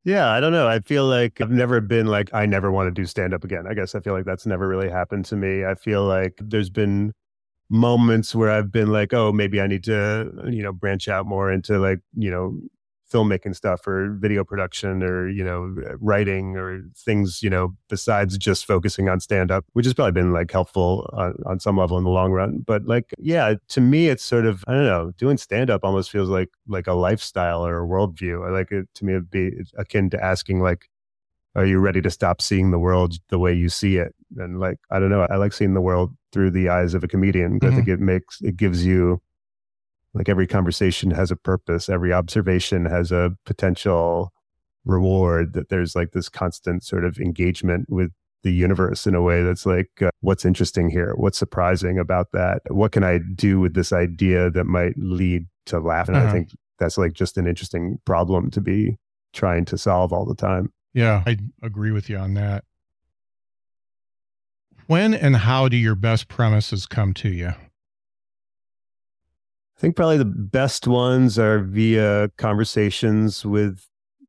Yeah, 0.05 0.31
I 0.31 0.41
don't 0.41 0.53
know. 0.53 0.69
I 0.69 0.81
feel 0.81 1.07
like 1.07 1.41
I've 1.41 1.51
never 1.51 1.81
been 1.81 2.07
like, 2.07 2.33
I 2.35 2.45
never 2.45 2.71
want 2.71 2.89
to 2.89 2.91
do 2.91 3.07
stand 3.07 3.33
up 3.33 3.43
again. 3.43 3.67
I 3.67 3.73
guess 3.73 3.95
I 3.95 4.01
feel 4.01 4.13
like 4.13 4.27
that's 4.27 4.45
never 4.45 4.69
really 4.69 4.91
happened 4.91 5.25
to 5.27 5.37
me. 5.37 5.65
I 5.65 5.75
feel 5.75 6.05
like 6.05 6.35
there's 6.39 6.69
been 6.69 7.15
moments 7.71 8.35
where 8.35 8.51
I've 8.51 8.71
been 8.71 8.93
like, 8.93 9.15
oh, 9.15 9.33
maybe 9.33 9.61
I 9.63 9.67
need 9.67 9.85
to, 9.85 10.31
you 10.47 10.63
know, 10.63 10.73
branch 10.73 11.09
out 11.09 11.27
more 11.27 11.51
into 11.51 11.79
like, 11.79 12.01
you 12.15 12.31
know, 12.31 12.61
filmmaking 13.13 13.55
stuff 13.55 13.87
or 13.87 14.17
video 14.19 14.45
production 14.45 15.03
or 15.03 15.29
you 15.29 15.45
know 15.45 15.75
writing 16.01 16.57
or 16.57 16.83
things 16.97 17.43
you 17.43 17.51
know 17.51 17.75
besides 17.89 18.39
just 18.39 18.67
focusing 18.67 19.09
on 19.09 19.21
stand 19.21 19.51
up 19.51 19.65
which 19.73 19.85
has 19.85 19.95
probably 19.95 20.13
been 20.13 20.33
like 20.33 20.51
helpful 20.51 21.09
on, 21.13 21.35
on 21.47 21.61
some 21.61 21.77
level 21.77 21.99
in 21.99 22.05
the 22.05 22.11
long 22.11 22.33
run. 22.33 22.65
But 22.67 22.87
like 22.87 23.13
yeah 23.19 23.55
to 23.69 23.81
me 23.81 24.09
it's 24.09 24.25
sort 24.25 24.47
of 24.47 24.65
i 24.67 24.73
don't 24.73 24.87
know 24.87 25.13
doing 25.19 25.37
stand 25.37 25.71
up 25.71 25.85
almost 25.85 26.11
feels 26.11 26.29
like 26.29 26.51
like 26.67 26.87
a 26.87 26.95
lifestyle 26.95 27.65
or 27.65 27.83
a 27.83 27.87
worldview. 27.87 28.47
I 28.47 28.51
like 28.51 28.73
it 28.73 28.89
to 28.95 29.05
me 29.05 29.13
it'd 29.13 29.31
be 29.31 29.53
akin 29.77 30.11
to 30.11 30.25
asking 30.25 30.61
like 30.61 30.89
are 31.57 31.67
you 31.67 31.79
ready 31.79 32.01
to 32.03 32.11
stop 32.11 32.43
seeing 32.43 32.73
the 32.73 32.81
world 32.81 33.15
the 33.29 33.39
way 33.39 33.53
you 33.53 33.69
see 33.69 33.97
it? 33.97 34.15
And 34.37 34.59
like 34.59 34.79
i 34.91 34.99
don't 34.99 35.11
know 35.11 35.27
i 35.31 35.37
like 35.37 35.53
seeing 35.53 35.75
the 35.75 35.81
world 35.81 36.11
through 36.33 36.51
the 36.51 36.69
eyes 36.69 36.95
of 36.95 37.05
a 37.05 37.09
comedian 37.09 37.61
mm-hmm. 37.61 37.73
i 37.73 37.77
think 37.77 37.87
it 37.87 38.01
makes 38.01 38.41
it 38.41 38.57
gives 38.57 38.85
you 38.85 39.21
like 40.15 40.29
every 40.29 40.47
conversation 40.47 41.11
has 41.11 41.31
a 41.31 41.37
purpose. 41.37 41.89
Every 41.89 42.13
observation 42.13 42.87
has 42.87 43.13
a 43.13 43.33
potential 43.45 44.33
reward 44.85 45.55
that 45.55 45.69
there's 45.69 45.97
like 45.97 46.13
this 46.13 46.29
constant 46.29 46.85
sort 46.85 47.05
of 47.05 47.19
engagement 47.19 47.87
with 47.89 48.11
the 48.45 48.53
universe 48.53 49.07
in 49.07 49.15
a 49.15 49.23
way 49.23 49.43
that's 49.43 49.67
like 49.67 49.91
uh, 50.03 50.11
what's 50.21 50.45
interesting 50.45 50.91
here? 50.91 51.15
What's 51.17 51.39
surprising 51.39 51.99
about 51.99 52.29
that? 52.33 52.61
What 52.69 52.93
can 52.93 53.03
i 53.03 53.19
do 53.35 53.59
with 53.59 53.75
this 53.75 53.93
idea 53.93 54.51
that 54.51 54.65
might 54.65 54.93
lead 54.97 55.47
to 55.67 55.81
laugh? 55.81 56.09
And 56.09 56.17
uh-huh. 56.17 56.29
i 56.29 56.33
think 56.33 56.51
that's 56.79 56.99
like 56.99 57.15
just 57.15 57.39
an 57.39 57.47
interesting 57.47 57.99
problem 58.05 58.51
to 58.51 58.61
be 58.61 58.99
trying 59.33 59.65
to 59.65 59.79
solve 59.79 60.13
all 60.13 60.27
the 60.27 60.35
time. 60.35 60.73
Yeah 60.93 61.23
i 61.27 61.39
agree 61.63 61.91
with 61.91 62.09
you 62.09 62.19
on 62.19 62.35
that. 62.35 62.65
When 64.87 65.15
and 65.15 65.35
how 65.35 65.69
do 65.69 65.79
your 65.79 65.95
best 65.95 66.29
premises 66.29 66.85
come 66.85 67.15
to 67.15 67.31
you 67.31 67.55
think 69.85 69.97
probably 69.97 70.17
the 70.17 70.25
best 70.25 70.89
ones 70.89 71.39
are 71.39 71.59
via 71.59 72.31
conversations 72.39 73.45
with 73.45 73.87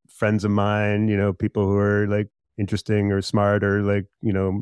friends 0.10 0.43
of 0.43 0.51
mine, 0.51 1.08
you 1.08 1.16
know, 1.16 1.32
people 1.32 1.66
who 1.66 1.78
are 1.78 2.08
like 2.08 2.28
interesting 2.58 3.10
or 3.10 3.22
smart 3.22 3.64
or 3.64 3.82
like, 3.82 4.06
you 4.22 4.34
know, 4.34 4.62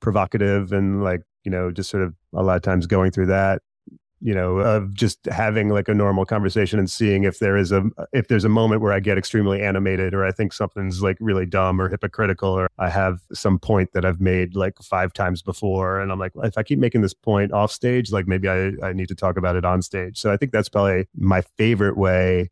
provocative 0.00 0.70
and 0.70 1.02
like, 1.02 1.22
you 1.44 1.50
know, 1.50 1.70
just 1.70 1.88
sort 1.88 2.02
of 2.02 2.14
a 2.34 2.42
lot 2.42 2.56
of 2.56 2.62
times 2.62 2.86
going 2.86 3.10
through 3.10 3.24
that 3.24 3.62
you 4.24 4.34
know 4.34 4.56
of 4.56 4.94
just 4.94 5.26
having 5.26 5.68
like 5.68 5.86
a 5.86 5.94
normal 5.94 6.24
conversation 6.24 6.78
and 6.78 6.90
seeing 6.90 7.24
if 7.24 7.40
there 7.40 7.58
is 7.58 7.70
a 7.70 7.84
if 8.14 8.28
there's 8.28 8.44
a 8.44 8.48
moment 8.48 8.80
where 8.80 8.92
i 8.92 8.98
get 8.98 9.18
extremely 9.18 9.60
animated 9.60 10.14
or 10.14 10.24
i 10.24 10.32
think 10.32 10.50
something's 10.52 11.02
like 11.02 11.18
really 11.20 11.44
dumb 11.44 11.78
or 11.78 11.90
hypocritical 11.90 12.48
or 12.48 12.66
i 12.78 12.88
have 12.88 13.20
some 13.34 13.58
point 13.58 13.92
that 13.92 14.04
i've 14.04 14.22
made 14.22 14.56
like 14.56 14.78
five 14.82 15.12
times 15.12 15.42
before 15.42 16.00
and 16.00 16.10
i'm 16.10 16.18
like 16.18 16.32
if 16.42 16.56
i 16.56 16.62
keep 16.62 16.78
making 16.78 17.02
this 17.02 17.12
point 17.12 17.52
off 17.52 17.70
stage 17.70 18.10
like 18.10 18.26
maybe 18.26 18.48
i, 18.48 18.72
I 18.82 18.94
need 18.94 19.08
to 19.08 19.14
talk 19.14 19.36
about 19.36 19.56
it 19.56 19.64
on 19.64 19.82
stage. 19.82 20.18
So 20.18 20.32
i 20.32 20.38
think 20.38 20.52
that's 20.52 20.70
probably 20.70 21.06
my 21.14 21.42
favorite 21.58 21.98
way 21.98 22.50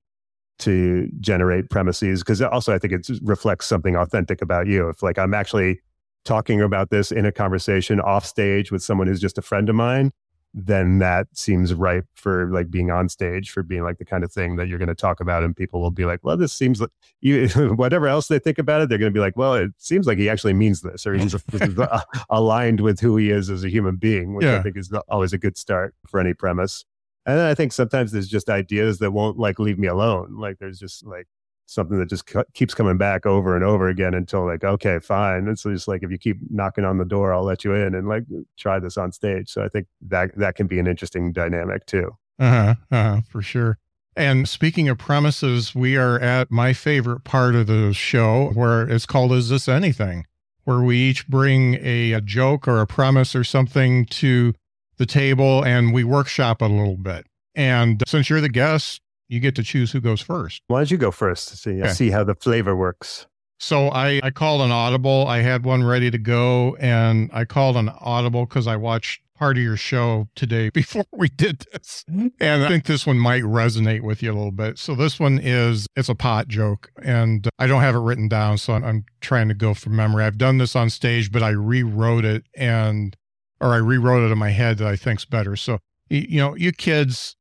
to 0.59 1.09
generate 1.20 1.70
premises 1.70 2.20
because 2.20 2.43
also 2.43 2.75
i 2.75 2.79
think 2.79 2.93
it 2.93 3.09
reflects 3.23 3.66
something 3.66 3.97
authentic 3.97 4.43
about 4.43 4.66
you. 4.66 4.91
If 4.91 5.03
like 5.03 5.18
i'm 5.18 5.33
actually 5.33 5.81
talking 6.27 6.61
about 6.61 6.91
this 6.91 7.11
in 7.11 7.25
a 7.25 7.33
conversation 7.33 7.99
off 7.99 8.27
stage 8.27 8.70
with 8.70 8.83
someone 8.83 9.07
who's 9.07 9.20
just 9.20 9.39
a 9.39 9.43
friend 9.43 9.70
of 9.70 9.75
mine 9.75 10.12
then 10.55 10.98
that 10.98 11.26
seems 11.32 11.72
ripe 11.72 12.07
for 12.14 12.46
like 12.50 12.70
being 12.70 12.90
on 12.90 13.09
stage 13.09 13.50
for 13.50 13.62
being 13.62 13.82
like 13.82 13.98
the 13.98 14.05
kind 14.05 14.22
of 14.22 14.30
thing 14.30 14.57
that 14.57 14.68
you're 14.68 14.78
going 14.78 14.88
to 14.88 14.94
talk 14.94 15.20
about 15.20 15.42
and 15.42 15.57
people 15.57 15.80
will 15.80 15.90
be 15.90 16.05
like 16.05 16.20
well 16.22 16.36
this 16.36 16.53
seems 16.53 16.80
like 16.80 16.90
you, 17.20 17.48
whatever 17.76 18.07
else 18.07 18.28
they 18.28 18.38
think 18.38 18.59
about 18.59 18.82
it 18.82 18.88
they're 18.88 18.98
going 18.98 19.12
to 19.12 19.16
be 19.16 19.20
like 19.20 19.36
well 19.36 19.55
it 19.55 19.70
seems 19.78 20.07
like 20.07 20.18
he 20.18 20.28
actually 20.28 20.53
means 20.53 20.82
this 20.82 21.07
or 21.07 21.14
he's 21.14 21.34
uh, 21.34 22.00
aligned 22.30 22.80
with 22.80 23.00
who 23.00 23.16
he 23.16 23.30
is 23.30 23.48
as 23.48 23.64
a 23.64 23.70
human 23.70 23.96
being 23.96 24.34
which 24.34 24.44
yeah. 24.44 24.59
i 24.59 24.62
think 24.62 24.76
is 24.76 24.92
always 25.09 25.32
a 25.32 25.38
good 25.38 25.57
start 25.57 25.94
for 26.07 26.20
any 26.20 26.34
premise 26.34 26.84
and 27.24 27.38
then 27.38 27.46
i 27.46 27.55
think 27.55 27.72
sometimes 27.72 28.12
there's 28.12 28.28
just 28.28 28.50
ideas 28.50 28.98
that 28.98 29.12
won't 29.12 29.38
like 29.38 29.59
leave 29.59 29.78
me 29.78 29.88
alone 29.88 30.36
like 30.38 30.59
there's 30.59 30.78
just 30.78 31.07
like 31.07 31.26
something 31.73 31.99
that 31.99 32.09
just 32.09 32.25
keeps 32.55 32.75
coming 32.75 32.97
back 32.97 33.27
over 33.27 33.55
and 33.55 33.64
over 33.64 33.89
again 33.89 34.14
until 34.14 34.47
like 34.47 34.64
okay 34.64 34.99
fine. 34.99 35.49
It's 35.49 35.62
just 35.62 35.89
like 35.89 36.03
if 36.03 36.11
you 36.11 36.18
keep 36.18 36.39
knocking 36.51 36.85
on 36.85 36.99
the 36.99 37.05
door 37.05 37.33
i'll 37.33 37.45
let 37.45 37.64
you 37.64 37.75
in 37.75 37.95
and 37.95 38.09
like 38.09 38.25
try 38.59 38.79
this 38.79 38.97
on 38.97 39.12
stage. 39.12 39.51
So 39.51 39.62
i 39.62 39.68
think 39.68 39.87
that 40.09 40.37
that 40.37 40.55
can 40.55 40.66
be 40.66 40.79
an 40.79 40.87
interesting 40.87 41.33
dynamic 41.33 41.87
too. 41.87 42.16
Uh-huh, 42.39 42.75
uh-huh 42.91 43.20
for 43.29 43.43
sure. 43.43 43.79
And 44.14 44.49
speaking 44.49 44.89
of 44.89 44.99
premises 44.99 45.75
we 45.75 45.97
are 45.97 46.18
at 46.18 46.51
my 46.51 46.73
favorite 46.73 47.25
part 47.25 47.55
of 47.55 47.66
the 47.66 47.93
show 47.93 48.51
where 48.55 48.89
it's 48.89 49.07
called 49.07 49.33
is 49.33 49.49
this 49.49 49.68
anything? 49.68 50.27
Where 50.64 50.81
we 50.81 50.97
each 50.97 51.27
bring 51.27 51.75
a, 51.83 52.12
a 52.12 52.20
joke 52.20 52.68
or 52.68 52.81
a 52.81 52.87
premise 52.87 53.35
or 53.35 53.43
something 53.43 54.07
to 54.07 54.55
the 54.97 55.07
table 55.07 55.64
and 55.64 55.93
we 55.93 56.05
workshop 56.05 56.62
a 56.62 56.66
little 56.66 56.97
bit. 56.97 57.27
And 57.55 58.03
since 58.07 58.31
you're 58.31 58.41
the 58.41 58.49
guest 58.49 59.01
you 59.33 59.41
get 59.41 59.55
to 59.57 59.62
choose 59.62 59.91
who 59.91 60.01
goes 60.01 60.20
first. 60.20 60.62
Why 60.66 60.80
don't 60.80 60.91
you 60.91 60.99
go 60.99 61.11
first 61.11 61.49
to 61.49 61.57
see, 61.57 61.80
uh, 61.80 61.87
okay. 61.87 61.95
see 61.95 62.11
how 62.11 62.22
the 62.22 62.35
flavor 62.35 62.76
works? 62.76 63.26
So 63.59 63.89
I, 63.89 64.20
I 64.22 64.30
called 64.30 64.61
an 64.61 64.70
audible. 64.70 65.26
I 65.26 65.39
had 65.39 65.64
one 65.64 65.85
ready 65.85 66.11
to 66.11 66.18
go, 66.18 66.76
and 66.78 67.30
I 67.33 67.47
called 67.47 67.76
an 67.76 67.89
audible 68.01 68.45
because 68.45 68.66
I 68.66 68.76
watched 68.76 69.22
part 69.35 69.57
of 69.57 69.62
your 69.62 69.78
show 69.78 70.28
today 70.35 70.68
before 70.74 71.07
we 71.12 71.28
did 71.28 71.64
this. 71.72 72.05
And 72.09 72.33
I 72.41 72.68
think 72.68 72.85
this 72.85 73.07
one 73.07 73.18
might 73.18 73.45
resonate 73.45 74.03
with 74.03 74.22
you 74.22 74.33
a 74.33 74.35
little 74.35 74.53
bit. 74.53 74.78
So 74.78 74.95
this 74.95 75.18
one 75.18 75.39
is 75.43 75.87
it's 75.97 76.11
a 76.11 76.14
pot 76.14 76.49
joke, 76.49 76.91
and 77.03 77.49
I 77.59 77.66
don't 77.66 77.80
have 77.80 77.95
it 77.95 78.01
written 78.01 78.28
down, 78.28 78.59
so 78.59 78.74
I'm, 78.74 78.85
I'm 78.85 79.05
trying 79.22 79.49
to 79.49 79.55
go 79.55 79.72
from 79.72 79.97
memory. 79.97 80.24
I've 80.24 80.39
done 80.39 80.59
this 80.59 80.76
on 80.76 80.91
stage, 80.91 81.33
but 81.33 81.43
I 81.43 81.51
rewrote 81.51 82.26
it 82.26 82.45
and 82.55 83.16
or 83.62 83.68
I 83.68 83.76
rewrote 83.76 84.24
it 84.24 84.33
in 84.33 84.39
my 84.39 84.51
head 84.51 84.78
that 84.78 84.89
I 84.89 84.97
think's 84.97 85.24
better. 85.24 85.57
So 85.57 85.78
you 86.11 86.37
know, 86.39 86.55
you 86.55 86.72
kids 86.72 87.37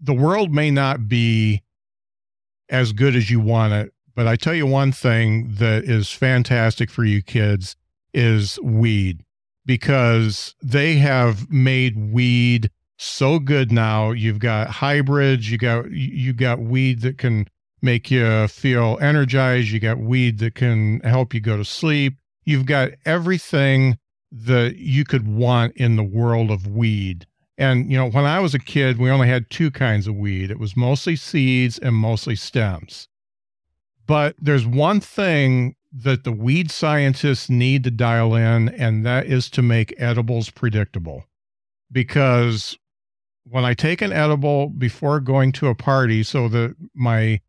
the 0.00 0.14
world 0.14 0.52
may 0.52 0.70
not 0.70 1.08
be 1.08 1.62
as 2.68 2.92
good 2.92 3.16
as 3.16 3.30
you 3.30 3.40
want 3.40 3.72
it, 3.72 3.92
but 4.14 4.26
I 4.26 4.36
tell 4.36 4.54
you 4.54 4.66
one 4.66 4.92
thing 4.92 5.54
that 5.54 5.84
is 5.84 6.10
fantastic 6.12 6.90
for 6.90 7.04
you 7.04 7.22
kids 7.22 7.76
is 8.12 8.58
weed 8.60 9.24
because 9.64 10.54
they 10.62 10.96
have 10.96 11.50
made 11.50 12.12
weed 12.12 12.70
so 12.96 13.38
good 13.38 13.70
now. 13.70 14.10
You've 14.10 14.40
got 14.40 14.68
hybrids, 14.68 15.50
you 15.50 15.58
got 15.58 15.90
you 15.92 16.32
got 16.32 16.58
weed 16.58 17.00
that 17.02 17.16
can 17.16 17.46
make 17.80 18.10
you 18.10 18.48
feel 18.48 18.98
energized, 19.00 19.68
you 19.68 19.78
got 19.78 19.98
weed 19.98 20.38
that 20.38 20.56
can 20.56 21.00
help 21.00 21.32
you 21.32 21.40
go 21.40 21.56
to 21.56 21.64
sleep. 21.64 22.16
You've 22.44 22.66
got 22.66 22.90
everything 23.04 23.98
that 24.32 24.76
you 24.76 25.04
could 25.04 25.28
want 25.28 25.76
in 25.76 25.96
the 25.96 26.02
world 26.02 26.50
of 26.50 26.66
weed. 26.66 27.26
And, 27.58 27.90
you 27.90 27.98
know, 27.98 28.08
when 28.08 28.24
I 28.24 28.38
was 28.38 28.54
a 28.54 28.60
kid, 28.60 28.98
we 28.98 29.10
only 29.10 29.26
had 29.26 29.50
two 29.50 29.72
kinds 29.72 30.06
of 30.06 30.14
weed 30.14 30.50
it 30.50 30.60
was 30.60 30.76
mostly 30.76 31.16
seeds 31.16 31.76
and 31.76 31.94
mostly 31.94 32.36
stems. 32.36 33.08
But 34.06 34.36
there's 34.40 34.64
one 34.64 35.00
thing 35.00 35.74
that 35.92 36.22
the 36.22 36.32
weed 36.32 36.70
scientists 36.70 37.50
need 37.50 37.82
to 37.84 37.90
dial 37.90 38.34
in, 38.34 38.68
and 38.68 39.04
that 39.04 39.26
is 39.26 39.50
to 39.50 39.62
make 39.62 39.94
edibles 39.98 40.50
predictable. 40.50 41.24
Because 41.90 42.78
when 43.44 43.64
I 43.64 43.74
take 43.74 44.02
an 44.02 44.12
edible 44.12 44.68
before 44.68 45.18
going 45.18 45.52
to 45.52 45.66
a 45.66 45.74
party 45.74 46.22
so 46.22 46.48
that 46.48 46.76
my 46.94 47.40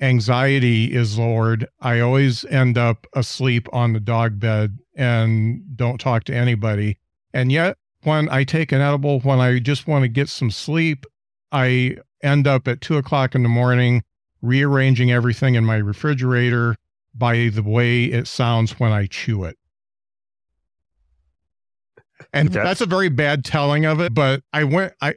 anxiety 0.00 0.92
is 0.92 1.18
lowered, 1.18 1.68
I 1.80 2.00
always 2.00 2.44
end 2.46 2.76
up 2.76 3.06
asleep 3.14 3.68
on 3.72 3.92
the 3.92 4.00
dog 4.00 4.40
bed 4.40 4.78
and 4.96 5.62
don't 5.76 6.00
talk 6.00 6.24
to 6.24 6.34
anybody. 6.34 6.98
And 7.32 7.52
yet, 7.52 7.76
when 8.04 8.28
I 8.28 8.44
take 8.44 8.72
an 8.72 8.80
edible, 8.80 9.20
when 9.20 9.40
I 9.40 9.58
just 9.58 9.86
want 9.86 10.02
to 10.02 10.08
get 10.08 10.28
some 10.28 10.50
sleep, 10.50 11.06
I 11.50 11.96
end 12.22 12.46
up 12.46 12.68
at 12.68 12.80
two 12.80 12.96
o'clock 12.96 13.34
in 13.34 13.42
the 13.42 13.48
morning 13.48 14.02
rearranging 14.40 15.12
everything 15.12 15.54
in 15.54 15.64
my 15.64 15.76
refrigerator 15.76 16.76
by 17.14 17.48
the 17.48 17.62
way 17.62 18.04
it 18.04 18.26
sounds 18.26 18.72
when 18.80 18.92
I 18.92 19.06
chew 19.06 19.44
it. 19.44 19.56
And 22.32 22.48
that's, 22.48 22.64
that's 22.64 22.80
a 22.80 22.86
very 22.86 23.08
bad 23.08 23.44
telling 23.44 23.84
of 23.84 24.00
it, 24.00 24.14
but 24.14 24.42
I 24.52 24.64
went, 24.64 24.94
I, 25.00 25.14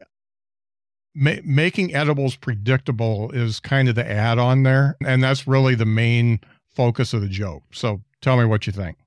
ma- 1.13 1.41
making 1.43 1.95
edibles 1.95 2.36
predictable 2.36 3.31
is 3.31 3.59
kind 3.59 3.88
of 3.88 3.95
the 3.95 4.09
add 4.09 4.38
on 4.38 4.63
there. 4.63 4.97
And 5.05 5.23
that's 5.23 5.47
really 5.47 5.75
the 5.75 5.86
main 5.86 6.41
focus 6.67 7.13
of 7.13 7.21
the 7.21 7.29
joke. 7.29 7.63
So 7.71 8.01
tell 8.21 8.38
me 8.38 8.45
what 8.45 8.67
you 8.67 8.73
think. 8.73 8.97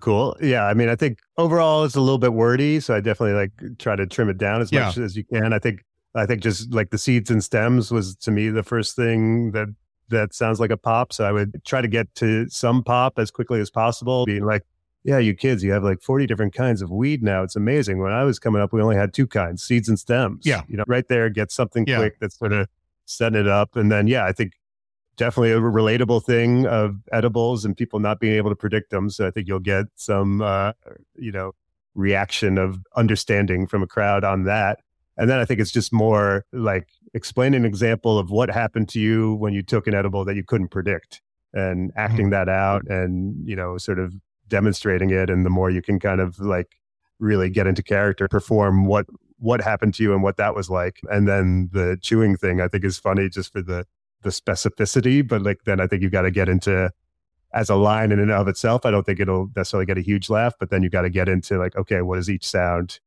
Cool. 0.00 0.36
Yeah. 0.40 0.64
I 0.64 0.74
mean, 0.74 0.88
I 0.88 0.96
think 0.96 1.18
overall 1.36 1.84
it's 1.84 1.96
a 1.96 2.00
little 2.00 2.18
bit 2.18 2.32
wordy, 2.32 2.80
so 2.80 2.94
I 2.94 3.00
definitely 3.00 3.34
like 3.34 3.78
try 3.78 3.96
to 3.96 4.06
trim 4.06 4.28
it 4.28 4.38
down 4.38 4.60
as 4.60 4.70
yeah. 4.70 4.86
much 4.86 4.98
as 4.98 5.16
you 5.16 5.24
can. 5.24 5.52
I 5.52 5.58
think 5.58 5.84
I 6.14 6.26
think 6.26 6.42
just 6.42 6.72
like 6.72 6.90
the 6.90 6.98
seeds 6.98 7.30
and 7.30 7.42
stems 7.42 7.90
was 7.90 8.16
to 8.16 8.30
me 8.30 8.48
the 8.48 8.62
first 8.62 8.96
thing 8.96 9.52
that 9.52 9.68
that 10.08 10.34
sounds 10.34 10.60
like 10.60 10.70
a 10.70 10.76
pop. 10.76 11.12
So 11.12 11.24
I 11.24 11.32
would 11.32 11.62
try 11.64 11.80
to 11.80 11.88
get 11.88 12.14
to 12.16 12.48
some 12.48 12.82
pop 12.82 13.18
as 13.18 13.30
quickly 13.30 13.60
as 13.60 13.70
possible, 13.70 14.24
being 14.24 14.44
like, 14.44 14.64
yeah, 15.04 15.18
you 15.18 15.34
kids, 15.34 15.62
you 15.62 15.72
have 15.72 15.84
like 15.84 16.02
40 16.02 16.26
different 16.26 16.54
kinds 16.54 16.82
of 16.82 16.90
weed 16.90 17.22
now. 17.22 17.42
It's 17.42 17.56
amazing. 17.56 17.98
When 17.98 18.12
I 18.12 18.24
was 18.24 18.38
coming 18.38 18.60
up, 18.60 18.72
we 18.72 18.82
only 18.82 18.96
had 18.96 19.14
two 19.14 19.26
kinds, 19.26 19.62
seeds 19.62 19.88
and 19.88 19.98
stems. 19.98 20.46
Yeah. 20.46 20.62
You 20.68 20.76
know, 20.76 20.84
right 20.86 21.06
there, 21.08 21.28
get 21.30 21.50
something 21.50 21.86
yeah. 21.86 21.98
quick 21.98 22.18
that's 22.20 22.38
sort 22.38 22.52
of 22.52 22.68
setting 23.04 23.40
it 23.40 23.48
up. 23.48 23.76
And 23.76 23.90
then, 23.92 24.06
yeah, 24.06 24.24
I 24.24 24.32
think 24.32 24.52
definitely 25.18 25.52
a 25.52 25.60
relatable 25.60 26.24
thing 26.24 26.66
of 26.66 26.96
edibles 27.12 27.64
and 27.64 27.76
people 27.76 27.98
not 27.98 28.20
being 28.20 28.34
able 28.34 28.48
to 28.50 28.56
predict 28.56 28.90
them. 28.90 29.10
So 29.10 29.26
I 29.26 29.30
think 29.30 29.46
you'll 29.46 29.58
get 29.58 29.86
some, 29.96 30.40
uh, 30.40 30.72
you 31.16 31.30
know, 31.30 31.52
reaction 31.94 32.56
of 32.56 32.78
understanding 32.96 33.66
from 33.66 33.82
a 33.82 33.86
crowd 33.86 34.24
on 34.24 34.44
that. 34.44 34.80
And 35.18 35.28
then 35.28 35.38
I 35.40 35.44
think 35.44 35.60
it's 35.60 35.72
just 35.72 35.92
more 35.92 36.46
like 36.52 36.88
explain 37.12 37.52
an 37.52 37.64
example 37.64 38.18
of 38.18 38.30
what 38.30 38.50
happened 38.50 38.88
to 38.90 39.00
you 39.00 39.34
when 39.34 39.52
you 39.52 39.62
took 39.62 39.86
an 39.88 39.94
edible 39.94 40.24
that 40.24 40.36
you 40.36 40.44
couldn't 40.44 40.68
predict 40.68 41.20
and 41.52 41.90
acting 41.96 42.26
mm-hmm. 42.26 42.30
that 42.30 42.48
out 42.48 42.86
and, 42.88 43.36
you 43.46 43.56
know, 43.56 43.76
sort 43.78 43.98
of 43.98 44.14
demonstrating 44.46 45.10
it. 45.10 45.28
And 45.28 45.44
the 45.44 45.50
more 45.50 45.70
you 45.70 45.82
can 45.82 45.98
kind 45.98 46.20
of 46.20 46.38
like 46.38 46.76
really 47.18 47.50
get 47.50 47.66
into 47.66 47.82
character, 47.82 48.28
perform 48.28 48.86
what, 48.86 49.06
what 49.40 49.60
happened 49.60 49.94
to 49.94 50.02
you 50.04 50.12
and 50.12 50.22
what 50.22 50.36
that 50.36 50.54
was 50.54 50.70
like. 50.70 51.00
And 51.10 51.26
then 51.26 51.70
the 51.72 51.98
chewing 52.00 52.36
thing, 52.36 52.60
I 52.60 52.68
think 52.68 52.84
is 52.84 52.98
funny 52.98 53.28
just 53.28 53.52
for 53.52 53.62
the, 53.62 53.84
the 54.22 54.30
specificity, 54.30 55.26
but 55.26 55.42
like 55.42 55.64
then 55.64 55.80
I 55.80 55.86
think 55.86 56.02
you've 56.02 56.12
got 56.12 56.22
to 56.22 56.30
get 56.30 56.48
into 56.48 56.90
as 57.54 57.70
a 57.70 57.76
line 57.76 58.12
in 58.12 58.20
and 58.20 58.30
of 58.30 58.48
itself. 58.48 58.84
I 58.84 58.90
don't 58.90 59.04
think 59.04 59.20
it'll 59.20 59.50
necessarily 59.56 59.86
get 59.86 59.98
a 59.98 60.02
huge 60.02 60.28
laugh, 60.28 60.54
but 60.60 60.70
then 60.70 60.82
you 60.82 60.90
got 60.90 61.02
to 61.02 61.10
get 61.10 61.28
into 61.28 61.58
like, 61.58 61.76
okay, 61.76 62.02
what 62.02 62.18
is 62.18 62.28
each 62.28 62.46
sound 62.46 63.00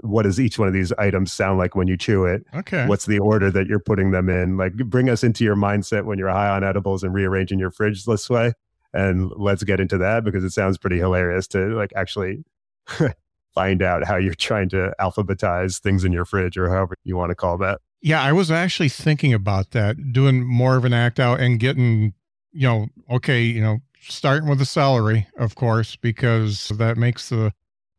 what 0.00 0.22
does 0.22 0.38
each 0.38 0.58
one 0.58 0.68
of 0.68 0.74
these 0.74 0.92
items 0.92 1.32
sound 1.32 1.58
like 1.58 1.74
when 1.74 1.88
you 1.88 1.96
chew 1.96 2.24
it? 2.26 2.44
Okay. 2.54 2.86
What's 2.86 3.06
the 3.06 3.18
order 3.18 3.50
that 3.50 3.66
you're 3.66 3.80
putting 3.80 4.10
them 4.10 4.28
in? 4.28 4.56
Like, 4.56 4.74
bring 4.74 5.08
us 5.08 5.24
into 5.24 5.44
your 5.44 5.56
mindset 5.56 6.04
when 6.04 6.18
you're 6.18 6.28
high 6.28 6.50
on 6.50 6.64
edibles 6.64 7.02
and 7.02 7.14
rearranging 7.14 7.58
your 7.58 7.70
fridge 7.70 8.04
this 8.04 8.28
way. 8.28 8.52
And 8.92 9.30
let's 9.36 9.64
get 9.64 9.80
into 9.80 9.98
that 9.98 10.24
because 10.24 10.44
it 10.44 10.50
sounds 10.50 10.78
pretty 10.78 10.98
hilarious 10.98 11.48
to 11.48 11.74
like 11.74 11.92
actually 11.96 12.44
find 13.54 13.82
out 13.82 14.04
how 14.04 14.16
you're 14.16 14.34
trying 14.34 14.68
to 14.70 14.92
alphabetize 15.00 15.80
things 15.80 16.04
in 16.04 16.12
your 16.12 16.24
fridge 16.24 16.56
or 16.56 16.68
however 16.68 16.94
you 17.04 17.16
want 17.16 17.30
to 17.30 17.34
call 17.34 17.56
that. 17.58 17.80
Yeah, 18.02 18.22
I 18.22 18.32
was 18.32 18.50
actually 18.50 18.90
thinking 18.90 19.32
about 19.32 19.70
that, 19.70 20.12
doing 20.12 20.44
more 20.44 20.76
of 20.76 20.84
an 20.84 20.92
act 20.92 21.18
out 21.18 21.40
and 21.40 21.58
getting, 21.58 22.12
you 22.52 22.68
know, 22.68 22.88
okay, 23.10 23.42
you 23.42 23.62
know, 23.62 23.78
starting 24.00 24.48
with 24.48 24.58
the 24.58 24.66
celery, 24.66 25.26
of 25.38 25.54
course, 25.54 25.96
because 25.96 26.68
that 26.76 26.98
makes 26.98 27.30
the 27.30 27.52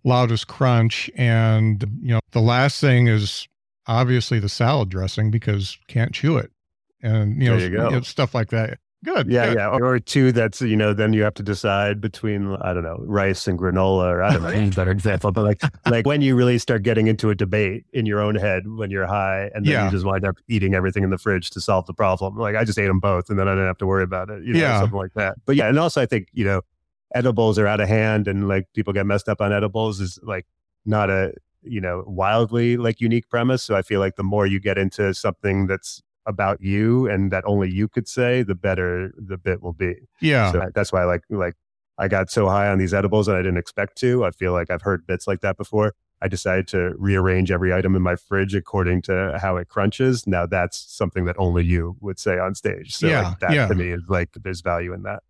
loudest 0.04 0.48
crunch. 0.48 1.10
And, 1.16 1.84
you 2.02 2.10
know, 2.10 2.20
the 2.32 2.42
last 2.42 2.80
thing 2.80 3.08
is 3.08 3.48
obviously 3.88 4.40
the 4.40 4.50
salad 4.50 4.90
dressing 4.90 5.32
because 5.32 5.78
can't 5.88 6.14
chew 6.14 6.38
it. 6.38 6.52
And, 7.02 7.42
you 7.42 7.50
know, 7.50 7.58
you 7.58 7.66
you 7.66 7.78
know, 7.78 8.02
stuff 8.02 8.36
like 8.36 8.50
that. 8.50 8.78
Good. 9.06 9.28
Yeah, 9.30 9.46
good. 9.48 9.56
yeah. 9.58 9.70
Or 9.70 10.00
two 10.00 10.32
that's, 10.32 10.62
you 10.62 10.76
know, 10.76 10.92
then 10.94 11.14
you 11.14 11.22
have 11.24 11.36
to 11.36 11.44
decide 11.44 12.02
between, 12.02 12.56
I 12.62 12.74
don't 12.74 12.84
know, 12.84 12.98
rice 13.08 13.48
and 13.48 13.58
granola, 13.58 14.06
or 14.12 14.24
I 14.24 14.34
don't 14.34 14.42
know, 14.44 14.50
any 14.50 14.72
better 14.72 14.92
example. 14.92 15.32
But 15.32 15.44
like, 15.44 15.62
like 15.90 16.06
when 16.06 16.22
you 16.22 16.36
really 16.36 16.58
start 16.58 16.84
getting 16.84 17.08
into 17.08 17.30
a 17.30 17.36
debate 17.36 17.86
in 17.94 18.06
your 18.06 18.20
own 18.20 18.36
head 18.36 18.64
when 18.68 18.90
you're 18.90 19.06
high, 19.06 19.50
and 19.54 19.66
then 19.66 19.72
Yeah. 19.74 19.86
you 19.86 19.92
just 19.92 20.06
wind 20.06 20.26
up 20.26 20.36
eating 20.48 20.74
everything 20.74 21.04
in 21.04 21.12
the 21.12 21.18
fridge 21.20 21.52
to 21.52 21.62
solve 21.62 21.86
the 21.86 21.94
problem. 21.94 22.36
Like 22.36 22.56
I 22.56 22.64
just 22.64 22.80
ate 22.80 22.88
them 22.88 23.00
both, 23.00 23.30
and 23.30 23.38
then 23.40 23.48
I 23.48 23.52
didn't 23.52 23.68
have 23.68 23.78
to 23.78 23.86
worry 23.86 24.04
about 24.04 24.30
it. 24.30 24.44
You 24.44 24.54
know, 24.54 24.60
Yeah. 24.60 24.80
something 24.82 24.98
like 24.98 25.14
that. 25.14 25.36
But 25.46 25.56
yeah, 25.56 25.70
and 25.70 25.78
also 25.80 26.02
I 26.02 26.06
think 26.08 26.28
you 26.34 26.44
know, 26.44 26.62
edibles 27.14 27.60
are 27.60 27.68
out 27.68 27.80
of 27.80 27.88
hand, 27.88 28.28
and 28.28 28.48
like 28.48 28.66
people 28.74 28.92
get 28.92 29.06
messed 29.06 29.30
up 29.30 29.40
on 29.40 29.54
edibles 29.54 30.00
is 30.02 30.18
like 30.24 30.46
not 30.86 31.10
a 31.10 31.34
you 31.68 31.82
know 31.82 32.04
wildly 32.08 32.78
like 32.78 33.02
unique 33.02 33.30
premise. 33.30 33.64
So 33.64 33.76
I 33.76 33.82
feel 33.82 34.00
like 34.00 34.16
the 34.16 34.24
more 34.24 34.46
you 34.48 34.60
get 34.60 34.78
into 34.78 35.14
something 35.14 35.68
that's 35.68 36.02
about 36.26 36.62
you 36.62 37.08
and 37.08 37.32
that 37.32 37.44
only 37.46 37.70
you 37.70 37.88
could 37.88 38.08
say, 38.08 38.44
the 38.44 38.56
better 38.56 39.14
the 39.18 39.38
bit 39.38 39.62
will 39.62 39.74
be. 39.74 39.96
Yeah. 40.22 40.52
So 40.52 40.70
that's 40.74 40.92
why 40.92 41.04
like 41.06 41.22
like 41.30 41.56
I 41.98 42.08
got 42.08 42.30
so 42.30 42.48
high 42.48 42.68
on 42.68 42.78
these 42.78 42.94
edibles 42.94 43.28
and 43.28 43.38
I 43.38 43.42
didn't 43.42 43.58
expect 43.58 43.98
to. 44.00 44.26
I 44.26 44.32
feel 44.32 44.52
like 44.52 44.70
I've 44.70 44.82
heard 44.82 45.08
bits 45.08 45.28
like 45.28 45.42
that 45.42 45.58
before. 45.58 45.94
I 46.22 46.28
decided 46.28 46.68
to 46.70 46.94
rearrange 46.98 47.52
every 47.52 47.74
item 47.74 47.96
in 47.96 48.02
my 48.02 48.16
fridge 48.16 48.56
according 48.56 49.04
to 49.04 49.38
how 49.42 49.58
it 49.58 49.68
crunches. 49.68 50.26
Now 50.26 50.46
that's 50.46 50.78
something 50.78 51.26
that 51.26 51.36
only 51.38 51.64
you 51.64 51.98
would 52.02 52.20
say 52.20 52.40
on 52.40 52.56
stage. 52.56 52.96
So 52.96 53.08
Yeah, 53.08 53.30
like 53.30 53.40
that 53.40 53.54
yeah. 53.54 53.68
to 53.68 53.76
me 53.76 53.90
is 53.90 54.04
like 54.08 54.30
there's 54.34 54.62
value 54.62 54.94
in 54.94 55.04
that. 55.04 55.24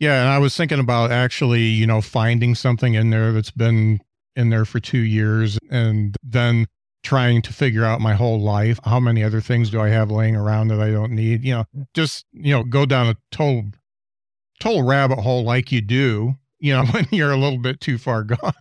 Yeah, 0.00 0.20
and 0.20 0.28
I 0.28 0.38
was 0.38 0.56
thinking 0.56 0.80
about 0.80 1.12
actually, 1.12 1.62
you 1.62 1.86
know, 1.86 2.00
finding 2.00 2.54
something 2.54 2.94
in 2.94 3.10
there 3.10 3.32
that's 3.32 3.52
been 3.52 4.00
in 4.36 4.50
there 4.50 4.64
for 4.64 4.80
two 4.80 4.98
years 4.98 5.58
and 5.70 6.16
then 6.22 6.66
trying 7.04 7.42
to 7.42 7.52
figure 7.52 7.84
out 7.84 8.00
my 8.00 8.14
whole 8.14 8.40
life. 8.40 8.80
How 8.84 8.98
many 8.98 9.22
other 9.22 9.40
things 9.40 9.70
do 9.70 9.80
I 9.80 9.88
have 9.90 10.10
laying 10.10 10.34
around 10.34 10.68
that 10.68 10.80
I 10.80 10.90
don't 10.90 11.12
need? 11.12 11.44
You 11.44 11.54
know, 11.54 11.64
just, 11.92 12.24
you 12.32 12.52
know, 12.52 12.64
go 12.64 12.84
down 12.86 13.06
a 13.06 13.16
total 13.30 13.66
total 14.58 14.82
rabbit 14.82 15.20
hole 15.20 15.44
like 15.44 15.70
you 15.70 15.80
do, 15.80 16.34
you 16.58 16.72
know, 16.72 16.84
when 16.90 17.06
you're 17.12 17.30
a 17.30 17.36
little 17.36 17.58
bit 17.58 17.80
too 17.80 17.98
far 17.98 18.24
gone. 18.24 18.52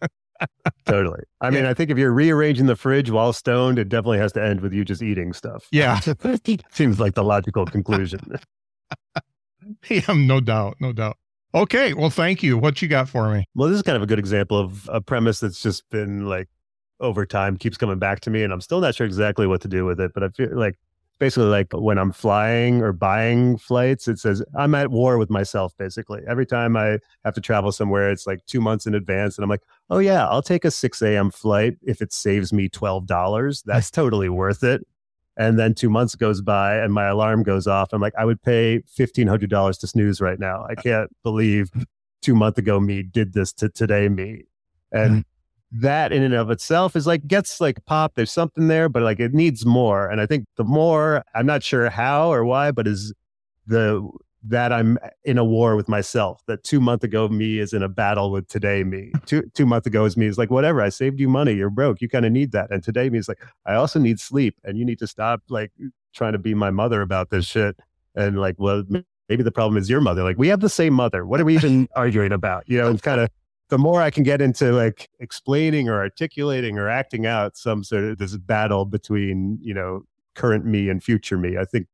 Totally. 0.85 1.23
I 1.39 1.49
mean, 1.49 1.65
I 1.65 1.73
think 1.73 1.89
if 1.89 1.97
you're 1.97 2.11
rearranging 2.11 2.65
the 2.65 2.75
fridge 2.75 3.09
while 3.09 3.31
stoned, 3.31 3.79
it 3.79 3.87
definitely 3.87 4.17
has 4.17 4.33
to 4.33 4.43
end 4.43 4.59
with 4.59 4.73
you 4.73 4.83
just 4.83 5.01
eating 5.01 5.31
stuff. 5.31 5.67
Yeah. 5.71 5.99
Seems 6.71 6.99
like 6.99 7.13
the 7.13 7.23
logical 7.23 7.65
conclusion. 7.65 8.19
yeah, 9.89 10.13
no 10.13 10.41
doubt, 10.41 10.75
no 10.81 10.91
doubt. 10.91 11.17
Okay, 11.55 11.93
well, 11.93 12.09
thank 12.09 12.43
you. 12.43 12.57
What 12.57 12.81
you 12.81 12.87
got 12.87 13.07
for 13.07 13.29
me? 13.31 13.45
Well, 13.55 13.69
this 13.69 13.77
is 13.77 13.83
kind 13.83 13.95
of 13.95 14.01
a 14.01 14.07
good 14.07 14.19
example 14.19 14.57
of 14.57 14.89
a 14.91 14.99
premise 14.99 15.39
that's 15.39 15.61
just 15.61 15.87
been 15.89 16.25
like 16.25 16.49
over 17.03 17.25
time 17.25 17.57
keeps 17.57 17.77
coming 17.77 17.99
back 17.99 18.21
to 18.21 18.29
me, 18.29 18.43
and 18.43 18.51
I'm 18.51 18.61
still 18.61 18.79
not 18.79 18.95
sure 18.95 19.05
exactly 19.05 19.45
what 19.45 19.61
to 19.61 19.67
do 19.67 19.85
with 19.85 19.99
it. 19.99 20.11
But 20.13 20.23
I 20.23 20.29
feel 20.29 20.57
like 20.57 20.79
basically 21.19 21.49
like 21.49 21.67
when 21.73 21.97
I'm 21.97 22.11
flying 22.11 22.81
or 22.81 22.91
buying 22.91 23.57
flights, 23.57 24.07
it 24.07 24.19
says 24.19 24.41
I'm 24.57 24.73
at 24.73 24.89
war 24.89 25.17
with 25.17 25.29
myself. 25.29 25.77
Basically, 25.77 26.21
every 26.27 26.45
time 26.45 26.75
I 26.75 26.99
have 27.23 27.35
to 27.35 27.41
travel 27.41 27.71
somewhere, 27.71 28.09
it's 28.09 28.25
like 28.25 28.45
two 28.45 28.61
months 28.61 28.87
in 28.87 28.95
advance, 28.95 29.37
and 29.37 29.43
I'm 29.43 29.49
like, 29.49 29.63
oh 29.89 29.99
yeah, 29.99 30.27
I'll 30.27 30.41
take 30.41 30.65
a 30.65 30.71
6 30.71 31.01
a.m. 31.01 31.29
flight 31.29 31.77
if 31.83 32.01
it 32.01 32.13
saves 32.13 32.51
me 32.51 32.69
twelve 32.69 33.05
dollars. 33.05 33.61
That's 33.65 33.91
totally 33.91 34.29
worth 34.29 34.63
it. 34.63 34.87
And 35.35 35.57
then 35.57 35.73
two 35.73 35.89
months 35.89 36.15
goes 36.15 36.41
by 36.41 36.77
and 36.77 36.93
my 36.93 37.07
alarm 37.07 37.41
goes 37.43 37.65
off. 37.65 37.91
I'm 37.91 38.01
like, 38.01 38.13
I 38.17 38.25
would 38.25 38.41
pay 38.41 38.81
fifteen 38.87 39.27
hundred 39.27 39.49
dollars 39.49 39.77
to 39.79 39.87
snooze 39.87 40.21
right 40.21 40.39
now. 40.39 40.65
I 40.69 40.75
can't 40.75 41.09
believe 41.23 41.71
two 42.21 42.35
month 42.35 42.57
ago 42.57 42.79
me 42.79 43.03
did 43.03 43.33
this 43.33 43.51
to 43.53 43.69
today 43.69 44.09
me. 44.09 44.45
And 44.91 45.11
hmm. 45.15 45.19
That 45.73 46.11
in 46.11 46.21
and 46.21 46.35
of 46.35 46.51
itself 46.51 46.95
is 46.95 47.07
like 47.07 47.25
gets 47.27 47.59
like 47.59 47.83
pop. 47.85 48.13
There's 48.15 48.31
something 48.31 48.67
there, 48.67 48.89
but 48.89 49.01
like 49.01 49.19
it 49.19 49.33
needs 49.33 49.65
more. 49.65 50.07
And 50.07 50.21
I 50.21 50.25
think 50.25 50.45
the 50.55 50.63
more 50.63 51.23
I'm 51.33 51.45
not 51.45 51.63
sure 51.63 51.89
how 51.89 52.31
or 52.31 52.45
why, 52.45 52.71
but 52.71 52.87
is 52.87 53.13
the 53.65 54.07
that 54.45 54.73
I'm 54.73 54.99
in 55.23 55.37
a 55.37 55.43
war 55.43 55.75
with 55.75 55.87
myself. 55.87 56.41
That 56.47 56.63
two 56.63 56.79
month 56.79 57.03
ago 57.03 57.27
me 57.27 57.59
is 57.59 57.73
in 57.73 57.81
a 57.81 57.89
battle 57.89 58.29
with 58.29 58.47
today 58.49 58.83
me. 58.83 59.11
Two 59.25 59.43
two 59.55 59.65
month 59.65 59.87
ago 59.87 60.05
is 60.05 60.15
me 60.15 60.27
is 60.27 60.37
like 60.37 60.51
whatever. 60.51 60.79
I 60.81 60.89
saved 60.89 61.19
you 61.19 61.27
money. 61.27 61.53
You're 61.53 61.71
broke. 61.71 62.01
You 62.01 62.09
kind 62.09 62.25
of 62.25 62.31
need 62.31 62.51
that. 62.51 62.69
And 62.69 62.83
today 62.83 63.09
me 63.09 63.17
is 63.17 63.27
like 63.27 63.43
I 63.65 63.73
also 63.73 63.99
need 63.99 64.19
sleep, 64.19 64.55
and 64.63 64.77
you 64.77 64.85
need 64.85 64.99
to 64.99 65.07
stop 65.07 65.41
like 65.49 65.71
trying 66.13 66.33
to 66.33 66.39
be 66.39 66.53
my 66.53 66.69
mother 66.69 67.01
about 67.01 67.31
this 67.31 67.45
shit. 67.45 67.77
And 68.15 68.39
like, 68.39 68.55
well, 68.59 68.83
maybe 69.27 69.41
the 69.41 69.51
problem 69.51 69.77
is 69.77 69.89
your 69.89 70.01
mother. 70.01 70.23
Like 70.23 70.37
we 70.37 70.49
have 70.49 70.59
the 70.59 70.69
same 70.69 70.93
mother. 70.93 71.25
What 71.25 71.41
are 71.41 71.45
we 71.45 71.55
even 71.55 71.87
arguing 71.95 72.31
about? 72.31 72.63
You 72.67 72.77
know, 72.77 72.91
it's 72.91 73.01
kind 73.01 73.21
of 73.21 73.29
the 73.73 73.79
more 73.79 74.03
I 74.03 74.11
can 74.11 74.21
get 74.21 74.39
into 74.39 74.71
like 74.71 75.09
explaining 75.19 75.89
or 75.89 75.95
articulating 75.95 76.77
or 76.77 76.87
acting 76.87 77.25
out 77.25 77.57
some 77.57 77.83
sort 77.83 78.03
of 78.03 78.19
this 78.19 78.37
battle 78.37 78.85
between 78.85 79.57
you 79.63 79.73
know 79.73 80.03
current 80.35 80.63
me 80.63 80.89
and 80.89 81.03
future 81.03 81.39
me, 81.39 81.57
I 81.57 81.65
think 81.65 81.87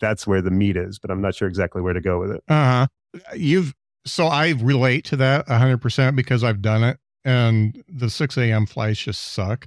that's 0.00 0.26
where 0.26 0.40
the 0.40 0.50
meat 0.50 0.78
is. 0.78 0.98
But 0.98 1.10
I'm 1.10 1.20
not 1.20 1.34
sure 1.34 1.46
exactly 1.46 1.82
where 1.82 1.92
to 1.92 2.00
go 2.00 2.18
with 2.18 2.30
it. 2.30 2.42
Uh 2.48 2.86
huh. 3.12 3.22
You've 3.34 3.74
so 4.06 4.28
I 4.28 4.52
relate 4.52 5.04
to 5.06 5.16
that 5.16 5.46
hundred 5.46 5.82
percent 5.82 6.16
because 6.16 6.42
I've 6.42 6.62
done 6.62 6.82
it, 6.82 6.98
and 7.22 7.84
the 7.86 8.08
six 8.08 8.38
a.m. 8.38 8.64
flights 8.64 9.00
just 9.00 9.22
suck. 9.22 9.66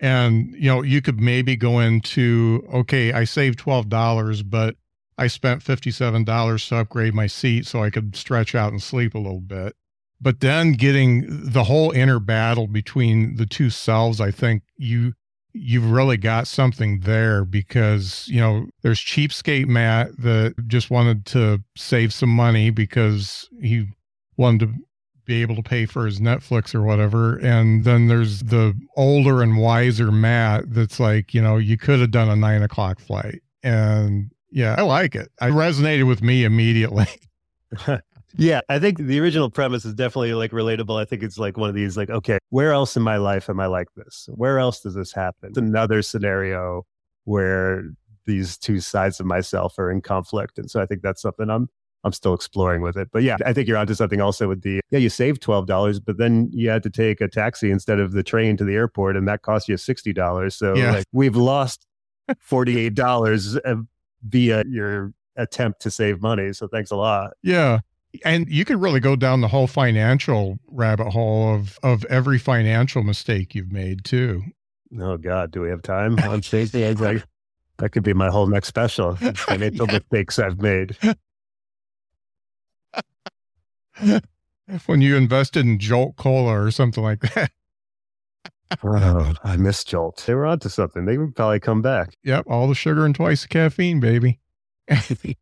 And 0.00 0.54
you 0.54 0.68
know, 0.68 0.82
you 0.82 1.02
could 1.02 1.18
maybe 1.18 1.56
go 1.56 1.80
into 1.80 2.64
okay, 2.72 3.12
I 3.12 3.24
saved 3.24 3.58
twelve 3.58 3.88
dollars, 3.88 4.44
but 4.44 4.76
I 5.18 5.26
spent 5.26 5.64
fifty 5.64 5.90
seven 5.90 6.22
dollars 6.22 6.68
to 6.68 6.76
upgrade 6.76 7.12
my 7.12 7.26
seat 7.26 7.66
so 7.66 7.82
I 7.82 7.90
could 7.90 8.14
stretch 8.14 8.54
out 8.54 8.70
and 8.70 8.80
sleep 8.80 9.16
a 9.16 9.18
little 9.18 9.40
bit. 9.40 9.74
But 10.20 10.40
then 10.40 10.72
getting 10.72 11.26
the 11.28 11.64
whole 11.64 11.92
inner 11.92 12.18
battle 12.18 12.66
between 12.66 13.36
the 13.36 13.46
two 13.46 13.70
selves, 13.70 14.20
I 14.20 14.30
think 14.30 14.62
you 14.76 15.14
you've 15.52 15.90
really 15.90 16.16
got 16.16 16.46
something 16.46 17.00
there 17.00 17.44
because 17.44 18.26
you 18.28 18.40
know 18.40 18.66
there's 18.82 19.00
cheapskate 19.00 19.66
Matt 19.66 20.16
that 20.20 20.54
just 20.66 20.90
wanted 20.90 21.24
to 21.26 21.62
save 21.76 22.12
some 22.12 22.28
money 22.28 22.70
because 22.70 23.48
he 23.60 23.86
wanted 24.36 24.60
to 24.60 24.74
be 25.24 25.42
able 25.42 25.56
to 25.56 25.62
pay 25.62 25.84
for 25.84 26.06
his 26.06 26.20
Netflix 26.20 26.74
or 26.74 26.82
whatever, 26.82 27.36
and 27.36 27.84
then 27.84 28.08
there's 28.08 28.40
the 28.40 28.74
older 28.96 29.42
and 29.42 29.58
wiser 29.58 30.10
Matt 30.10 30.64
that's 30.72 30.98
like 30.98 31.32
you 31.34 31.42
know 31.42 31.56
you 31.58 31.76
could 31.76 32.00
have 32.00 32.10
done 32.10 32.28
a 32.28 32.36
nine 32.36 32.62
o'clock 32.62 32.98
flight, 32.98 33.40
and 33.62 34.32
yeah, 34.50 34.74
I 34.76 34.82
like 34.82 35.14
it. 35.14 35.30
It 35.40 35.52
resonated 35.52 36.06
with 36.08 36.22
me 36.22 36.44
immediately. 36.44 37.06
Yeah, 38.36 38.60
I 38.68 38.78
think 38.78 38.98
the 38.98 39.18
original 39.20 39.50
premise 39.50 39.84
is 39.84 39.94
definitely 39.94 40.34
like 40.34 40.50
relatable. 40.50 41.00
I 41.00 41.04
think 41.04 41.22
it's 41.22 41.38
like 41.38 41.56
one 41.56 41.68
of 41.68 41.74
these 41.74 41.96
like, 41.96 42.10
okay, 42.10 42.38
where 42.50 42.72
else 42.72 42.96
in 42.96 43.02
my 43.02 43.16
life 43.16 43.48
am 43.48 43.58
I 43.60 43.66
like 43.66 43.88
this? 43.96 44.28
Where 44.34 44.58
else 44.58 44.80
does 44.80 44.94
this 44.94 45.12
happen? 45.12 45.48
It's 45.50 45.58
another 45.58 46.02
scenario 46.02 46.84
where 47.24 47.84
these 48.26 48.58
two 48.58 48.80
sides 48.80 49.18
of 49.20 49.26
myself 49.26 49.78
are 49.78 49.90
in 49.90 50.02
conflict. 50.02 50.58
And 50.58 50.70
so 50.70 50.80
I 50.80 50.86
think 50.86 51.02
that's 51.02 51.22
something 51.22 51.48
I'm 51.48 51.68
I'm 52.04 52.12
still 52.12 52.32
exploring 52.34 52.80
with 52.82 52.96
it. 52.96 53.08
But 53.12 53.22
yeah, 53.22 53.38
I 53.44 53.52
think 53.52 53.66
you're 53.66 53.76
onto 53.76 53.94
something 53.94 54.20
also 54.20 54.48
with 54.48 54.62
the 54.62 54.80
yeah, 54.90 54.98
you 54.98 55.08
saved 55.08 55.42
twelve 55.42 55.66
dollars, 55.66 55.98
but 55.98 56.18
then 56.18 56.48
you 56.52 56.68
had 56.68 56.82
to 56.84 56.90
take 56.90 57.20
a 57.20 57.28
taxi 57.28 57.70
instead 57.70 57.98
of 57.98 58.12
the 58.12 58.22
train 58.22 58.56
to 58.58 58.64
the 58.64 58.74
airport, 58.74 59.16
and 59.16 59.26
that 59.26 59.42
cost 59.42 59.68
you 59.68 59.76
sixty 59.76 60.12
dollars. 60.12 60.54
So 60.54 60.76
Yeah. 60.76 60.92
like 60.92 61.06
we've 61.12 61.34
lost 61.36 61.86
forty 62.38 62.78
eight 62.78 62.94
dollars 62.94 63.56
uh, 63.56 63.76
via 64.22 64.64
your 64.68 65.12
attempt 65.36 65.80
to 65.82 65.90
save 65.90 66.20
money. 66.22 66.52
So 66.52 66.68
thanks 66.68 66.90
a 66.90 66.96
lot. 66.96 67.32
Yeah. 67.42 67.80
And 68.24 68.48
you 68.48 68.64
could 68.64 68.80
really 68.80 69.00
go 69.00 69.16
down 69.16 69.42
the 69.42 69.48
whole 69.48 69.66
financial 69.66 70.58
rabbit 70.68 71.10
hole 71.10 71.54
of 71.54 71.78
of 71.82 72.04
every 72.06 72.38
financial 72.38 73.02
mistake 73.02 73.54
you've 73.54 73.72
made 73.72 74.04
too. 74.04 74.42
Oh 74.98 75.18
God, 75.18 75.50
do 75.50 75.60
we 75.60 75.68
have 75.68 75.82
time 75.82 76.18
on 76.20 76.40
Tuesday? 76.40 76.84
It's 76.84 77.00
like, 77.00 77.22
that 77.76 77.90
could 77.90 78.02
be 78.02 78.14
my 78.14 78.30
whole 78.30 78.46
next 78.46 78.68
special. 78.68 79.14
Financial 79.16 79.86
Yeah. 79.86 79.98
mistakes 79.98 80.38
I've 80.38 80.60
made. 80.60 80.96
when 84.86 85.00
you 85.02 85.16
invested 85.16 85.66
in 85.66 85.78
Jolt 85.78 86.16
Cola 86.16 86.62
or 86.64 86.70
something 86.70 87.02
like 87.02 87.20
that. 87.34 87.50
Oh, 88.82 89.34
I 89.44 89.56
miss 89.56 89.82
Jolt. 89.84 90.22
They 90.26 90.34
were 90.34 90.46
onto 90.46 90.68
something. 90.68 91.04
They 91.06 91.18
would 91.18 91.34
probably 91.34 91.60
come 91.60 91.82
back. 91.82 92.14
Yep, 92.22 92.44
all 92.48 92.68
the 92.68 92.74
sugar 92.74 93.04
and 93.04 93.14
twice 93.14 93.42
the 93.42 93.48
caffeine, 93.48 94.00
baby. 94.00 94.40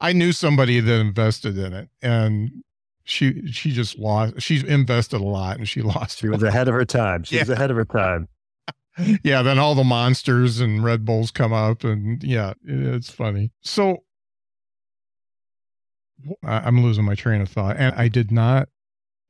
I 0.00 0.12
knew 0.12 0.32
somebody 0.32 0.80
that 0.80 1.00
invested 1.00 1.58
in 1.58 1.72
it, 1.72 1.88
and 2.00 2.50
she 3.04 3.46
she 3.50 3.72
just 3.72 3.98
lost. 3.98 4.40
She's 4.40 4.62
invested 4.62 5.20
a 5.20 5.24
lot, 5.24 5.58
and 5.58 5.68
she 5.68 5.82
lost. 5.82 6.18
She 6.18 6.28
was 6.28 6.42
ahead 6.42 6.68
of 6.68 6.74
her 6.74 6.84
time. 6.84 7.24
She 7.24 7.36
yeah. 7.36 7.42
was 7.42 7.50
ahead 7.50 7.70
of 7.70 7.76
her 7.76 7.84
time. 7.84 8.28
yeah. 9.24 9.42
Then 9.42 9.58
all 9.58 9.74
the 9.74 9.84
monsters 9.84 10.60
and 10.60 10.82
Red 10.82 11.04
Bulls 11.04 11.30
come 11.30 11.52
up, 11.52 11.84
and 11.84 12.22
yeah, 12.22 12.54
it's 12.64 13.10
funny. 13.10 13.52
So 13.62 13.98
I'm 16.42 16.82
losing 16.82 17.04
my 17.04 17.14
train 17.14 17.40
of 17.40 17.48
thought, 17.48 17.76
and 17.76 17.94
I 17.94 18.08
did 18.08 18.30
not 18.30 18.68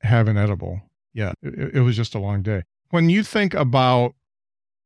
have 0.03 0.29
an 0.29 0.37
edible. 0.37 0.81
Yeah, 1.13 1.33
it, 1.43 1.77
it 1.77 1.81
was 1.81 1.97
just 1.97 2.15
a 2.15 2.19
long 2.19 2.43
day. 2.43 2.63
When 2.91 3.09
you 3.09 3.23
think 3.23 3.55
about 3.55 4.15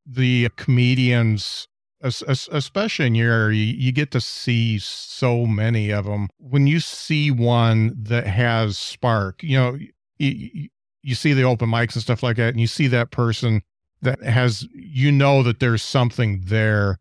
the 0.06 0.50
comedians 0.56 1.68
especially 2.04 3.06
in 3.06 3.14
your 3.14 3.32
area, 3.32 3.64
you 3.64 3.90
get 3.90 4.10
to 4.12 4.20
see 4.20 4.78
so 4.78 5.46
many 5.46 5.90
of 5.90 6.04
them. 6.04 6.28
When 6.38 6.66
you 6.66 6.78
see 6.80 7.30
one 7.30 7.94
that 7.96 8.26
has 8.26 8.78
spark, 8.78 9.42
you 9.42 9.58
know, 9.58 9.78
you, 10.18 10.68
you 11.02 11.14
see 11.14 11.32
the 11.32 11.44
open 11.44 11.70
mics 11.70 11.94
and 11.94 12.02
stuff 12.02 12.22
like 12.22 12.36
that, 12.36 12.50
and 12.50 12.60
you 12.60 12.66
see 12.66 12.86
that 12.88 13.10
person 13.10 13.62
that 14.02 14.22
has, 14.22 14.68
you 14.72 15.10
know, 15.10 15.42
that 15.42 15.60
there's 15.60 15.82
something 15.82 16.42
there. 16.44 16.98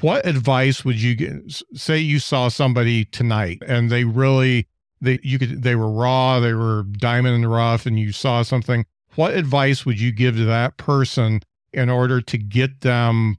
What 0.00 0.26
advice 0.26 0.84
would 0.84 1.00
you 1.00 1.14
get? 1.14 1.62
Say 1.74 1.98
you 1.98 2.18
saw 2.18 2.48
somebody 2.48 3.04
tonight 3.06 3.62
and 3.66 3.90
they 3.90 4.04
really, 4.04 4.66
they, 5.00 5.18
you 5.22 5.38
could, 5.38 5.62
they 5.62 5.74
were 5.76 5.90
raw, 5.90 6.40
they 6.40 6.54
were 6.54 6.84
diamond 6.98 7.36
in 7.36 7.42
the 7.42 7.48
rough, 7.48 7.86
and 7.86 7.98
you 7.98 8.12
saw 8.12 8.42
something. 8.42 8.84
What 9.14 9.34
advice 9.34 9.86
would 9.86 10.00
you 10.00 10.12
give 10.12 10.36
to 10.36 10.44
that 10.44 10.76
person 10.76 11.40
in 11.72 11.88
order 11.88 12.20
to 12.20 12.38
get 12.38 12.80
them 12.80 13.38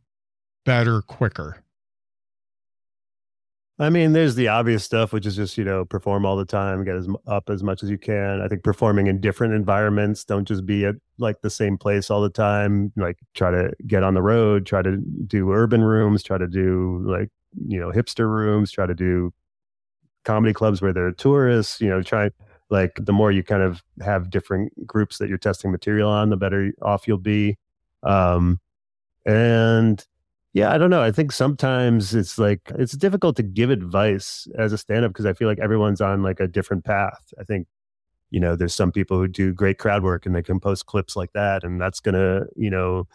better 0.66 1.02
quicker? 1.02 1.64
I 3.82 3.90
mean, 3.90 4.14
there's 4.14 4.36
the 4.36 4.48
obvious 4.48 4.84
stuff, 4.84 5.12
which 5.12 5.26
is 5.26 5.36
just, 5.36 5.58
you 5.58 5.64
know, 5.64 5.86
perform 5.86 6.24
all 6.24 6.38
the 6.38 6.46
time, 6.46 6.84
get 6.84 6.96
as 6.96 7.08
up 7.26 7.50
as 7.50 7.64
much 7.64 7.82
as 7.82 7.90
you 7.90 7.98
can. 7.98 8.40
I 8.40 8.48
think 8.48 8.64
performing 8.64 9.08
in 9.08 9.20
different 9.20 9.56
environments, 9.56 10.24
don't 10.24 10.48
just 10.48 10.68
be 10.68 10.86
at 10.86 10.96
like 11.18 11.42
the 11.42 11.50
same 11.50 11.80
place 11.80 12.12
all 12.12 12.22
the 12.22 12.30
time. 12.30 12.94
Like 12.96 13.18
try 13.34 13.50
to 13.50 13.74
get 13.88 14.04
on 14.04 14.14
the 14.14 14.22
road, 14.22 14.68
try 14.68 14.84
to 14.84 14.98
do 14.98 15.52
urban 15.52 15.82
rooms, 15.82 16.22
try 16.22 16.38
to 16.38 16.48
do 16.48 17.02
like, 17.08 17.30
you 17.68 17.80
know, 17.80 17.90
hipster 17.92 18.28
rooms, 18.28 18.72
try 18.72 18.86
to 18.86 18.94
do 18.94 19.34
comedy 20.26 20.54
clubs 20.54 20.80
where 20.80 20.94
there 20.94 21.08
are 21.08 21.12
tourists, 21.12 21.82
you 21.82 21.90
know, 21.90 22.04
try 22.04 22.30
like 22.70 23.00
the 23.02 23.14
more 23.14 23.32
you 23.32 23.44
kind 23.44 23.64
of 23.64 23.82
have 24.00 24.30
different 24.30 24.72
groups 24.86 25.18
that 25.18 25.28
you're 25.28 25.40
testing 25.40 25.72
material 25.72 26.10
on, 26.10 26.30
the 26.30 26.38
better 26.38 26.72
off 26.84 27.08
you'll 27.08 27.18
be. 27.18 27.58
Um, 28.04 28.60
and 29.26 30.06
yeah, 30.54 30.74
I 30.74 30.78
don't 30.78 30.90
know. 30.90 31.02
I 31.02 31.12
think 31.12 31.32
sometimes 31.32 32.14
it's 32.14 32.38
like 32.38 32.62
it's 32.78 32.94
difficult 32.94 33.36
to 33.38 33.44
give 33.44 33.70
advice 33.70 34.48
as 34.58 34.74
a 34.74 34.78
stand-up 34.78 35.12
because 35.12 35.26
I 35.26 35.34
feel 35.34 35.48
like 35.48 35.60
everyone's 35.60 36.02
on 36.02 36.24
like 36.24 36.40
a 36.40 36.48
different 36.48 36.86
path. 36.86 37.34
I 37.40 37.44
think 37.44 37.68
you 38.32 38.40
know, 38.40 38.56
there's 38.56 38.74
some 38.74 38.92
people 38.92 39.18
who 39.18 39.28
do 39.28 39.54
great 39.54 39.78
crowd 39.78 40.04
work 40.04 40.26
and 40.26 40.34
they 40.34 40.42
can 40.42 40.60
post 40.60 40.86
clips 40.86 41.16
like 41.16 41.34
that 41.34 41.64
and 41.64 41.80
that's 41.80 42.00
going 42.00 42.16
to, 42.16 42.48
you 42.56 42.70
know, 42.70 43.06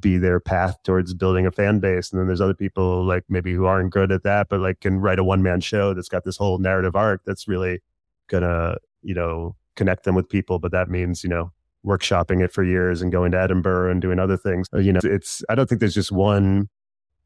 be 0.00 0.16
their 0.16 0.40
path 0.40 0.82
towards 0.82 1.12
building 1.12 1.46
a 1.46 1.52
fan 1.52 1.78
base. 1.78 2.10
And 2.10 2.18
then 2.18 2.26
there's 2.26 2.40
other 2.40 2.54
people 2.54 3.04
like 3.04 3.24
maybe 3.28 3.52
who 3.52 3.66
aren't 3.66 3.92
good 3.92 4.10
at 4.10 4.22
that, 4.22 4.48
but 4.48 4.60
like 4.60 4.80
can 4.80 4.98
write 4.98 5.18
a 5.18 5.24
one 5.24 5.42
man 5.42 5.60
show 5.60 5.92
that's 5.92 6.08
got 6.08 6.24
this 6.24 6.38
whole 6.38 6.56
narrative 6.58 6.96
arc 6.96 7.20
that's 7.26 7.46
really 7.46 7.80
gonna, 8.28 8.78
you 9.02 9.14
know, 9.14 9.54
connect 9.76 10.04
them 10.04 10.14
with 10.14 10.28
people. 10.30 10.58
But 10.58 10.72
that 10.72 10.88
means, 10.88 11.22
you 11.22 11.28
know, 11.28 11.52
workshopping 11.84 12.42
it 12.42 12.52
for 12.52 12.64
years 12.64 13.02
and 13.02 13.12
going 13.12 13.32
to 13.32 13.40
Edinburgh 13.40 13.90
and 13.90 14.00
doing 14.00 14.18
other 14.18 14.38
things. 14.38 14.68
Uh, 14.72 14.78
you 14.78 14.92
know, 14.92 15.00
it's, 15.04 15.44
I 15.50 15.54
don't 15.54 15.68
think 15.68 15.80
there's 15.80 15.94
just 15.94 16.12
one 16.12 16.70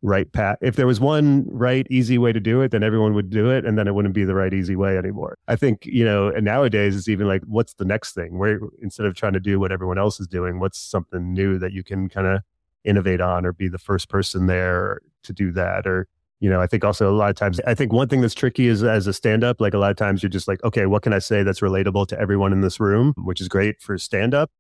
right 0.03 0.31
path. 0.33 0.59
If 0.61 0.77
there 0.77 0.87
was 0.87 1.01
one 1.01 1.45
right, 1.49 1.87
easy 1.91 2.19
way 2.19 2.33
to 2.33 2.41
do 2.41 2.61
it, 2.61 2.71
then 2.71 2.83
everyone 2.83 3.15
would 3.15 3.31
do 3.31 3.51
it. 3.51 3.65
And 3.65 3.79
then 3.79 3.89
it 3.89 3.95
wouldn't 3.95 4.15
be 4.15 4.25
the 4.25 4.35
right, 4.35 4.53
easy 4.53 4.77
way 4.77 4.97
anymore. 4.97 5.37
I 5.49 5.57
think, 5.57 5.87
you 5.87 6.05
know, 6.05 6.29
and 6.29 6.45
nowadays 6.45 6.97
it's 6.97 7.09
even 7.09 7.27
like, 7.27 7.43
what's 7.47 7.75
the 7.75 7.85
next 7.85 8.15
thing? 8.15 8.39
Where 8.39 8.61
instead 8.81 9.07
of 9.07 9.15
trying 9.15 9.33
to 9.33 9.41
do 9.41 9.59
what 9.59 9.73
everyone 9.73 9.99
else 9.99 10.21
is 10.21 10.27
doing, 10.27 10.61
what's 10.61 10.79
something 10.79 11.33
new 11.33 11.59
that 11.59 11.73
you 11.73 11.83
can 11.83 12.09
kind 12.09 12.27
of 12.27 12.43
innovate 12.85 13.21
on 13.21 13.45
or 13.45 13.53
be 13.53 13.69
the 13.69 13.79
first 13.79 14.09
person 14.09 14.47
there 14.47 15.01
to 15.25 15.33
do 15.33 15.51
that? 15.53 15.87
Or, 15.87 16.07
you 16.41 16.51
know, 16.51 16.61
I 16.61 16.67
think 16.67 16.85
also 16.85 17.11
a 17.11 17.17
lot 17.17 17.31
of 17.31 17.37
times, 17.37 17.59
I 17.67 17.75
think 17.75 17.93
one 17.93 18.09
thing 18.09 18.21
that's 18.21 18.35
tricky 18.35 18.69
is 18.69 18.85
as 18.85 19.07
a 19.07 19.13
stand 19.13 19.43
up, 19.43 19.61
like 19.61 19.75
a 19.75 19.79
lot 19.79 19.91
of 19.91 19.97
times 19.97 20.23
you're 20.23 20.31
just 20.31 20.47
like, 20.47 20.63
okay, 20.63 20.87
what 20.87 21.03
can 21.03 21.15
I 21.15 21.19
say 21.19 21.43
that's 21.43 21.61
relatable 21.61 22.07
to 22.09 22.21
everyone 22.21 22.53
in 22.53 22.61
this 22.61 22.79
room, 22.79 23.15
which 23.17 23.41
is 23.41 23.49
great 23.49 23.81
for 23.81 23.97
stand 23.99 24.35
up. 24.35 24.51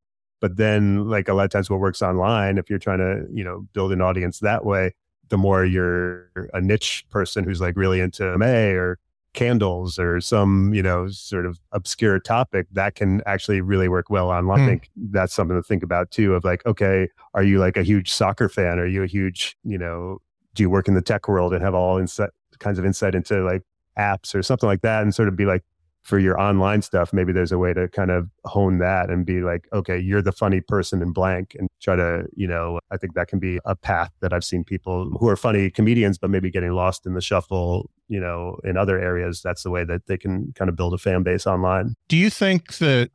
But 0.40 0.56
then, 0.56 1.08
like 1.08 1.28
a 1.28 1.34
lot 1.34 1.44
of 1.44 1.50
times, 1.50 1.70
what 1.70 1.80
works 1.80 2.02
online, 2.02 2.58
if 2.58 2.68
you're 2.68 2.78
trying 2.78 2.98
to, 2.98 3.26
you 3.32 3.42
know, 3.42 3.66
build 3.72 3.90
an 3.92 4.02
audience 4.02 4.40
that 4.40 4.66
way, 4.66 4.92
the 5.28 5.36
more 5.36 5.64
you're 5.64 6.30
a 6.54 6.60
niche 6.60 7.04
person 7.10 7.44
who's 7.44 7.60
like 7.60 7.76
really 7.76 8.00
into 8.00 8.36
May 8.38 8.70
or 8.70 8.98
candles 9.34 9.98
or 9.98 10.20
some, 10.20 10.72
you 10.74 10.82
know, 10.82 11.08
sort 11.08 11.46
of 11.46 11.60
obscure 11.72 12.18
topic, 12.18 12.66
that 12.72 12.94
can 12.94 13.22
actually 13.26 13.60
really 13.60 13.88
work 13.88 14.10
well 14.10 14.30
online. 14.30 14.58
Hmm. 14.58 14.64
I 14.64 14.68
think 14.68 14.90
that's 14.96 15.34
something 15.34 15.56
to 15.56 15.62
think 15.62 15.82
about 15.82 16.10
too 16.10 16.34
of 16.34 16.44
like, 16.44 16.64
okay, 16.66 17.08
are 17.34 17.44
you 17.44 17.58
like 17.58 17.76
a 17.76 17.82
huge 17.82 18.10
soccer 18.10 18.48
fan? 18.48 18.78
Are 18.78 18.86
you 18.86 19.02
a 19.02 19.06
huge, 19.06 19.56
you 19.62 19.78
know, 19.78 20.18
do 20.54 20.62
you 20.62 20.70
work 20.70 20.88
in 20.88 20.94
the 20.94 21.02
tech 21.02 21.28
world 21.28 21.52
and 21.52 21.62
have 21.62 21.74
all 21.74 21.98
insight 21.98 22.30
kinds 22.58 22.78
of 22.78 22.86
insight 22.86 23.14
into 23.14 23.42
like 23.42 23.62
apps 23.98 24.34
or 24.34 24.42
something 24.42 24.66
like 24.66 24.80
that 24.80 25.02
and 25.02 25.14
sort 25.14 25.28
of 25.28 25.36
be 25.36 25.44
like 25.44 25.62
for 26.06 26.20
your 26.20 26.40
online 26.40 26.82
stuff, 26.82 27.12
maybe 27.12 27.32
there's 27.32 27.50
a 27.50 27.58
way 27.58 27.74
to 27.74 27.88
kind 27.88 28.12
of 28.12 28.30
hone 28.44 28.78
that 28.78 29.10
and 29.10 29.26
be 29.26 29.40
like, 29.40 29.66
okay, 29.72 29.98
you're 29.98 30.22
the 30.22 30.30
funny 30.30 30.60
person 30.60 31.02
in 31.02 31.12
blank 31.12 31.56
and 31.58 31.68
try 31.82 31.96
to, 31.96 32.26
you 32.36 32.46
know, 32.46 32.78
I 32.92 32.96
think 32.96 33.14
that 33.14 33.26
can 33.26 33.40
be 33.40 33.58
a 33.64 33.74
path 33.74 34.12
that 34.20 34.32
I've 34.32 34.44
seen 34.44 34.62
people 34.62 35.10
who 35.18 35.28
are 35.28 35.36
funny 35.36 35.68
comedians, 35.68 36.16
but 36.16 36.30
maybe 36.30 36.48
getting 36.48 36.70
lost 36.70 37.06
in 37.06 37.14
the 37.14 37.20
shuffle, 37.20 37.90
you 38.06 38.20
know, 38.20 38.56
in 38.62 38.76
other 38.76 39.00
areas. 39.00 39.42
That's 39.42 39.64
the 39.64 39.70
way 39.70 39.82
that 39.82 40.06
they 40.06 40.16
can 40.16 40.52
kind 40.54 40.68
of 40.68 40.76
build 40.76 40.94
a 40.94 40.98
fan 40.98 41.24
base 41.24 41.44
online. 41.44 41.94
Do 42.06 42.16
you 42.16 42.30
think 42.30 42.76
that 42.78 43.10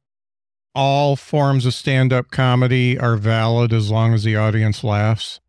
all 0.76 1.16
forms 1.16 1.66
of 1.66 1.74
stand 1.74 2.12
up 2.12 2.30
comedy 2.30 3.00
are 3.00 3.16
valid 3.16 3.72
as 3.72 3.90
long 3.90 4.14
as 4.14 4.26
the 4.26 4.36
audience 4.36 4.84
laughs? 4.84 5.40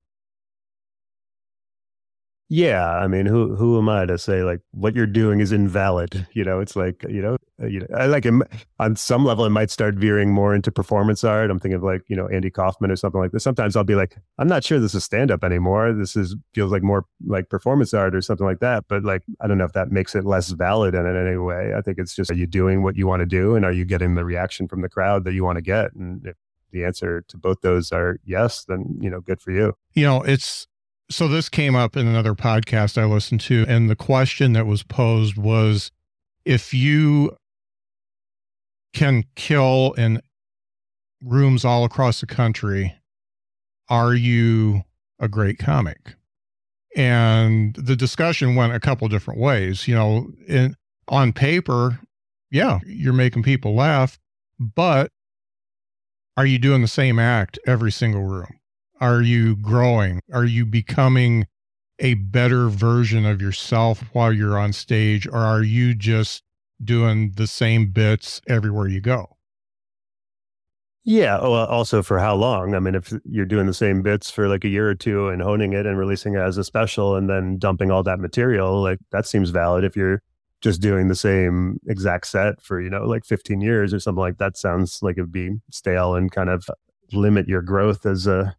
Yeah 2.53 2.99
i 2.99 3.07
mean 3.07 3.25
who 3.25 3.57
who 3.57 3.79
am 3.79 3.89
i 3.89 4.05
to 4.05 4.19
say 4.19 4.43
like 4.43 4.61
what 4.73 4.95
you're 4.95 5.07
doing 5.07 5.41
is 5.41 5.53
invalid 5.53 6.27
you 6.33 6.45
know? 6.45 6.61
It's 6.61 6.77
like 6.77 7.03
you 7.09 7.23
know 7.23 7.37
uh, 7.63 7.67
you 7.67 7.81
know 7.81 7.87
i 7.97 8.05
like 8.05 8.27
on 8.79 8.95
some 8.95 9.25
level 9.25 9.47
it 9.47 9.51
might 9.51 9.71
start 9.71 9.95
veering 9.95 10.31
more 10.31 10.55
into 10.55 10.71
performance 10.71 11.25
art. 11.25 11.51
I'm 11.51 11.59
thinking 11.59 11.77
of 11.77 11.83
like 11.83 12.03
you 12.09 12.17
know 12.17 12.29
andy 12.29 12.51
kaufman 12.51 12.91
or 12.91 12.97
something 12.97 13.21
like 13.21 13.33
this 13.33 13.43
sometimes 13.43 13.75
i'll 13.75 13.85
be 13.85 13.95
like 13.95 14.19
i'm 14.39 14.49
not 14.49 14.65
sure 14.65 14.79
this 14.79 14.95
is 14.95 15.03
stand 15.03 15.31
up 15.31 15.43
anymore. 15.43 15.95
This 15.95 16.15
is 16.15 16.37
feels 16.53 16.71
like 16.71 16.83
more 16.83 17.07
like 17.27 17.49
performance 17.49 17.95
art 17.95 18.15
or 18.15 18.21
something 18.21 18.47
like 18.47 18.61
that. 18.61 18.85
But 18.87 19.03
like 19.03 19.23
i 19.41 19.47
don't 19.47 19.57
know 19.57 19.65
if 19.65 19.73
that 19.73 19.91
makes 19.91 20.15
it 20.15 20.27
less 20.27 20.51
valid 20.51 20.95
in 20.95 21.07
any 21.07 21.39
way. 21.39 21.73
I 21.75 21.81
think 21.81 21.99
it's 21.99 22.15
just 22.15 22.31
are 22.31 22.35
you 22.35 22.47
doing 22.47 22.83
what 22.83 22.97
you 22.97 23.07
want 23.07 23.21
to 23.21 23.27
do 23.27 23.55
and 23.55 23.65
are 23.65 23.73
you 23.73 23.87
getting 23.87 24.15
the 24.15 24.27
reaction 24.27 24.69
from 24.69 24.83
the 24.83 24.91
crowd 24.91 25.25
that 25.25 25.33
you 25.33 25.43
want 25.43 25.57
to 25.57 25.63
get? 25.63 25.95
And 25.95 26.27
if 26.27 26.37
the 26.71 26.85
answer 26.85 27.23
to 27.29 27.37
both 27.39 27.61
those 27.63 27.93
are 27.93 28.19
yes 28.25 28.65
then 28.65 28.99
you 29.01 29.09
know 29.09 29.21
good 29.21 29.41
for 29.41 29.53
you. 29.53 29.75
You 29.95 30.05
know 30.05 30.23
it's 30.23 30.67
so 31.13 31.29
this 31.29 31.49
came 31.49 31.77
up 31.77 31.97
in 31.97 32.07
another 32.07 32.35
podcast 32.35 32.97
I 32.97 33.05
listened 33.05 33.41
to, 33.43 33.67
and 33.69 33.91
the 33.91 33.97
question 33.97 34.55
that 34.55 34.67
was 34.67 34.83
posed 34.83 35.37
was 35.37 35.93
if 36.45 36.73
you 36.73 37.37
can 38.95 39.25
kill 39.37 39.93
in 39.93 40.21
rooms 41.23 41.65
all 41.65 41.85
across 41.85 42.21
the 42.21 42.27
country, 42.27 42.95
are 43.89 44.15
you 44.15 44.83
a 45.19 45.29
great 45.29 45.59
comic? 45.59 46.15
And 46.97 47.75
the 47.75 47.97
discussion 47.97 48.55
went 48.55 48.75
a 48.75 48.81
couple 48.81 49.09
different 49.09 49.41
ways. 49.41 49.87
You 49.87 49.95
know, 49.95 50.33
in, 50.47 50.77
on 51.09 51.33
paper, 51.33 52.01
yeah, 52.51 52.81
you're 52.87 53.13
making 53.13 53.43
people 53.43 53.75
laugh, 53.75 54.19
but 54.59 55.11
are 56.37 56.47
you 56.47 56.59
doing 56.59 56.83
the 56.83 56.89
same 56.89 57.19
act 57.19 57.59
every 57.67 57.93
single 57.93 58.25
room? 58.25 58.59
Are 59.03 59.21
you 59.21 59.57
growing? 59.57 60.21
Are 60.33 60.45
you 60.45 60.65
becoming 60.65 61.47
a 61.99 62.15
better 62.15 62.69
version 62.69 63.27
of 63.27 63.43
yourself 63.43 64.05
while 64.13 64.33
you're 64.33 64.57
on 64.57 64.73
stage, 64.73 65.27
or 65.27 65.39
are 65.39 65.63
you 65.65 65.93
just 65.95 66.45
doing 66.83 67.33
the 67.37 67.49
same 67.49 67.91
bits 67.91 68.41
everywhere 68.49 68.87
you 68.87 69.01
go? 69.01 69.37
Yeah. 71.05 71.41
Well, 71.41 71.67
also 71.67 72.03
for 72.03 72.21
how 72.21 72.37
long? 72.37 72.75
I 72.75 72.79
mean, 72.79 72.95
if 72.95 73.13
you're 73.25 73.45
doing 73.45 73.67
the 73.67 73.75
same 73.75 74.03
bits 74.03 74.31
for 74.31 74.47
like 74.49 74.65
a 74.65 74.69
year 74.69 74.89
or 74.89 74.95
two 74.95 75.29
and 75.29 75.43
honing 75.43 75.73
it 75.73 75.85
and 75.85 75.99
releasing 75.99 76.35
it 76.35 76.39
as 76.41 76.59
a 76.59 76.65
special 76.65 77.17
and 77.17 77.29
then 77.29 77.59
dumping 77.59 77.91
all 77.91 78.05
that 78.05 78.21
material, 78.21 78.81
like 78.81 79.01
that 79.11 79.27
seems 79.27 79.51
valid. 79.51 79.83
If 79.83 79.97
you're 79.97 80.23
just 80.61 80.81
doing 80.81 81.09
the 81.09 81.17
same 81.17 81.81
exact 81.89 82.29
set 82.29 82.63
for, 82.63 82.81
you 82.81 82.89
know, 82.89 83.05
like 83.05 83.25
15 83.25 83.61
years 83.61 83.93
or 83.93 83.99
something 83.99 84.21
like 84.21 84.39
that, 84.39 84.57
sounds 84.57 85.03
like 85.03 85.19
it'd 85.19 85.33
be 85.33 85.57
stale 85.73 86.15
and 86.15 86.31
kind 86.31 86.49
of 86.49 86.71
limit 87.13 87.49
your 87.49 87.63
growth 87.63 88.07
as 88.07 88.29
a 88.29 88.55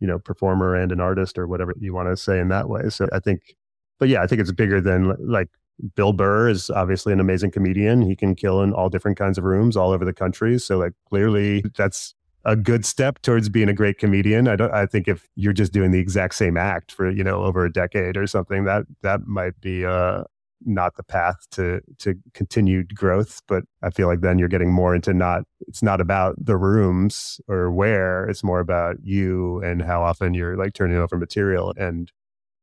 you 0.00 0.06
know 0.06 0.18
performer 0.18 0.74
and 0.74 0.92
an 0.92 1.00
artist 1.00 1.38
or 1.38 1.46
whatever 1.46 1.74
you 1.78 1.92
want 1.92 2.08
to 2.08 2.16
say 2.16 2.38
in 2.38 2.48
that 2.48 2.68
way. 2.68 2.88
So 2.88 3.08
i 3.12 3.18
think 3.18 3.56
but 3.98 4.08
yeah 4.08 4.22
i 4.22 4.26
think 4.26 4.40
it's 4.40 4.52
bigger 4.52 4.80
than 4.80 5.14
like 5.18 5.48
bill 5.94 6.12
burr 6.12 6.48
is 6.48 6.70
obviously 6.70 7.12
an 7.12 7.20
amazing 7.20 7.50
comedian. 7.50 8.02
He 8.02 8.16
can 8.16 8.34
kill 8.34 8.62
in 8.62 8.72
all 8.72 8.88
different 8.88 9.18
kinds 9.18 9.38
of 9.38 9.44
rooms 9.44 9.76
all 9.76 9.92
over 9.92 10.04
the 10.04 10.12
country. 10.12 10.58
So 10.58 10.78
like 10.78 10.92
clearly 11.08 11.64
that's 11.76 12.14
a 12.44 12.56
good 12.56 12.84
step 12.84 13.20
towards 13.22 13.48
being 13.48 13.68
a 13.68 13.74
great 13.74 13.98
comedian. 13.98 14.48
I 14.48 14.56
don't 14.56 14.72
i 14.72 14.86
think 14.86 15.08
if 15.08 15.28
you're 15.36 15.52
just 15.52 15.72
doing 15.72 15.90
the 15.90 15.98
exact 15.98 16.34
same 16.34 16.56
act 16.56 16.92
for 16.92 17.10
you 17.10 17.24
know 17.24 17.44
over 17.44 17.64
a 17.64 17.72
decade 17.72 18.16
or 18.16 18.26
something 18.26 18.64
that 18.64 18.84
that 19.02 19.26
might 19.26 19.60
be 19.60 19.84
uh 19.84 20.24
not 20.64 20.96
the 20.96 21.02
path 21.02 21.36
to 21.52 21.80
to 21.98 22.14
continued 22.34 22.94
growth. 22.94 23.42
But 23.46 23.64
I 23.82 23.90
feel 23.90 24.08
like 24.08 24.20
then 24.20 24.38
you're 24.38 24.48
getting 24.48 24.72
more 24.72 24.94
into 24.94 25.14
not 25.14 25.44
it's 25.66 25.82
not 25.82 26.00
about 26.00 26.36
the 26.44 26.56
rooms 26.56 27.40
or 27.48 27.70
where, 27.70 28.24
it's 28.26 28.44
more 28.44 28.60
about 28.60 28.96
you 29.02 29.60
and 29.62 29.82
how 29.82 30.02
often 30.02 30.34
you're 30.34 30.56
like 30.56 30.74
turning 30.74 30.98
over 30.98 31.16
material 31.16 31.74
and 31.76 32.10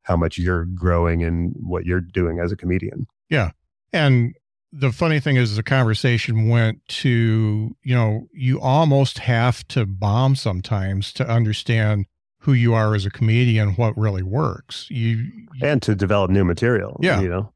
how 0.03 0.15
much 0.15 0.37
you're 0.37 0.65
growing 0.65 1.23
and 1.23 1.53
what 1.59 1.85
you're 1.85 2.01
doing 2.01 2.39
as 2.39 2.51
a 2.51 2.55
comedian. 2.55 3.07
Yeah. 3.29 3.51
And 3.91 4.35
the 4.71 4.91
funny 4.91 5.19
thing 5.19 5.37
is 5.37 5.55
the 5.55 5.63
conversation 5.63 6.47
went 6.49 6.85
to, 6.87 7.75
you 7.83 7.95
know, 7.95 8.27
you 8.33 8.59
almost 8.59 9.19
have 9.19 9.67
to 9.69 9.85
bomb 9.85 10.35
sometimes 10.35 11.13
to 11.13 11.27
understand 11.27 12.05
who 12.39 12.53
you 12.53 12.75
are 12.75 12.93
as 12.93 13.05
a 13.05 13.09
comedian, 13.09 13.71
what 13.71 13.97
really 13.97 14.21
works. 14.21 14.85
You, 14.91 15.17
you 15.17 15.45
and 15.63 15.81
to 15.81 15.95
develop 15.95 16.29
new 16.29 16.43
material. 16.45 16.99
Yeah. 17.01 17.21
You 17.21 17.29
know? 17.29 17.53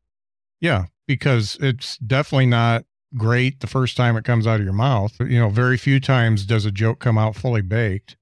Yeah. 0.61 0.85
Because 1.07 1.57
it's 1.59 1.97
definitely 1.97 2.45
not 2.45 2.85
great 3.15 3.59
the 3.59 3.67
first 3.67 3.97
time 3.97 4.15
it 4.15 4.23
comes 4.23 4.45
out 4.45 4.59
of 4.59 4.63
your 4.63 4.73
mouth. 4.73 5.13
You 5.19 5.39
know, 5.39 5.49
very 5.49 5.77
few 5.77 5.99
times 5.99 6.45
does 6.45 6.65
a 6.65 6.71
joke 6.71 6.99
come 6.99 7.17
out 7.17 7.35
fully 7.35 7.61
baked. 7.61 8.15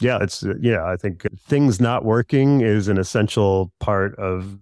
Yeah, 0.00 0.18
it's 0.20 0.44
uh, 0.44 0.54
yeah, 0.60 0.84
I 0.84 0.96
think 0.96 1.26
things 1.38 1.80
not 1.80 2.04
working 2.04 2.60
is 2.60 2.88
an 2.88 2.98
essential 2.98 3.72
part 3.80 4.14
of 4.16 4.58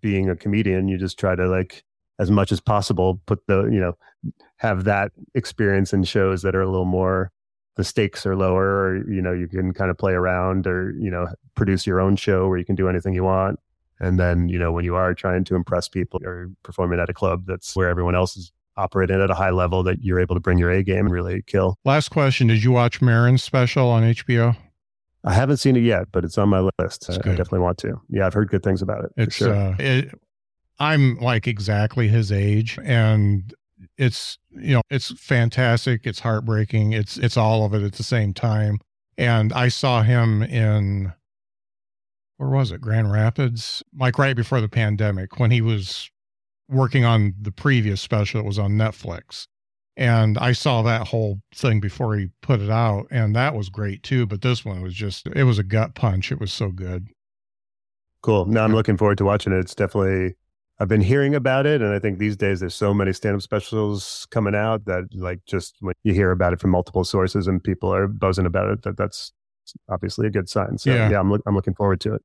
being 0.00 0.28
a 0.28 0.36
comedian. 0.36 0.88
You 0.88 0.98
just 0.98 1.18
try 1.18 1.34
to 1.34 1.48
like 1.48 1.82
as 2.18 2.30
much 2.30 2.52
as 2.52 2.60
possible 2.60 3.20
put 3.26 3.44
the, 3.48 3.64
you 3.64 3.80
know, 3.80 3.94
have 4.58 4.84
that 4.84 5.10
experience 5.34 5.92
in 5.92 6.04
shows 6.04 6.42
that 6.42 6.54
are 6.54 6.62
a 6.62 6.70
little 6.70 6.84
more 6.84 7.32
the 7.76 7.82
stakes 7.82 8.24
are 8.24 8.36
lower 8.36 8.84
or 8.84 9.10
you 9.10 9.20
know, 9.20 9.32
you 9.32 9.48
can 9.48 9.72
kind 9.72 9.90
of 9.90 9.98
play 9.98 10.12
around 10.12 10.66
or, 10.66 10.92
you 11.00 11.10
know, 11.10 11.26
produce 11.56 11.86
your 11.86 12.00
own 12.00 12.14
show 12.14 12.46
where 12.46 12.58
you 12.58 12.64
can 12.64 12.76
do 12.76 12.88
anything 12.88 13.14
you 13.14 13.24
want. 13.24 13.58
And 14.00 14.18
then, 14.18 14.48
you 14.48 14.58
know, 14.58 14.72
when 14.72 14.84
you 14.84 14.96
are 14.96 15.14
trying 15.14 15.44
to 15.44 15.54
impress 15.54 15.88
people 15.88 16.20
or 16.24 16.50
performing 16.62 16.98
at 16.98 17.08
a 17.08 17.14
club 17.14 17.44
that's 17.46 17.74
where 17.76 17.88
everyone 17.88 18.14
else 18.14 18.36
is 18.36 18.52
operating 18.76 19.20
at 19.20 19.30
a 19.30 19.34
high 19.34 19.50
level 19.50 19.82
that 19.84 20.02
you're 20.02 20.20
able 20.20 20.34
to 20.34 20.40
bring 20.40 20.58
your 20.58 20.70
A 20.70 20.82
game 20.82 21.06
and 21.06 21.12
really 21.12 21.42
kill. 21.42 21.76
Last 21.84 22.08
question. 22.10 22.48
Did 22.48 22.64
you 22.64 22.72
watch 22.72 23.00
Maron's 23.00 23.42
special 23.42 23.88
on 23.88 24.02
HBO? 24.02 24.56
I 25.24 25.32
haven't 25.32 25.56
seen 25.56 25.76
it 25.76 25.82
yet, 25.82 26.08
but 26.12 26.24
it's 26.24 26.36
on 26.36 26.50
my 26.50 26.68
list. 26.78 27.08
I, 27.08 27.14
I, 27.14 27.16
definitely 27.16 27.60
want 27.60 27.78
to. 27.78 28.00
Yeah, 28.10 28.26
I've 28.26 28.34
heard 28.34 28.50
good 28.50 28.62
things 28.62 28.82
about 28.82 29.04
it. 29.04 29.12
It's 29.16 29.36
sure. 29.36 29.54
uh, 29.54 29.74
it, 29.78 30.10
I'm 30.78 31.18
like 31.18 31.46
exactly 31.46 32.08
his 32.08 32.30
age, 32.30 32.78
and 32.84 33.54
it's 33.96 34.38
you 34.50 34.74
know 34.74 34.82
it's 34.90 35.18
fantastic. 35.18 36.02
It's 36.04 36.20
heartbreaking. 36.20 36.92
It's 36.92 37.16
it's 37.16 37.38
all 37.38 37.64
of 37.64 37.72
it 37.72 37.82
at 37.82 37.94
the 37.94 38.02
same 38.02 38.34
time. 38.34 38.80
And 39.16 39.52
I 39.52 39.68
saw 39.68 40.02
him 40.02 40.42
in 40.42 41.12
where 42.44 42.58
was 42.58 42.70
it? 42.70 42.80
Grand 42.80 43.10
Rapids, 43.10 43.82
like 43.98 44.18
right 44.18 44.36
before 44.36 44.60
the 44.60 44.68
pandemic 44.68 45.38
when 45.38 45.50
he 45.50 45.60
was 45.60 46.10
working 46.68 47.04
on 47.04 47.34
the 47.40 47.52
previous 47.52 48.00
special 48.00 48.40
that 48.40 48.46
was 48.46 48.58
on 48.58 48.72
Netflix. 48.72 49.46
And 49.96 50.36
I 50.38 50.52
saw 50.52 50.82
that 50.82 51.08
whole 51.08 51.40
thing 51.54 51.80
before 51.80 52.16
he 52.16 52.28
put 52.42 52.60
it 52.60 52.70
out, 52.70 53.06
and 53.10 53.34
that 53.36 53.54
was 53.54 53.68
great 53.68 54.02
too. 54.02 54.26
But 54.26 54.42
this 54.42 54.64
one 54.64 54.82
was 54.82 54.92
just, 54.92 55.26
it 55.28 55.44
was 55.44 55.58
a 55.58 55.64
gut 55.64 55.94
punch. 55.94 56.32
It 56.32 56.40
was 56.40 56.52
so 56.52 56.70
good. 56.70 57.08
Cool. 58.22 58.46
Now 58.46 58.64
I'm 58.64 58.74
looking 58.74 58.96
forward 58.96 59.18
to 59.18 59.24
watching 59.24 59.52
it. 59.52 59.58
It's 59.58 59.74
definitely, 59.74 60.34
I've 60.80 60.88
been 60.88 61.00
hearing 61.00 61.34
about 61.34 61.64
it. 61.66 61.80
And 61.80 61.94
I 61.94 62.00
think 62.00 62.18
these 62.18 62.36
days 62.36 62.60
there's 62.60 62.74
so 62.74 62.92
many 62.92 63.12
stand 63.12 63.36
up 63.36 63.42
specials 63.42 64.26
coming 64.30 64.54
out 64.54 64.84
that, 64.86 65.04
like, 65.14 65.40
just 65.46 65.76
when 65.80 65.94
you 66.02 66.12
hear 66.12 66.32
about 66.32 66.52
it 66.52 66.60
from 66.60 66.70
multiple 66.70 67.04
sources 67.04 67.46
and 67.46 67.62
people 67.62 67.94
are 67.94 68.08
buzzing 68.08 68.46
about 68.46 68.70
it, 68.70 68.82
that 68.82 68.96
that's 68.96 69.32
obviously 69.88 70.26
a 70.26 70.30
good 70.30 70.48
sign. 70.48 70.76
So, 70.76 70.90
yeah, 70.90 71.10
yeah 71.10 71.20
I'm, 71.20 71.30
lo- 71.30 71.42
I'm 71.46 71.54
looking 71.54 71.74
forward 71.74 72.00
to 72.00 72.14
it. 72.14 72.22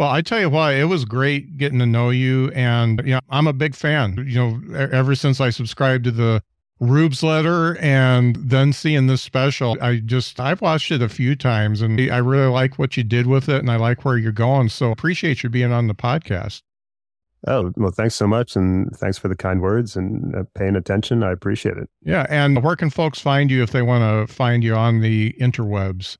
Well, 0.00 0.08
I 0.08 0.22
tell 0.22 0.40
you 0.40 0.48
why 0.48 0.76
it 0.76 0.84
was 0.84 1.04
great 1.04 1.58
getting 1.58 1.78
to 1.78 1.84
know 1.84 2.08
you. 2.08 2.50
And, 2.52 3.02
you 3.04 3.12
know, 3.12 3.20
I'm 3.28 3.46
a 3.46 3.52
big 3.52 3.74
fan. 3.74 4.24
You 4.26 4.34
know, 4.34 4.74
ever 4.74 5.14
since 5.14 5.42
I 5.42 5.50
subscribed 5.50 6.04
to 6.04 6.10
the 6.10 6.42
Rubesletter 6.80 7.76
and 7.82 8.34
then 8.36 8.72
seeing 8.72 9.08
this 9.08 9.20
special, 9.20 9.76
I 9.78 9.96
just, 9.96 10.40
I've 10.40 10.62
watched 10.62 10.90
it 10.90 11.02
a 11.02 11.08
few 11.10 11.36
times 11.36 11.82
and 11.82 12.00
I 12.00 12.16
really 12.16 12.50
like 12.50 12.78
what 12.78 12.96
you 12.96 13.04
did 13.04 13.26
with 13.26 13.50
it 13.50 13.58
and 13.58 13.70
I 13.70 13.76
like 13.76 14.02
where 14.06 14.16
you're 14.16 14.32
going. 14.32 14.70
So 14.70 14.90
appreciate 14.90 15.42
you 15.42 15.50
being 15.50 15.70
on 15.70 15.86
the 15.86 15.94
podcast. 15.94 16.62
Oh, 17.46 17.70
well, 17.76 17.90
thanks 17.90 18.14
so 18.14 18.26
much. 18.26 18.56
And 18.56 18.90
thanks 18.96 19.18
for 19.18 19.28
the 19.28 19.36
kind 19.36 19.60
words 19.60 19.96
and 19.96 20.34
uh, 20.34 20.44
paying 20.54 20.76
attention. 20.76 21.22
I 21.22 21.30
appreciate 21.30 21.76
it. 21.76 21.90
Yeah. 22.00 22.24
And 22.30 22.64
where 22.64 22.74
can 22.74 22.88
folks 22.88 23.20
find 23.20 23.50
you 23.50 23.62
if 23.62 23.72
they 23.72 23.82
want 23.82 24.30
to 24.30 24.34
find 24.34 24.64
you 24.64 24.74
on 24.74 25.02
the 25.02 25.34
interwebs? 25.38 26.16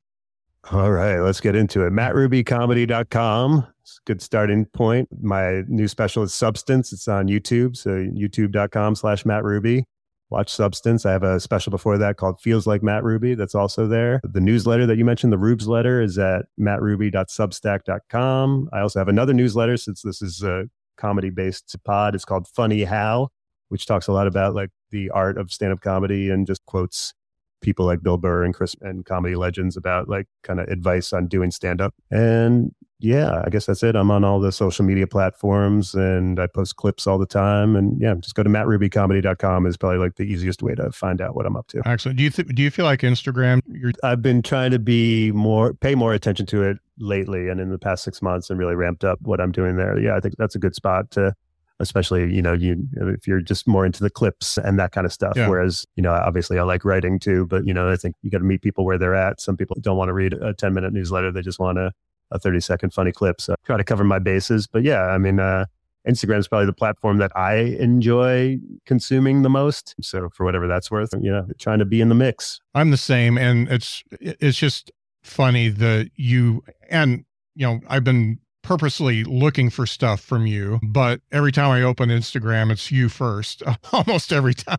All 0.73 0.93
right, 0.93 1.21
let's 1.21 1.41
get 1.41 1.57
into 1.57 1.87
it. 1.87 1.93
MattRubyComedy.com. 1.93 3.67
It's 3.81 3.99
a 3.99 4.07
good 4.07 4.21
starting 4.21 4.67
point. 4.67 5.09
My 5.21 5.63
new 5.69 5.89
special 5.89 6.23
is 6.23 6.35
Substance. 6.35 6.93
It's 6.93 7.09
on 7.09 7.29
YouTube. 7.29 7.77
So 7.77 7.91
youtube.com 7.91 8.95
slash 8.95 9.25
Matt 9.25 9.43
Ruby 9.43 9.87
watch 10.31 10.49
Substance. 10.49 11.05
I 11.05 11.13
have 11.13 11.23
a 11.23 11.39
special 11.41 11.71
before 11.71 11.99
that 11.99 12.17
called 12.17 12.41
Feels 12.41 12.67
Like 12.67 12.83
Matt 12.83 13.05
Ruby 13.05 13.35
that's 13.35 13.55
also 13.55 13.87
there. 13.87 14.23
The 14.25 14.41
newsletter 14.41 14.87
that 14.87 14.97
you 14.97 15.05
mentioned, 15.05 15.33
the 15.33 15.37
Rubesletter, 15.37 16.03
is 16.03 16.19
at 16.19 16.47
mattruby.substack.com. 16.59 18.71
I 18.73 18.81
also 18.81 18.99
have 18.99 19.09
another 19.09 19.35
newsletter 19.35 19.77
since 19.77 20.03
this 20.03 20.23
is 20.23 20.43
a 20.43 20.65
comedy 20.97 21.31
based 21.31 21.77
pod. 21.85 22.15
It's 22.15 22.25
called 22.25 22.49
Funny 22.49 22.85
How, 22.85 23.29
which 23.69 23.87
talks 23.87 24.09
a 24.09 24.13
lot 24.13 24.27
about 24.27 24.55
like 24.55 24.71
the 24.91 25.11
art 25.11 25.37
of 25.37 25.53
stand 25.53 25.73
up 25.73 25.81
comedy 25.81 26.31
and 26.31 26.47
just 26.47 26.65
quotes 26.67 27.13
people 27.61 27.87
like 27.87 28.03
Bill 28.03 28.17
Burr 28.17 28.45
and 28.45 28.55
Chris 28.55 28.75
and 28.81 29.05
comedy 29.05 29.35
legends 29.35 29.77
about 29.77 30.09
like 30.09 30.27
kind 30.43 30.61
of 30.61 30.69
advice 30.69 31.13
on 31.13 31.27
doing 31.27 31.51
stand 31.51 31.81
up. 31.81 31.95
And 32.11 32.75
yeah, 33.03 33.43
I 33.47 33.49
guess 33.49 33.65
that's 33.65 33.83
it. 33.83 33.97
I'm 33.97 34.11
on 34.11 34.25
all 34.25 34.41
the 34.41 34.53
social 34.53 34.85
media 34.85 35.07
platforms 35.07 35.95
and 35.95 36.39
I 36.39 36.47
post 36.47 36.77
clips 36.77 37.07
all 37.07 37.17
the 37.17 37.25
time. 37.25 37.75
And 37.75 37.99
yeah, 38.01 38.15
just 38.21 38.35
go 38.35 38.43
to 38.43 38.51
mattrubycomedy.com 38.51 39.67
is 39.67 39.77
probably 39.77 39.99
like 39.99 40.17
the 40.17 40.25
easiest 40.25 40.63
way 40.63 40.75
to 40.75 40.91
find 40.93 41.21
out 41.21 41.35
what 41.35 41.47
I'm 41.47 41.57
up 41.57 41.67
to. 41.69 41.83
Excellent. 41.87 42.19
Do 42.19 42.25
you 42.25 42.31
th- 42.31 42.49
do 42.49 42.63
you 42.63 42.71
feel 42.71 42.85
like 42.85 43.01
Instagram? 43.01 43.63
You're- 43.67 43.95
I've 44.03 44.21
been 44.23 44.43
trying 44.43 44.71
to 44.73 44.79
be 44.79 45.33
more, 45.33 45.73
pay 45.75 45.95
more 45.95 46.13
attention 46.13 46.47
to 46.47 46.63
it 46.63 46.79
lately 46.99 47.49
and 47.49 47.59
in 47.61 47.71
the 47.71 47.79
past 47.79 48.05
six 48.05 48.21
months 48.21 48.51
and 48.51 48.59
really 48.59 48.75
ramped 48.75 49.05
up 49.05 49.19
what 49.23 49.41
I'm 49.41 49.53
doing 49.53 49.77
there. 49.77 49.99
Yeah, 49.99 50.17
I 50.17 50.21
think 50.21 50.35
that's 50.37 50.55
a 50.55 50.59
good 50.59 50.75
spot 50.75 51.11
to 51.13 51.35
especially 51.81 52.33
you 52.33 52.43
know 52.43 52.53
you 52.53 52.77
if 52.97 53.27
you're 53.27 53.41
just 53.41 53.67
more 53.67 53.85
into 53.85 54.03
the 54.03 54.11
clips 54.11 54.59
and 54.59 54.79
that 54.79 54.93
kind 54.93 55.07
of 55.07 55.13
stuff 55.13 55.33
yeah. 55.37 55.49
whereas 55.49 55.87
you 55.97 56.03
know 56.03 56.13
obviously 56.13 56.59
i 56.59 56.63
like 56.63 56.85
writing 56.85 57.19
too 57.19 57.47
but 57.47 57.67
you 57.67 57.75
know 57.75 57.91
i 57.91 57.97
think 57.97 58.15
you 58.23 58.31
got 58.31 58.39
to 58.39 58.45
meet 58.45 58.63
people 58.63 58.85
where 58.85 58.99
they're 58.99 59.15
at 59.15 59.41
some 59.41 59.57
people 59.57 59.77
don't 59.81 59.97
want 59.97 60.09
to 60.09 60.13
read 60.13 60.35
a 60.35 60.55
10 60.55 60.73
minute 60.75 60.93
newsletter 60.93 61.33
they 61.33 61.43
just 61.43 61.59
want 61.59 61.79
a, 61.79 61.93
a 62.31 62.39
30 62.39 62.61
second 62.61 62.93
funny 62.93 63.13
clip 63.13 63.41
so 63.41 63.55
I 63.55 63.57
try 63.65 63.77
to 63.77 63.85
cover 63.85 64.05
my 64.05 64.19
bases 64.19 64.67
but 64.67 64.83
yeah 64.83 65.03
i 65.07 65.19
mean 65.19 65.41
uh 65.41 65.67
Instagram 66.09 66.39
is 66.39 66.49
probably 66.49 66.67
the 66.67 66.73
platform 66.73 67.19
that 67.19 67.31
I 67.37 67.57
enjoy 67.57 68.59
consuming 68.87 69.43
the 69.43 69.51
most. 69.51 69.95
So 70.01 70.31
for 70.31 70.45
whatever 70.47 70.67
that's 70.67 70.91
worth, 70.91 71.13
you 71.21 71.31
know, 71.31 71.47
trying 71.59 71.79
to 71.79 71.85
be 71.85 72.01
in 72.01 72.09
the 72.09 72.15
mix. 72.15 72.59
I'm 72.75 72.91
the 72.91 72.97
same, 72.97 73.37
and 73.37 73.69
it's 73.69 74.03
it's 74.19 74.57
just 74.57 74.91
funny 75.23 75.69
that 75.69 76.11
you 76.17 76.65
and 76.89 77.27
you 77.55 77.67
know 77.67 77.81
I've 77.87 78.05
been 78.05 78.39
purposely 78.63 79.25
looking 79.25 79.71
for 79.71 79.87
stuff 79.87 80.21
from 80.21 80.47
you, 80.47 80.81
but 80.83 81.21
every 81.33 81.53
time 81.53 81.71
I 81.71 81.83
open 81.83 82.09
Instagram, 82.09 82.71
it's 82.71 82.91
you 82.91 83.09
first, 83.09 83.63
almost 83.93 84.33
every 84.33 84.55
time. 84.55 84.79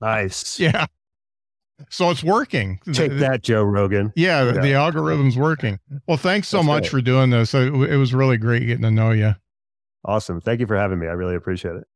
Nice. 0.00 0.58
Yeah. 0.58 0.86
So 1.90 2.10
it's 2.10 2.24
working. 2.24 2.80
Take 2.92 3.12
that, 3.18 3.42
Joe 3.42 3.62
Rogan. 3.62 4.12
Yeah, 4.16 4.44
yeah. 4.46 4.60
the 4.62 4.74
algorithm's 4.74 5.36
working. 5.36 5.78
Well, 6.06 6.16
thanks 6.16 6.48
so 6.48 6.58
That's 6.58 6.66
much 6.66 6.82
great. 6.84 6.90
for 6.90 7.00
doing 7.02 7.30
this. 7.30 7.52
It, 7.52 7.72
it 7.74 7.96
was 7.96 8.14
really 8.14 8.38
great 8.38 8.66
getting 8.66 8.82
to 8.82 8.90
know 8.90 9.10
you. 9.10 9.34
Awesome. 10.04 10.40
Thank 10.40 10.60
you 10.60 10.66
for 10.66 10.76
having 10.76 10.98
me. 10.98 11.06
I 11.06 11.12
really 11.12 11.34
appreciate 11.34 11.76
it. 11.76 11.84